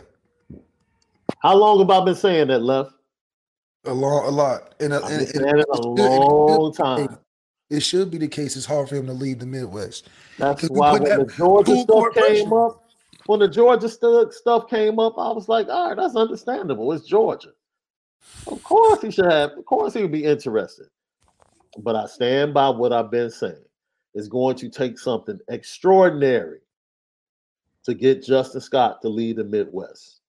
How 1.41 1.55
long 1.55 1.81
have 1.81 1.91
I 1.91 2.03
been 2.03 2.15
saying 2.15 2.49
that, 2.49 2.63
Left? 2.63 2.93
a 3.85 3.93
lot, 3.93 4.27
a 4.27 4.31
lot, 4.31 4.75
and, 4.81 4.95
uh, 4.95 5.03
I've 5.05 5.11
and, 5.11 5.35
and 5.35 5.61
it 5.61 5.67
a 5.71 5.81
long 5.83 6.73
time. 6.73 7.19
It 7.69 7.81
should 7.81 8.11
be 8.11 8.17
the 8.17 8.29
case. 8.29 8.57
It's 8.57 8.65
hard 8.65 8.89
for 8.89 8.97
him 8.97 9.07
to 9.07 9.13
leave 9.13 9.39
the 9.39 9.47
Midwest. 9.47 10.09
That's 10.39 10.67
why 10.71 10.93
when 10.95 11.05
that 11.05 11.19
the 11.19 11.35
Georgia 11.35 11.77
stuff 11.77 12.15
came 12.15 12.53
up, 12.55 12.88
when 13.29 13.41
the 13.41 13.47
Georgia 13.47 13.91
stu- 13.91 14.31
stuff 14.33 14.71
came 14.71 14.99
up, 14.99 15.19
I 15.19 15.31
was 15.31 15.51
like, 15.51 15.69
all 15.69 15.89
right, 15.89 15.97
that's 15.99 16.17
understandable. 16.17 16.91
It's 16.95 17.07
Georgia. 17.07 17.51
Of 18.47 18.65
course 18.65 19.03
he 19.03 19.11
should 19.11 19.31
have, 19.31 19.51
of 19.51 19.67
course 19.67 19.93
he 19.93 20.01
would 20.01 20.13
be 20.13 20.25
interested. 20.25 20.87
But 21.77 21.95
I 21.95 22.07
stand 22.07 22.55
by 22.55 22.71
what 22.71 22.91
I've 22.91 23.11
been 23.11 23.31
saying. 23.31 23.67
It's 24.15 24.29
going 24.29 24.57
to 24.57 24.71
take 24.71 24.99
something 24.99 25.39
extraordinary 25.51 26.61
to 27.85 27.93
get 27.93 28.25
Justin 28.25 28.63
Scott 28.63 29.03
to 29.03 29.11
lead 29.11 29.37
the 29.37 29.45
Midwest. 29.45 30.21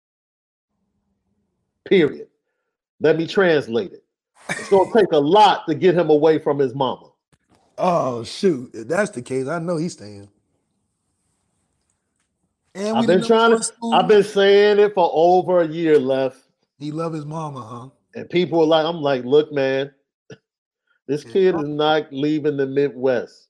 Period. 1.89 2.27
Let 2.99 3.17
me 3.17 3.29
translate 3.29 3.93
it. 3.93 4.05
It's 4.49 4.71
going 4.71 4.91
to 4.93 4.99
take 4.99 5.13
a 5.13 5.19
lot 5.19 5.69
to 5.69 5.77
get 5.77 5.95
him 5.95 6.11
away 6.11 6.41
from 6.41 6.59
his 6.59 6.75
mama. 6.75 7.11
Oh 7.79 8.25
shoot! 8.25 8.73
If 8.75 8.89
that's 8.89 9.13
the 9.13 9.23
case, 9.23 9.47
I 9.47 9.61
know 9.61 9.77
he's 9.77 9.93
staying. 9.93 10.29
And 12.79 12.97
I've 12.97 13.07
been 13.07 13.25
trying 13.27 13.59
to. 13.59 13.73
I've 13.93 14.09
been 14.09 14.23
saying 14.23 14.79
it 14.79 14.95
for 14.95 15.11
over 15.13 15.61
a 15.61 15.67
year 15.69 15.99
left, 15.99 16.39
He 16.79 16.91
love 16.93 17.13
his 17.13 17.27
mama, 17.27 17.61
huh? 17.61 17.89
and 18.15 18.31
people 18.31 18.61
are 18.61 18.67
like, 18.67 18.87
"I'm 18.87 19.03
like, 19.03 19.25
look, 19.25 19.53
man, 19.53 19.93
This 21.07 21.25
kid 21.25 21.55
is 21.55 21.69
not 21.69 22.13
leaving 22.13 22.57
the 22.57 22.67
Midwest. 22.67 23.49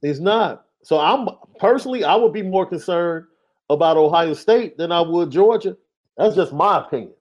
He's 0.00 0.18
not. 0.20 0.66
So 0.82 0.98
I'm 0.98 1.28
personally, 1.58 2.04
I 2.04 2.14
would 2.14 2.32
be 2.32 2.42
more 2.42 2.66
concerned 2.66 3.26
about 3.70 3.96
Ohio 3.96 4.34
State 4.34 4.76
than 4.78 4.92
I 4.92 5.00
would 5.00 5.30
Georgia. 5.30 5.76
That's 6.16 6.34
just 6.34 6.52
my 6.52 6.78
opinion 6.84 7.14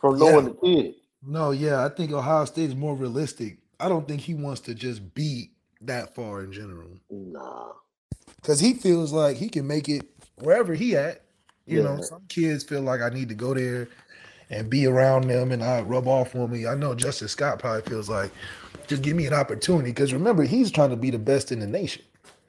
from 0.00 0.18
knowing 0.18 0.46
Yeah. 0.46 0.52
the 0.52 0.82
kid. 0.82 0.94
No, 1.22 1.50
yeah, 1.50 1.84
I 1.84 1.88
think 1.88 2.12
Ohio 2.12 2.44
State 2.44 2.68
is 2.70 2.76
more 2.76 2.94
realistic. 2.94 3.58
I 3.80 3.88
don't 3.88 4.06
think 4.06 4.20
he 4.20 4.34
wants 4.34 4.60
to 4.62 4.74
just 4.74 5.14
be 5.14 5.52
that 5.82 6.14
far 6.14 6.42
in 6.42 6.52
general 6.52 6.90
Nah. 7.10 7.72
Because 8.40 8.60
he 8.60 8.74
feels 8.74 9.12
like 9.12 9.36
he 9.36 9.48
can 9.48 9.66
make 9.66 9.88
it 9.88 10.02
wherever 10.36 10.74
he 10.74 10.96
at. 10.96 11.22
You 11.66 11.82
know, 11.82 12.00
some 12.00 12.22
kids 12.28 12.64
feel 12.64 12.80
like 12.80 13.02
I 13.02 13.10
need 13.10 13.28
to 13.28 13.34
go 13.34 13.52
there 13.52 13.88
and 14.48 14.70
be 14.70 14.86
around 14.86 15.28
them 15.28 15.52
and 15.52 15.62
I 15.62 15.82
rub 15.82 16.08
off 16.08 16.34
on 16.34 16.50
me. 16.50 16.66
I 16.66 16.74
know 16.74 16.94
Justin 16.94 17.28
Scott 17.28 17.58
probably 17.58 17.82
feels 17.82 18.08
like 18.08 18.30
just 18.86 19.02
give 19.02 19.14
me 19.14 19.26
an 19.26 19.34
opportunity 19.34 19.90
because 19.90 20.14
remember 20.14 20.44
he's 20.44 20.70
trying 20.70 20.90
to 20.90 20.96
be 20.96 21.10
the 21.10 21.18
best 21.18 21.52
in 21.52 21.60
the 21.60 21.66
nation. 21.66 22.02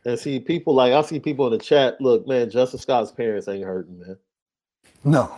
And 0.05 0.17
see 0.17 0.39
people 0.39 0.73
like 0.73 0.93
I 0.93 1.01
see 1.01 1.19
people 1.19 1.45
in 1.47 1.51
the 1.51 1.63
chat. 1.63 1.99
Look, 1.99 2.25
man, 2.27 2.49
Justin 2.49 2.79
Scott's 2.79 3.11
parents 3.11 3.49
ain't 3.49 3.65
hurting, 3.65 3.99
man. 3.99 4.17
No, 5.03 5.33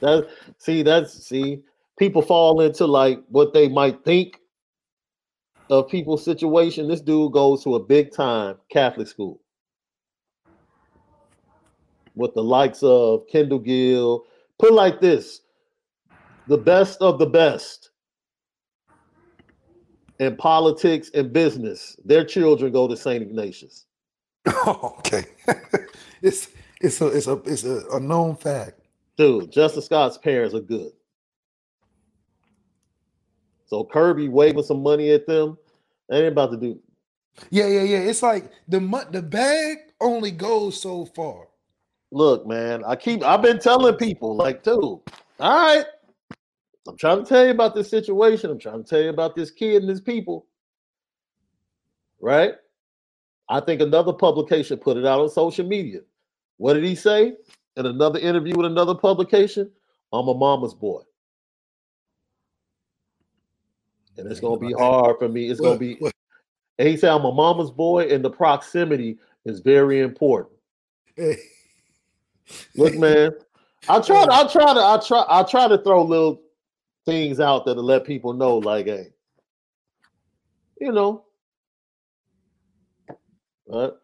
That 0.00 0.28
see, 0.58 0.82
that's 0.82 1.26
see, 1.26 1.62
people 1.98 2.20
fall 2.20 2.60
into 2.60 2.86
like 2.86 3.22
what 3.28 3.54
they 3.54 3.68
might 3.68 4.04
think 4.04 4.38
of 5.70 5.88
people's 5.88 6.24
situation. 6.24 6.86
This 6.86 7.00
dude 7.00 7.32
goes 7.32 7.64
to 7.64 7.76
a 7.76 7.80
big 7.80 8.12
time 8.12 8.56
Catholic 8.70 9.08
school 9.08 9.40
with 12.20 12.34
the 12.34 12.42
likes 12.42 12.82
of 12.82 13.26
Kendall 13.28 13.58
Gill. 13.58 14.24
Put 14.58 14.70
it 14.70 14.74
like 14.74 15.00
this: 15.00 15.40
the 16.46 16.58
best 16.58 17.00
of 17.00 17.18
the 17.18 17.26
best 17.26 17.90
in 20.20 20.36
politics 20.36 21.10
and 21.14 21.32
business. 21.32 21.96
Their 22.04 22.24
children 22.24 22.72
go 22.72 22.86
to 22.86 22.96
St. 22.96 23.22
Ignatius. 23.22 23.86
okay. 24.66 25.24
it's 26.22 26.48
it's 26.80 27.00
a 27.00 27.06
it's 27.08 27.26
a 27.26 27.32
it's 27.46 27.64
a, 27.64 27.82
a 27.92 28.00
known 28.00 28.36
fact. 28.36 28.80
Dude, 29.16 29.50
Justin 29.50 29.82
Scott's 29.82 30.18
parents 30.18 30.54
are 30.54 30.60
good. 30.60 30.92
So 33.66 33.84
Kirby 33.84 34.28
waving 34.28 34.62
some 34.62 34.82
money 34.82 35.10
at 35.10 35.26
them, 35.26 35.56
they 36.08 36.18
ain't 36.18 36.32
about 36.32 36.50
to 36.50 36.56
do. 36.56 36.78
Yeah, 37.50 37.66
yeah, 37.66 37.82
yeah. 37.82 37.98
It's 37.98 38.22
like 38.22 38.50
the 38.68 38.80
the 39.10 39.22
bag 39.22 39.78
only 40.00 40.30
goes 40.30 40.80
so 40.80 41.06
far. 41.06 41.49
Look, 42.12 42.46
man, 42.46 42.82
I 42.84 42.96
keep 42.96 43.22
I've 43.22 43.42
been 43.42 43.58
telling 43.58 43.94
people, 43.94 44.36
like, 44.36 44.62
dude, 44.62 44.74
all 44.82 45.02
right. 45.40 45.84
I'm 46.88 46.96
trying 46.96 47.22
to 47.22 47.28
tell 47.28 47.44
you 47.44 47.50
about 47.50 47.74
this 47.74 47.88
situation. 47.88 48.50
I'm 48.50 48.58
trying 48.58 48.82
to 48.82 48.88
tell 48.88 49.00
you 49.00 49.10
about 49.10 49.36
this 49.36 49.50
kid 49.50 49.82
and 49.82 49.90
his 49.90 50.00
people. 50.00 50.46
Right? 52.20 52.54
I 53.48 53.60
think 53.60 53.80
another 53.80 54.12
publication 54.12 54.78
put 54.78 54.96
it 54.96 55.06
out 55.06 55.20
on 55.20 55.28
social 55.28 55.66
media. 55.66 56.00
What 56.56 56.74
did 56.74 56.84
he 56.84 56.94
say 56.94 57.34
in 57.76 57.86
another 57.86 58.18
interview 58.18 58.56
with 58.56 58.66
another 58.66 58.94
publication? 58.94 59.70
I'm 60.12 60.28
a 60.28 60.34
mama's 60.34 60.74
boy. 60.74 61.02
And 64.16 64.30
it's 64.30 64.40
gonna 64.40 64.58
be 64.58 64.72
hard 64.72 65.18
for 65.18 65.28
me. 65.28 65.48
It's 65.48 65.60
gonna 65.60 65.78
be 65.78 65.98
and 66.80 66.88
he 66.88 66.96
said 66.96 67.10
I'm 67.10 67.24
a 67.26 67.32
mama's 67.32 67.70
boy, 67.70 68.08
and 68.08 68.24
the 68.24 68.30
proximity 68.30 69.18
is 69.44 69.60
very 69.60 70.00
important. 70.00 70.56
Look, 72.76 72.96
man, 72.96 73.32
I 73.88 74.00
try 74.00 74.24
to, 74.24 74.32
I 74.32 74.46
try 74.46 74.74
to, 74.74 74.80
I 74.80 75.00
try, 75.04 75.24
I 75.28 75.42
try 75.42 75.68
to 75.68 75.78
throw 75.78 76.04
little 76.04 76.42
things 77.06 77.40
out 77.40 77.64
there 77.64 77.74
to 77.74 77.80
let 77.80 78.04
people 78.04 78.32
know, 78.32 78.58
like, 78.58 78.86
hey, 78.86 79.08
you 80.80 80.92
know, 80.92 81.24
but 83.66 84.02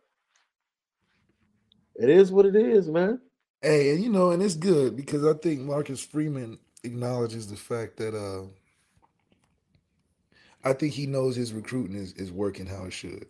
it 1.97 2.09
is 2.09 2.33
what 2.33 2.47
it 2.47 2.57
is, 2.57 2.89
man. 2.89 3.21
Hey, 3.63 3.91
and 3.91 4.03
you 4.03 4.11
know, 4.11 4.31
and 4.31 4.43
it's 4.43 4.55
good 4.55 4.97
because 4.97 5.25
I 5.25 5.35
think 5.35 5.61
Marcus 5.61 6.05
Freeman 6.05 6.59
acknowledges 6.85 7.49
the 7.49 7.57
fact 7.57 7.97
that 7.97 8.15
uh 8.15 8.47
I 10.69 10.73
think 10.73 10.93
he 10.93 11.07
knows 11.07 11.37
his 11.37 11.53
recruiting 11.53 11.97
is, 11.97 12.13
is 12.15 12.33
working 12.33 12.67
how 12.67 12.85
it 12.85 12.93
should. 12.93 13.27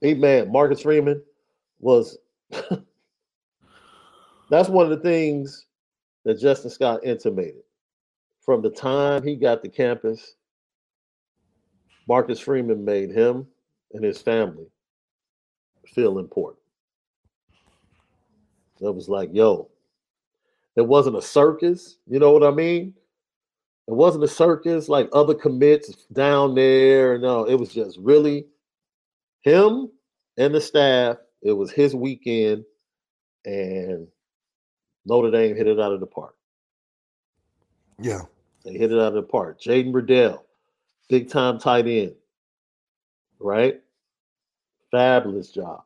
Hey, 0.00 0.14
man, 0.14 0.50
Marcus 0.50 0.80
Freeman 0.80 1.22
was. 1.78 2.16
that's 4.50 4.68
one 4.68 4.84
of 4.84 4.90
the 4.90 5.08
things 5.08 5.66
that 6.24 6.40
Justin 6.40 6.70
Scott 6.70 7.00
intimated 7.04 7.62
from 8.42 8.60
the 8.62 8.70
time 8.70 9.22
he 9.22 9.36
got 9.36 9.62
to 9.62 9.68
campus. 9.68 10.34
Marcus 12.08 12.40
Freeman 12.40 12.84
made 12.84 13.10
him 13.10 13.46
and 13.92 14.04
his 14.04 14.20
family 14.20 14.66
feel 15.86 16.18
important. 16.18 16.58
It 18.80 18.94
was 18.94 19.08
like, 19.08 19.30
yo, 19.32 19.68
it 20.76 20.82
wasn't 20.86 21.16
a 21.16 21.22
circus. 21.22 21.98
You 22.06 22.18
know 22.18 22.32
what 22.32 22.42
I 22.42 22.50
mean? 22.50 22.94
It 23.86 23.92
wasn't 23.92 24.24
a 24.24 24.28
circus 24.28 24.88
like 24.88 25.08
other 25.12 25.34
commits 25.34 26.06
down 26.12 26.54
there. 26.54 27.18
No, 27.18 27.44
it 27.44 27.54
was 27.54 27.72
just 27.72 27.98
really 27.98 28.46
him 29.42 29.90
and 30.38 30.54
the 30.54 30.60
staff. 30.60 31.18
It 31.42 31.52
was 31.52 31.70
his 31.70 31.94
weekend, 31.94 32.64
and 33.44 34.06
Notre 35.06 35.30
Dame 35.30 35.56
hit 35.56 35.66
it 35.66 35.80
out 35.80 35.92
of 35.92 36.00
the 36.00 36.06
park. 36.06 36.34
Yeah. 37.98 38.22
They 38.64 38.72
hit 38.72 38.92
it 38.92 38.98
out 38.98 39.08
of 39.08 39.14
the 39.14 39.22
park. 39.22 39.60
Jaden 39.60 39.92
Redell, 39.92 40.42
big 41.08 41.30
time 41.30 41.58
tight 41.58 41.86
end, 41.86 42.14
right? 43.38 43.80
Fabulous 44.90 45.50
job. 45.50 45.82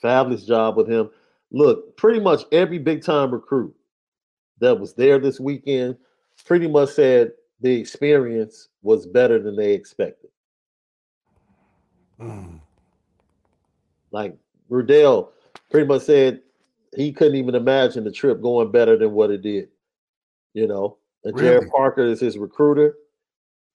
Fabulous 0.00 0.44
job 0.44 0.76
with 0.76 0.88
him. 0.88 1.10
Look, 1.50 1.96
pretty 1.96 2.20
much 2.20 2.42
every 2.52 2.78
big 2.78 3.02
time 3.02 3.30
recruit 3.30 3.74
that 4.60 4.78
was 4.78 4.94
there 4.94 5.18
this 5.18 5.40
weekend 5.40 5.96
pretty 6.44 6.68
much 6.68 6.90
said 6.90 7.32
the 7.60 7.72
experience 7.72 8.68
was 8.82 9.06
better 9.06 9.38
than 9.38 9.56
they 9.56 9.72
expected. 9.72 10.30
Mm. 12.20 12.60
Like 14.10 14.36
Redell 14.70 15.28
pretty 15.70 15.86
much 15.86 16.02
said 16.02 16.40
he 16.94 17.12
couldn't 17.12 17.36
even 17.36 17.54
imagine 17.54 18.04
the 18.04 18.12
trip 18.12 18.42
going 18.42 18.70
better 18.70 18.96
than 18.96 19.12
what 19.12 19.30
it 19.30 19.42
did. 19.42 19.68
You 20.54 20.66
know, 20.66 20.98
and 21.24 21.34
Gerad 21.34 21.70
Parker 21.70 22.04
is 22.04 22.20
his 22.20 22.36
recruiter. 22.36 22.96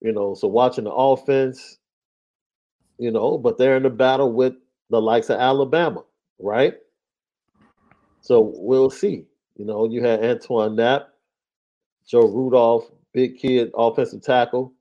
You 0.02 0.12
know, 0.12 0.36
so 0.36 0.48
watching 0.48 0.84
the 0.84 0.92
offense, 0.92 1.80
you 3.00 3.12
know, 3.12 3.38
but 3.38 3.58
they're 3.58 3.78
in 3.78 3.84
the 3.84 3.90
battle 3.90 4.32
with 4.32 4.54
the 4.90 5.02
likes 5.02 5.30
of 5.30 5.40
Alabama, 5.40 6.04
right? 6.40 6.76
So 8.22 8.54
we'll 8.56 8.92
see. 8.92 9.26
You 9.56 9.66
know, 9.66 9.90
you 9.90 10.04
had 10.04 10.24
Antoine 10.24 10.76
Knapp, 10.76 11.10
Joe 12.08 12.28
Rudolph, 12.28 12.92
big 13.12 13.38
kid, 13.40 13.72
offensive 13.76 14.22
tackle. 14.22 14.74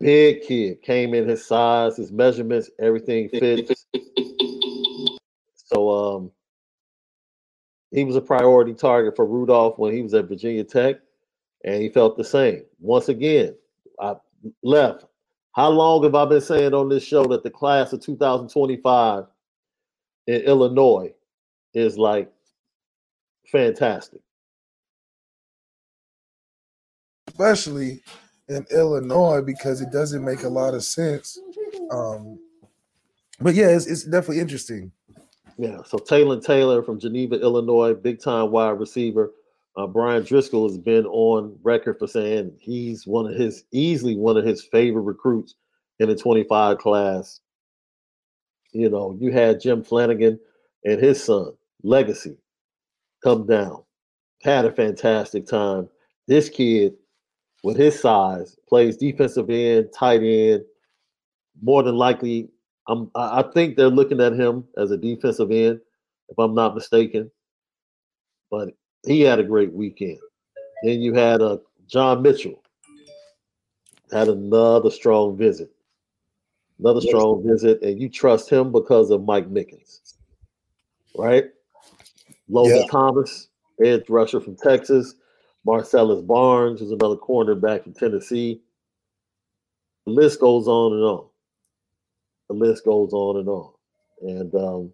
Big 0.00 0.42
kid 0.42 0.80
came 0.82 1.12
in 1.12 1.28
his 1.28 1.44
size, 1.44 1.96
his 1.96 2.10
measurements, 2.10 2.70
everything 2.80 3.28
fits. 3.38 3.86
So 5.56 5.90
um 5.90 6.30
he 7.94 8.04
was 8.04 8.16
a 8.16 8.20
priority 8.20 8.74
target 8.74 9.14
for 9.14 9.24
Rudolph 9.24 9.78
when 9.78 9.94
he 9.94 10.02
was 10.02 10.14
at 10.14 10.28
Virginia 10.28 10.64
Tech, 10.64 10.96
and 11.64 11.80
he 11.80 11.88
felt 11.88 12.16
the 12.16 12.24
same. 12.24 12.62
Once 12.80 13.08
again, 13.08 13.54
I 14.00 14.16
left. 14.64 15.04
How 15.52 15.68
long 15.68 16.02
have 16.02 16.16
I 16.16 16.24
been 16.24 16.40
saying 16.40 16.74
on 16.74 16.88
this 16.88 17.04
show 17.04 17.24
that 17.26 17.44
the 17.44 17.50
class 17.50 17.92
of 17.92 18.00
2025 18.00 19.24
in 20.26 20.40
Illinois 20.42 21.14
is 21.72 21.96
like 21.96 22.32
fantastic? 23.52 24.20
Especially 27.28 28.02
in 28.48 28.66
Illinois 28.72 29.40
because 29.40 29.80
it 29.80 29.92
doesn't 29.92 30.24
make 30.24 30.42
a 30.42 30.48
lot 30.48 30.74
of 30.74 30.82
sense. 30.82 31.38
Um 31.92 32.40
but 33.40 33.54
yeah, 33.54 33.68
it's, 33.68 33.86
it's 33.86 34.04
definitely 34.04 34.40
interesting. 34.40 34.92
Yeah, 35.56 35.82
so 35.84 35.98
Taylor 35.98 36.40
Taylor 36.40 36.82
from 36.82 36.98
Geneva, 36.98 37.40
Illinois, 37.40 37.94
big 37.94 38.20
time 38.20 38.50
wide 38.50 38.78
receiver. 38.80 39.30
Uh, 39.76 39.86
Brian 39.86 40.22
Driscoll 40.24 40.68
has 40.68 40.78
been 40.78 41.04
on 41.06 41.56
record 41.62 41.98
for 41.98 42.06
saying 42.06 42.52
he's 42.60 43.06
one 43.06 43.26
of 43.26 43.34
his 43.34 43.64
easily 43.72 44.16
one 44.16 44.36
of 44.36 44.44
his 44.44 44.62
favorite 44.62 45.02
recruits 45.02 45.54
in 45.98 46.08
the 46.08 46.16
25 46.16 46.78
class. 46.78 47.40
You 48.72 48.90
know, 48.90 49.16
you 49.20 49.32
had 49.32 49.60
Jim 49.60 49.82
Flanigan 49.82 50.38
and 50.84 51.00
his 51.00 51.22
son, 51.22 51.52
Legacy, 51.82 52.36
come 53.22 53.46
down, 53.46 53.82
had 54.42 54.64
a 54.64 54.72
fantastic 54.72 55.46
time. 55.46 55.88
This 56.26 56.48
kid, 56.48 56.94
with 57.62 57.76
his 57.76 57.98
size, 57.98 58.56
plays 58.68 58.96
defensive 58.96 59.50
end, 59.50 59.90
tight 59.96 60.22
end. 60.22 60.64
More 61.62 61.82
than 61.82 61.94
likely, 61.94 62.48
I'm, 62.86 63.10
I 63.14 63.42
think 63.42 63.76
they're 63.76 63.88
looking 63.88 64.20
at 64.20 64.34
him 64.34 64.64
as 64.76 64.90
a 64.90 64.96
defensive 64.96 65.50
end, 65.50 65.80
if 66.28 66.38
I'm 66.38 66.54
not 66.54 66.74
mistaken. 66.74 67.30
But 68.50 68.70
he 69.06 69.22
had 69.22 69.38
a 69.38 69.44
great 69.44 69.72
weekend. 69.72 70.18
Then 70.82 71.00
you 71.00 71.14
had 71.14 71.40
uh, 71.40 71.58
John 71.86 72.22
Mitchell, 72.22 72.62
had 74.12 74.28
another 74.28 74.90
strong 74.90 75.36
visit. 75.36 75.70
Another 76.78 77.00
strong 77.00 77.42
visit, 77.46 77.82
and 77.82 78.00
you 78.00 78.08
trust 78.08 78.50
him 78.50 78.72
because 78.72 79.10
of 79.10 79.24
Mike 79.24 79.48
Mickens, 79.48 80.14
right? 81.16 81.44
Logan 82.48 82.78
Yeah. 82.78 82.86
Thomas, 82.90 83.48
edge 83.82 84.08
rusher 84.08 84.40
from 84.40 84.56
Texas. 84.56 85.14
Marcellus 85.64 86.20
Barnes 86.20 86.82
is 86.82 86.90
another 86.90 87.16
cornerback 87.16 87.84
from 87.84 87.94
Tennessee. 87.94 88.60
The 90.04 90.12
list 90.12 90.40
goes 90.40 90.68
on 90.68 90.92
and 90.92 91.02
on. 91.02 91.26
The 92.48 92.54
list 92.54 92.84
goes 92.84 93.12
on 93.12 93.38
and 93.38 93.48
on. 93.48 93.72
And 94.20 94.54
um, 94.54 94.92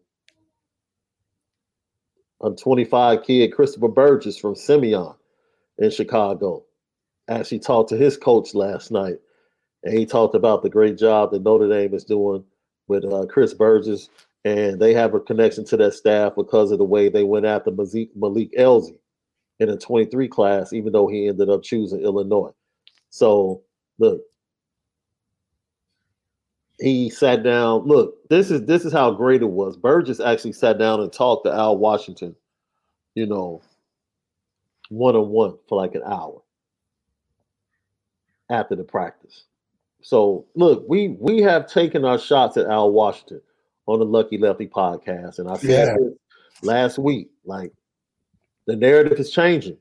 a 2.43 2.51
25 2.51 3.23
kid, 3.23 3.53
Christopher 3.53 3.89
Burgess 3.89 4.39
from 4.39 4.55
Simeon 4.55 5.15
in 5.79 5.91
Chicago, 5.91 6.65
actually 7.29 7.59
talked 7.61 7.91
to 7.91 7.97
his 7.97 8.17
coach 8.17 8.55
last 8.55 8.91
night. 8.91 9.19
And 9.83 9.97
he 9.97 10.05
talked 10.05 10.35
about 10.35 10.63
the 10.63 10.71
great 10.71 10.99
job 10.99 11.31
that 11.31 11.43
Notre 11.43 11.69
Dame 11.69 11.95
is 11.95 12.05
doing 12.05 12.45
with 12.89 13.05
uh, 13.05 13.27
Chris 13.27 13.55
Burgess. 13.55 14.11
And 14.45 14.81
they 14.81 14.95
have 14.95 15.15
a 15.15 15.21
connection 15.21 15.65
to 15.67 15.77
that 15.79 15.95
staff 15.95 16.33
because 16.37 16.71
of 16.71 16.79
the 16.79 16.85
way 16.85 17.09
they 17.09 17.25
went 17.25 17.47
after 17.47 17.71
Malik, 17.71 18.11
Malik 18.17 18.51
Elzy 18.59 18.97
in 19.59 19.69
a 19.69 19.77
23 19.77 20.29
class, 20.29 20.73
even 20.73 20.93
though 20.93 21.07
he 21.07 21.29
ended 21.29 21.51
up 21.51 21.63
choosing 21.63 22.01
Illinois. 22.01 22.51
So, 23.11 23.63
look, 23.99 24.23
he 26.81 27.11
sat 27.11 27.43
down. 27.43 27.87
Look, 27.87 28.29
this 28.29 28.51
is 28.51 28.65
this 28.65 28.85
is 28.85 28.93
how 28.93 29.11
great 29.11 29.43
it 29.43 29.51
was. 29.51 29.77
Burgess 29.77 30.21
actually 30.21 30.53
sat 30.53 30.79
down 30.79 31.01
and 31.01 31.13
talked 31.13 31.45
to 31.45 31.53
Al 31.53 31.77
Washington, 31.77 32.35
you 33.15 33.27
know, 33.27 33.61
one 34.89 35.15
on 35.15 35.29
one 35.29 35.59
for 35.69 35.77
like 35.81 35.95
an 35.95 36.03
hour 36.05 36.41
after 38.49 38.75
the 38.75 38.85
practice. 38.85 39.45
So 40.03 40.47
look, 40.55 40.85
we 40.89 41.09
we 41.09 41.43
have 41.43 41.67
taken 41.71 42.05
our 42.05 42.19
shots 42.19 42.57
at 42.57 42.67
Al 42.67 42.91
Washington 42.91 43.43
on 43.87 43.99
the 43.99 44.05
Lucky 44.05 44.39
Lefty 44.39 44.67
podcast, 44.67 45.39
and 45.39 45.49
I 45.49 45.57
said 45.57 45.97
Yeah. 45.99 46.09
last 46.63 46.99
week, 46.99 47.31
like 47.45 47.73
the 48.67 48.77
narrative 48.77 49.19
is 49.19 49.31
changing 49.31 49.77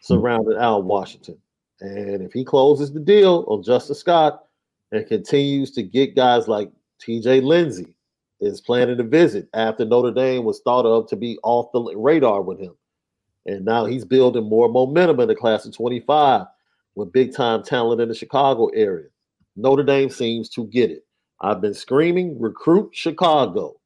surrounding 0.00 0.56
Al 0.56 0.82
Washington, 0.82 1.36
and 1.80 2.22
if 2.22 2.32
he 2.32 2.44
closes 2.44 2.92
the 2.92 3.00
deal 3.00 3.44
on 3.48 3.62
Justin 3.64 3.96
Scott 3.96 4.45
and 4.92 5.06
continues 5.06 5.70
to 5.72 5.82
get 5.82 6.16
guys 6.16 6.48
like 6.48 6.70
T.J. 7.00 7.40
Lindsey 7.40 7.94
is 8.40 8.60
planning 8.60 8.96
to 8.98 9.02
visit 9.02 9.48
after 9.54 9.84
Notre 9.84 10.12
Dame 10.12 10.44
was 10.44 10.60
thought 10.60 10.86
of 10.86 11.08
to 11.08 11.16
be 11.16 11.38
off 11.42 11.72
the 11.72 11.96
radar 11.96 12.42
with 12.42 12.60
him, 12.60 12.76
and 13.46 13.64
now 13.64 13.84
he's 13.84 14.04
building 14.04 14.48
more 14.48 14.68
momentum 14.68 15.20
in 15.20 15.28
the 15.28 15.34
class 15.34 15.64
of 15.64 15.74
25 15.74 16.46
with 16.94 17.12
big 17.12 17.34
time 17.34 17.62
talent 17.62 18.00
in 18.00 18.08
the 18.08 18.14
Chicago 18.14 18.68
area. 18.68 19.08
Notre 19.56 19.84
Dame 19.84 20.10
seems 20.10 20.48
to 20.50 20.66
get 20.66 20.90
it. 20.90 21.04
I've 21.40 21.60
been 21.60 21.74
screaming, 21.74 22.40
recruit 22.40 22.90
Chicago, 22.94 23.76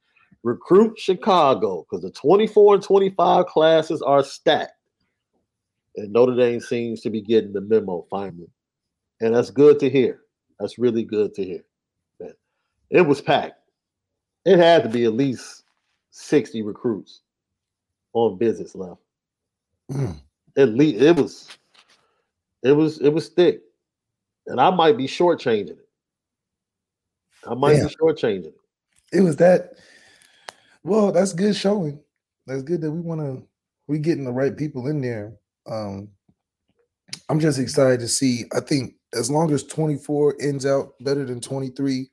recruit 0.43 0.99
Chicago, 0.99 1.87
because 1.89 2.03
the 2.03 2.11
24 2.11 2.75
and 2.77 2.83
25 2.83 3.47
classes 3.47 4.03
are 4.03 4.23
stacked. 4.23 4.73
And 5.97 6.13
Notre 6.13 6.37
Dame 6.37 6.61
seems 6.61 7.01
to 7.03 7.11
be 7.11 7.21
getting 7.21 7.53
the 7.53 7.61
memo 7.61 8.07
finally. 8.11 8.49
And 9.21 9.35
that's 9.35 9.51
good 9.51 9.79
to 9.81 9.91
hear. 9.91 10.21
That's 10.61 10.79
really 10.79 11.03
good 11.03 11.35
to 11.35 11.45
hear. 11.45 11.65
Man, 12.21 12.35
it 12.91 13.01
was 13.01 13.21
packed. 13.21 13.59
It 14.45 14.59
had 14.59 14.83
to 14.83 14.89
be 14.89 15.05
at 15.05 15.15
least 15.15 15.65
60 16.11 16.63
recruits 16.63 17.23
on 18.13 18.37
business 18.37 18.75
left. 18.75 19.01
Mm. 19.91 20.21
At 20.57 20.69
least 20.71 21.01
it 21.01 21.17
was 21.17 21.49
it 22.63 22.73
was 22.73 23.01
it 23.01 23.11
was 23.11 23.29
thick. 23.29 23.63
And 24.47 24.61
I 24.61 24.71
might 24.71 24.97
be 24.97 25.07
shortchanging 25.07 25.71
it. 25.71 25.89
I 27.47 27.55
might 27.55 27.75
Damn. 27.75 27.89
be 27.89 27.95
shortchanging 27.95 28.47
it. 28.47 28.57
It 29.13 29.23
was 29.23 29.37
that. 29.37 29.73
Well, 30.83 31.13
that's 31.13 31.33
good 31.33 31.57
showing. 31.57 32.01
That's 32.47 32.63
good 32.63 32.81
that 32.83 32.91
we 32.91 33.01
want 33.01 33.21
to. 33.21 33.47
We 33.87 33.99
getting 33.99 34.25
the 34.25 34.33
right 34.33 34.57
people 34.57 34.87
in 34.87 35.01
there. 35.01 35.33
Um, 35.69 36.09
I'm 37.29 37.41
just 37.41 37.59
excited 37.59 38.01
to 38.01 38.09
see. 38.09 38.45
I 38.55 38.61
think 38.61 38.95
as 39.15 39.31
long 39.31 39.53
as 39.53 39.65
24 39.65 40.37
ends 40.41 40.67
out 40.67 40.95
better 41.01 41.25
than 41.25 41.41
23, 41.41 42.09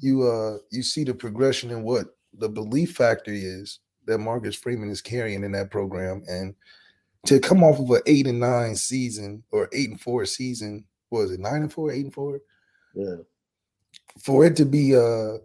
you 0.00 0.22
uh 0.28 0.58
you 0.70 0.82
see 0.82 1.04
the 1.04 1.14
progression 1.14 1.70
in 1.70 1.82
what 1.82 2.16
the 2.34 2.48
belief 2.48 2.96
factor 2.96 3.32
is 3.32 3.80
that 4.06 4.18
Marcus 4.18 4.56
Freeman 4.56 4.90
is 4.90 5.00
carrying 5.02 5.44
in 5.44 5.52
that 5.52 5.70
program, 5.70 6.22
and 6.28 6.54
to 7.26 7.38
come 7.40 7.62
off 7.62 7.78
of 7.78 7.90
an 7.90 8.00
eight 8.06 8.26
and 8.26 8.40
nine 8.40 8.74
season 8.74 9.42
or 9.50 9.68
eight 9.72 9.90
and 9.90 10.00
four 10.00 10.24
season, 10.24 10.84
was 11.10 11.30
it 11.32 11.40
nine 11.40 11.62
and 11.62 11.72
four, 11.72 11.90
eight 11.92 12.04
and 12.04 12.14
four? 12.14 12.40
Yeah. 12.94 13.16
for 14.20 14.44
it 14.44 14.56
to 14.56 14.64
be 14.64 14.96
uh 14.96 15.38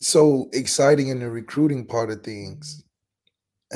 so 0.00 0.48
exciting 0.52 1.08
in 1.08 1.20
the 1.20 1.30
recruiting 1.30 1.86
part 1.86 2.10
of 2.10 2.22
things 2.22 2.84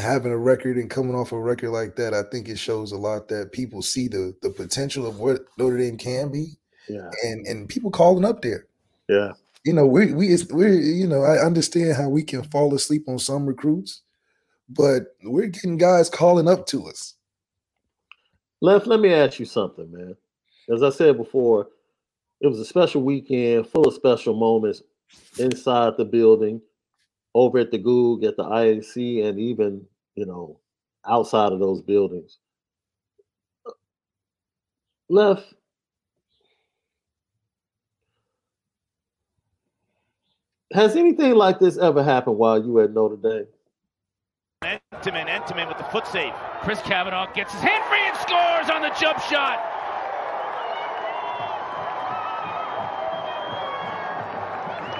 having 0.00 0.32
a 0.32 0.36
record 0.38 0.76
and 0.76 0.90
coming 0.90 1.14
off 1.14 1.32
a 1.32 1.38
record 1.40 1.70
like 1.70 1.96
that 1.96 2.14
i 2.14 2.22
think 2.30 2.48
it 2.48 2.58
shows 2.58 2.92
a 2.92 2.96
lot 2.96 3.28
that 3.28 3.52
people 3.52 3.82
see 3.82 4.08
the 4.08 4.34
the 4.42 4.50
potential 4.50 5.06
of 5.06 5.18
what 5.18 5.44
notre 5.58 5.78
dame 5.78 5.96
can 5.96 6.30
be 6.30 6.56
Yeah. 6.88 7.10
and 7.24 7.46
and 7.46 7.68
people 7.68 7.90
calling 7.90 8.24
up 8.24 8.42
there 8.42 8.66
Yeah. 9.08 9.32
you 9.64 9.72
know 9.72 9.86
we 9.86 10.12
we 10.12 10.36
we're 10.50 10.74
you 10.80 11.06
know 11.06 11.22
i 11.22 11.38
understand 11.38 11.96
how 11.96 12.08
we 12.08 12.22
can 12.22 12.42
fall 12.44 12.74
asleep 12.74 13.04
on 13.08 13.18
some 13.18 13.46
recruits 13.46 14.02
but 14.68 15.16
we're 15.24 15.46
getting 15.48 15.76
guys 15.78 16.08
calling 16.08 16.48
up 16.48 16.66
to 16.66 16.86
us 16.86 17.14
Left, 18.62 18.86
let 18.86 19.00
me 19.00 19.10
ask 19.12 19.38
you 19.40 19.46
something, 19.46 19.90
man. 19.90 20.14
As 20.70 20.82
I 20.82 20.90
said 20.90 21.16
before, 21.16 21.68
it 22.42 22.46
was 22.46 22.60
a 22.60 22.64
special 22.66 23.02
weekend 23.02 23.66
full 23.66 23.88
of 23.88 23.94
special 23.94 24.34
moments 24.34 24.82
inside 25.38 25.94
the 25.96 26.04
building, 26.04 26.60
over 27.34 27.58
at 27.58 27.70
the 27.70 27.78
Gug, 27.78 28.24
at 28.24 28.36
the 28.36 28.44
IAC, 28.44 29.24
and 29.24 29.38
even, 29.38 29.86
you 30.14 30.26
know, 30.26 30.58
outside 31.06 31.52
of 31.52 31.60
those 31.60 31.80
buildings. 31.82 32.38
Uh, 33.66 33.72
left, 35.08 35.54
has 40.72 40.96
anything 40.96 41.34
like 41.34 41.58
this 41.58 41.78
ever 41.78 42.02
happened 42.02 42.36
while 42.36 42.62
you 42.62 42.72
were 42.72 42.84
at 42.84 42.92
Notre 42.92 43.16
Dame? 43.16 43.46
Entenmann, 44.62 45.28
Entenmann 45.28 45.68
with 45.68 45.78
the 45.78 45.84
foot 45.84 46.06
save. 46.06 46.34
Chris 46.62 46.80
Kavanagh 46.82 47.32
gets 47.34 47.52
his 47.52 47.62
hand 47.62 47.82
free 47.88 48.06
and 48.06 48.16
scores 48.18 48.70
on 48.70 48.82
the 48.82 48.94
jump 49.00 49.18
shot. 49.20 49.58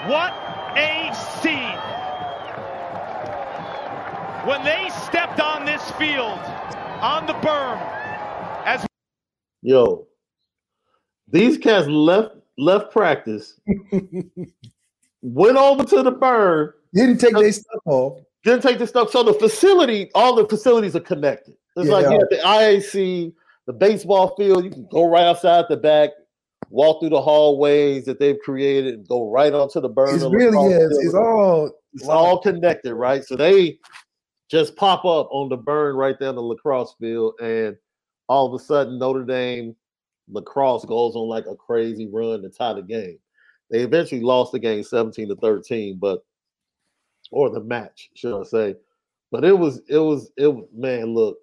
What 0.09 0.33
a 0.79 1.13
scene! 1.43 2.00
When 4.47 4.65
they 4.65 4.91
stepped 5.05 5.41
on 5.41 5.65
this 5.65 5.83
field, 5.93 6.39
on 7.01 7.27
the 7.27 7.35
berm, 7.35 7.79
as 8.65 8.87
Yo, 9.63 10.07
these 11.29 11.59
cats 11.59 11.87
left 11.87 12.37
left 12.59 12.91
practice, 12.91 13.61
went 15.23 15.57
over 15.57 15.85
to 15.85 16.03
the 16.03 16.13
berm, 16.13 16.73
didn't 16.95 17.19
take 17.19 17.35
their 17.35 17.53
stuff 17.53 17.83
off 17.87 18.21
didn't 18.45 18.63
take 18.63 18.79
the 18.79 18.87
stuff. 18.87 19.11
So 19.11 19.23
the 19.23 19.35
facility, 19.35 20.11
all 20.15 20.35
the 20.35 20.47
facilities 20.49 20.97
are 20.97 21.01
connected. 21.01 21.55
It's 21.77 21.91
like 21.91 22.05
Yeah. 22.05 22.13
you 22.13 22.19
have 22.19 22.29
the 22.31 22.37
IAC, 22.39 23.33
the 23.67 23.73
baseball 23.73 24.35
field. 24.37 24.65
You 24.65 24.71
can 24.71 24.87
go 24.91 25.09
right 25.09 25.25
outside 25.25 25.67
the 25.69 25.77
back, 25.77 26.11
walk 26.71 27.01
through 27.01 27.11
the 27.11 27.21
hallways 27.21 28.05
that 28.07 28.19
they've 28.19 28.39
created, 28.45 28.95
and 28.95 29.09
go 29.09 29.31
right 29.31 29.53
onto 29.53 29.81
the 29.81 29.91
berm. 29.91 30.15
it's 30.15 30.25
really 30.25 30.57
lacrosse 30.57 30.71
yeah, 30.71 31.07
it's 31.07 31.15
all 31.15 31.71
It's 31.95 32.09
all 32.09 32.41
connected, 32.41 32.95
right? 32.95 33.25
So 33.25 33.37
they 33.37 33.79
just 34.51 34.77
pop 34.77 35.05
up 35.05 35.29
on 35.31 35.49
the 35.49 35.59
berm 35.59 35.95
right 35.95 36.19
there 36.19 36.31
on 36.31 36.35
the 36.35 36.43
lacrosse 36.43 36.95
field, 37.01 37.35
and 37.41 37.77
all 38.29 38.47
of 38.47 38.61
a 38.61 38.65
sudden 38.65 38.99
Notre 38.99 39.25
Dame 39.25 39.77
lacrosse 40.29 40.85
goes 40.85 41.15
on 41.15 41.29
like 41.29 41.47
a 41.47 41.57
crazy 41.57 42.09
run 42.09 42.43
to 42.43 42.49
tie 42.49 42.73
the 42.73 42.83
game. 42.83 43.19
They 43.71 43.81
eventually 43.81 44.21
lost 44.21 44.53
the 44.53 44.59
game 44.59 44.83
17 44.83 45.29
to 45.29 45.37
13, 45.37 45.99
but 45.99 46.25
or 47.31 47.51
the 47.51 47.61
match, 47.61 48.11
should 48.15 48.39
I 48.39 48.43
say. 48.45 48.75
But 49.31 49.45
it 49.45 49.57
was 49.57 49.81
it 49.89 49.99
was 49.99 50.33
it 50.37 50.49
was 50.49 50.67
man, 50.75 51.15
look, 51.15 51.39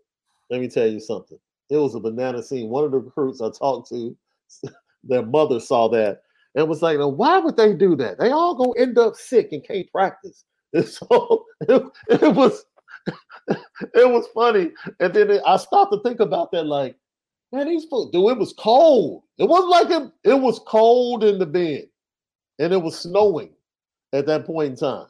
let 0.50 0.60
me 0.60 0.68
tell 0.68 0.88
you 0.88 1.00
something. 1.00 1.40
It 1.70 1.78
was 1.78 1.96
a 1.96 2.00
banana 2.00 2.44
scene. 2.44 2.70
One 2.70 2.84
of 2.84 2.92
the 2.92 3.00
recruits 3.00 3.42
I 3.42 3.50
talked 3.52 3.90
to, 3.90 4.16
their 5.04 5.26
mother 5.26 5.60
saw 5.60 5.88
that 5.90 6.22
and 6.56 6.68
was 6.68 6.82
like, 6.82 6.98
why 7.00 7.40
would 7.40 7.56
they 7.56 7.74
do 7.74 7.96
that? 7.98 8.20
They 8.20 8.32
all 8.32 8.56
gonna 8.56 8.78
end 8.78 8.98
up 8.98 9.16
sick 9.16 9.50
and 9.52 9.64
can't 9.64 9.90
practice. 9.92 10.44
And 10.74 10.86
so 10.86 11.46
it, 11.62 11.82
it 12.10 12.36
was 12.36 12.66
it 13.48 14.10
was 14.10 14.28
funny. 14.34 14.72
And 15.00 15.14
then 15.14 15.32
it- 15.32 15.44
I 15.46 15.58
stopped 15.58 15.94
to 15.94 16.02
think 16.02 16.20
about 16.20 16.52
that, 16.52 16.66
like, 16.66 16.96
man, 17.52 17.68
these 17.68 17.86
folks, 17.86 18.12
dude, 18.12 18.30
it 18.32 18.38
was 18.38 18.54
cold. 18.58 19.24
It 19.38 19.48
wasn't 19.48 19.70
like 19.70 19.90
it, 19.90 20.12
it 20.32 20.40
was 20.40 20.60
cold 20.68 21.24
in 21.24 21.40
the 21.40 21.46
bed, 21.46 21.86
and 22.60 22.74
it 22.74 22.82
was 22.82 23.00
snowing 23.00 23.52
at 24.14 24.26
that 24.26 24.46
point 24.46 24.72
in 24.72 24.76
time. 24.78 25.08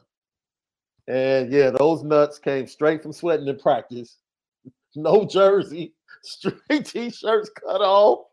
And 1.06 1.50
yeah, 1.52 1.70
those 1.70 2.02
nuts 2.04 2.38
came 2.38 2.66
straight 2.66 3.02
from 3.02 3.12
sweating 3.12 3.48
in 3.48 3.58
practice. 3.58 4.16
No 4.96 5.26
jersey, 5.26 5.92
straight 6.22 6.86
t-shirts 6.86 7.50
cut 7.62 7.82
off. 7.82 8.26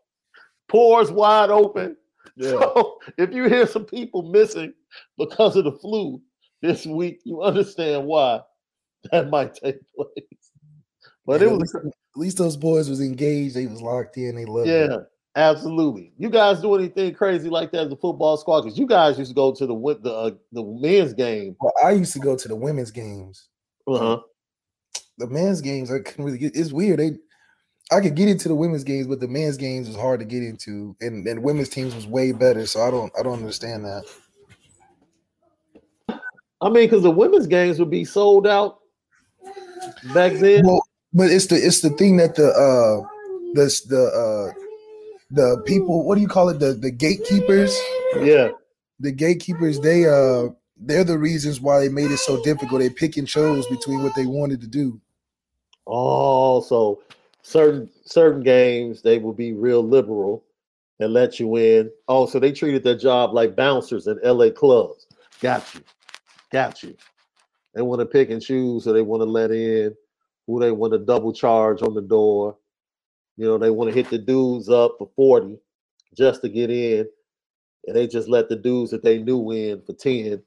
pores 0.68 1.12
wide 1.12 1.50
open. 1.50 1.96
Yeah. 2.34 2.50
So 2.50 2.98
if 3.18 3.30
you 3.32 3.44
hear 3.44 3.66
some 3.66 3.84
people 3.84 4.22
missing 4.22 4.72
because 5.18 5.54
of 5.56 5.64
the 5.64 5.72
flu 5.72 6.20
this 6.62 6.86
week, 6.86 7.20
you 7.24 7.42
understand 7.42 8.06
why 8.06 8.40
that 9.12 9.30
might 9.30 9.54
take 9.54 9.78
place. 9.94 10.26
But 11.26 11.40
Yeah, 11.40 11.48
it 11.48 11.52
was 11.52 11.74
at 11.74 12.20
least 12.20 12.38
those 12.38 12.56
boys 12.56 12.88
was 12.88 13.00
engaged. 13.00 13.54
They 13.54 13.66
was 13.66 13.82
locked 13.82 14.16
in. 14.16 14.36
They 14.36 14.44
loved 14.44 14.68
it. 14.68 14.90
yeah, 14.90 14.96
absolutely. 15.34 16.12
You 16.18 16.30
guys 16.30 16.60
do 16.60 16.74
anything 16.74 17.14
crazy 17.14 17.48
like 17.48 17.72
that 17.72 17.86
as 17.86 17.92
a 17.92 17.96
football 17.96 18.36
squad? 18.36 18.62
Because 18.62 18.78
you 18.78 18.86
guys 18.86 19.18
used 19.18 19.30
to 19.30 19.34
go 19.34 19.52
to 19.52 19.66
the 19.66 19.98
the 20.02 20.12
uh, 20.12 20.30
the 20.52 20.62
men's 20.62 21.12
game. 21.12 21.56
Well, 21.60 21.72
I 21.84 21.92
used 21.92 22.12
to 22.14 22.20
go 22.20 22.36
to 22.36 22.48
the 22.48 22.56
women's 22.56 22.90
games. 22.90 23.48
Uh-huh. 23.86 24.20
The 25.18 25.26
men's 25.26 25.60
games, 25.60 25.90
I 25.90 25.98
couldn't 25.98 26.24
really 26.24 26.38
get. 26.38 26.56
It's 26.56 26.72
weird. 26.72 27.00
They, 27.00 27.12
I 27.90 28.00
could 28.00 28.14
get 28.16 28.28
into 28.28 28.48
the 28.48 28.54
women's 28.54 28.84
games, 28.84 29.06
but 29.06 29.20
the 29.20 29.28
men's 29.28 29.56
games 29.56 29.88
was 29.88 29.96
hard 29.96 30.20
to 30.20 30.26
get 30.26 30.42
into, 30.42 30.96
and 31.00 31.26
and 31.26 31.42
women's 31.42 31.68
teams 31.68 31.94
was 31.94 32.06
way 32.06 32.32
better. 32.32 32.66
So 32.66 32.82
I 32.82 32.90
don't, 32.90 33.12
I 33.18 33.22
don't 33.22 33.38
understand 33.38 33.84
that. 33.84 34.04
I 36.60 36.68
mean, 36.70 36.84
because 36.84 37.02
the 37.02 37.10
women's 37.10 37.46
games 37.46 37.78
would 37.78 37.90
be 37.90 38.04
sold 38.04 38.46
out 38.46 38.78
back 40.14 40.32
then. 40.34 40.64
Well, 40.64 40.80
but 41.12 41.30
it's 41.30 41.46
the 41.46 41.56
it's 41.56 41.80
the 41.80 41.90
thing 41.90 42.16
that 42.18 42.34
the 42.34 42.48
uh 42.48 43.06
the 43.54 43.80
the 43.88 44.04
uh 44.06 44.52
the 45.30 45.62
people 45.66 46.04
what 46.04 46.14
do 46.14 46.20
you 46.20 46.28
call 46.28 46.48
it 46.48 46.60
the 46.60 46.72
the 46.74 46.90
gatekeepers 46.90 47.76
yeah, 48.20 48.50
the 49.00 49.10
gatekeepers 49.10 49.80
they 49.80 50.06
uh 50.06 50.48
they're 50.78 51.04
the 51.04 51.18
reasons 51.18 51.60
why 51.60 51.80
they 51.80 51.88
made 51.88 52.10
it 52.10 52.18
so 52.18 52.40
difficult 52.44 52.80
they 52.80 52.90
pick 52.90 53.16
and 53.16 53.26
chose 53.26 53.66
between 53.66 54.02
what 54.02 54.14
they 54.14 54.26
wanted 54.26 54.60
to 54.60 54.66
do 54.68 55.00
Oh, 55.86 56.60
so 56.60 57.02
certain 57.42 57.88
certain 58.04 58.42
games 58.42 59.02
they 59.02 59.18
will 59.18 59.32
be 59.32 59.52
real 59.52 59.86
liberal 59.86 60.44
and 60.98 61.12
let 61.12 61.38
you 61.38 61.56
in. 61.56 61.90
Oh, 62.08 62.26
so 62.26 62.38
they 62.38 62.52
treated 62.52 62.82
their 62.82 62.96
job 62.96 63.34
like 63.34 63.54
bouncers 63.54 64.06
in 64.06 64.18
LA 64.24 64.50
clubs. 64.50 65.06
Got 65.40 65.74
you. 65.74 65.82
Got 66.50 66.82
you. 66.82 66.96
They 67.76 67.82
want 67.82 68.00
to 68.00 68.06
pick 68.06 68.30
and 68.30 68.42
choose, 68.42 68.84
so 68.84 68.92
they 68.94 69.02
want 69.02 69.20
to 69.20 69.26
let 69.26 69.50
in 69.50 69.94
who 70.46 70.58
they 70.58 70.70
want 70.70 70.94
to 70.94 70.98
double 70.98 71.32
charge 71.32 71.82
on 71.82 71.94
the 71.94 72.00
door. 72.00 72.56
You 73.36 73.44
know, 73.44 73.58
they 73.58 73.70
want 73.70 73.90
to 73.90 73.94
hit 73.94 74.08
the 74.08 74.18
dudes 74.18 74.70
up 74.70 74.96
for 74.98 75.10
40 75.14 75.58
just 76.16 76.40
to 76.40 76.48
get 76.48 76.70
in. 76.70 77.06
And 77.86 77.94
they 77.94 78.06
just 78.06 78.28
let 78.28 78.48
the 78.48 78.56
dudes 78.56 78.90
that 78.92 79.04
they 79.04 79.18
knew 79.18 79.50
in 79.52 79.82
for 79.82 79.92
10 79.92 80.42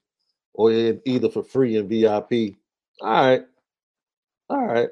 or 0.55 0.71
in 0.71 1.01
either 1.05 1.29
for 1.29 1.43
free 1.43 1.77
in 1.77 1.87
VIP. 1.87 2.55
All 3.01 3.11
right. 3.11 3.43
All 4.49 4.65
right. 4.65 4.89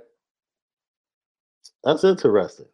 That's 1.83 2.03
interesting. 2.03 2.67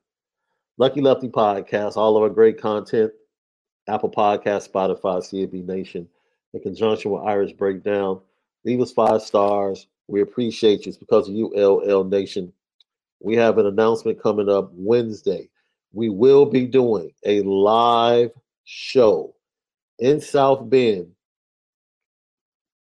Lucky 0.77 0.99
Lefty 0.99 1.29
Podcast, 1.29 1.95
all 1.95 2.17
of 2.17 2.23
our 2.23 2.29
great 2.29 2.59
content, 2.59 3.13
Apple 3.87 4.11
Podcast, 4.11 4.69
Spotify, 4.69 5.21
CAB 5.21 5.53
Nation, 5.65 6.09
in 6.53 6.59
conjunction 6.61 7.11
with 7.11 7.23
Irish 7.23 7.53
Breakdown. 7.53 8.19
Leave 8.65 8.81
us 8.81 8.91
five 8.91 9.21
stars. 9.21 9.87
We 10.07 10.21
appreciate 10.21 10.85
you. 10.85 10.89
It's 10.89 10.97
because 10.97 11.27
of 11.27 11.35
you, 11.35 11.47
LL 11.55 12.03
Nation. 12.03 12.53
We 13.19 13.35
have 13.35 13.57
an 13.57 13.65
announcement 13.65 14.21
coming 14.21 14.49
up 14.49 14.71
Wednesday. 14.73 15.49
We 15.93 16.09
will 16.09 16.45
be 16.45 16.65
doing 16.65 17.11
a 17.25 17.41
live 17.41 18.31
show 18.65 19.35
in 19.99 20.19
South 20.19 20.69
Bend 20.69 21.11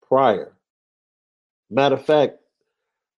prior. 0.08 0.54
Matter 1.70 1.96
of 1.96 2.06
fact, 2.06 2.38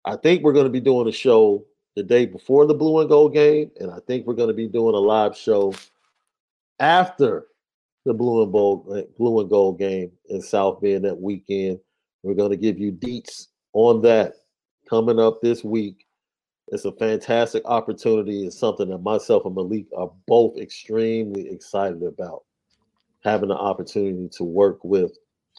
I 0.05 0.15
think 0.17 0.43
we're 0.43 0.53
going 0.53 0.65
to 0.65 0.71
be 0.71 0.79
doing 0.79 1.07
a 1.07 1.11
show 1.11 1.63
the 1.95 2.03
day 2.03 2.25
before 2.25 2.65
the 2.65 2.73
blue 2.73 2.99
and 2.99 3.09
gold 3.09 3.33
game, 3.33 3.71
and 3.79 3.89
I 3.91 3.99
think 4.05 4.25
we're 4.25 4.33
going 4.33 4.49
to 4.49 4.53
be 4.53 4.67
doing 4.67 4.95
a 4.95 4.99
live 4.99 5.37
show 5.37 5.73
after 6.79 7.45
the 8.05 8.13
blue 8.13 8.43
and 8.43 8.51
gold 8.51 8.85
blue 9.17 9.39
and 9.39 9.49
gold 9.49 9.79
game 9.79 10.11
in 10.29 10.41
South 10.41 10.81
Bend 10.81 11.05
that 11.05 11.19
weekend. 11.19 11.79
We're 12.23 12.33
going 12.33 12.51
to 12.51 12.57
give 12.57 12.79
you 12.79 12.91
deets 12.91 13.47
on 13.73 14.01
that 14.03 14.35
coming 14.89 15.19
up 15.19 15.41
this 15.41 15.63
week. 15.63 16.07
It's 16.69 16.85
a 16.85 16.93
fantastic 16.93 17.63
opportunity. 17.65 18.47
It's 18.47 18.57
something 18.57 18.89
that 18.89 18.99
myself 18.99 19.45
and 19.45 19.53
Malik 19.53 19.85
are 19.95 20.11
both 20.27 20.57
extremely 20.57 21.49
excited 21.49 22.01
about. 22.01 22.43
Having 23.23 23.49
the 23.49 23.55
opportunity 23.55 24.29
to 24.37 24.43
work 24.43 24.83
with 24.83 25.17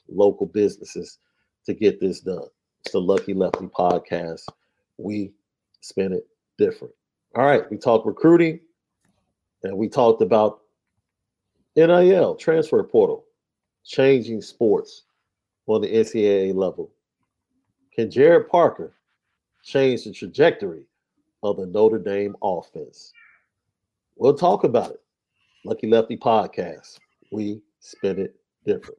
local 0.09 0.47
businesses 0.47 1.19
to 1.67 1.75
get 1.75 2.01
this 2.01 2.21
done. 2.21 2.47
It's 2.85 2.93
the 2.93 3.01
Lucky 3.01 3.35
Lefty 3.35 3.67
podcast. 3.67 4.45
We 4.99 5.33
spin 5.81 6.13
it 6.13 6.27
different. 6.59 6.95
All 7.37 7.45
right, 7.45 7.71
we 7.71 7.77
talked 7.77 8.07
recruiting 8.07 8.61
and 9.63 9.77
we 9.77 9.89
talked 9.89 10.23
about 10.23 10.61
NIL, 11.77 12.37
transfer 12.37 12.83
portal, 12.83 13.25
changing 13.85 14.41
sports 14.41 15.05
on 15.67 15.81
the 15.81 15.89
NCAA 15.89 16.55
level. 16.55 16.91
Can 17.95 18.09
Gerad 18.09 18.49
Parker 18.49 18.95
change 19.63 20.05
the 20.05 20.13
trajectory 20.13 20.87
of 21.43 21.57
the 21.57 21.67
Notre 21.67 21.99
Dame 21.99 22.37
offense? 22.43 23.13
We'll 24.17 24.35
talk 24.35 24.65
about 24.65 24.91
it. 24.91 25.01
Lucky 25.65 25.89
Lefty 25.89 26.17
podcast. 26.17 26.99
We 27.33 27.63
spin 27.81 28.19
it 28.19 28.37
different. 28.67 28.93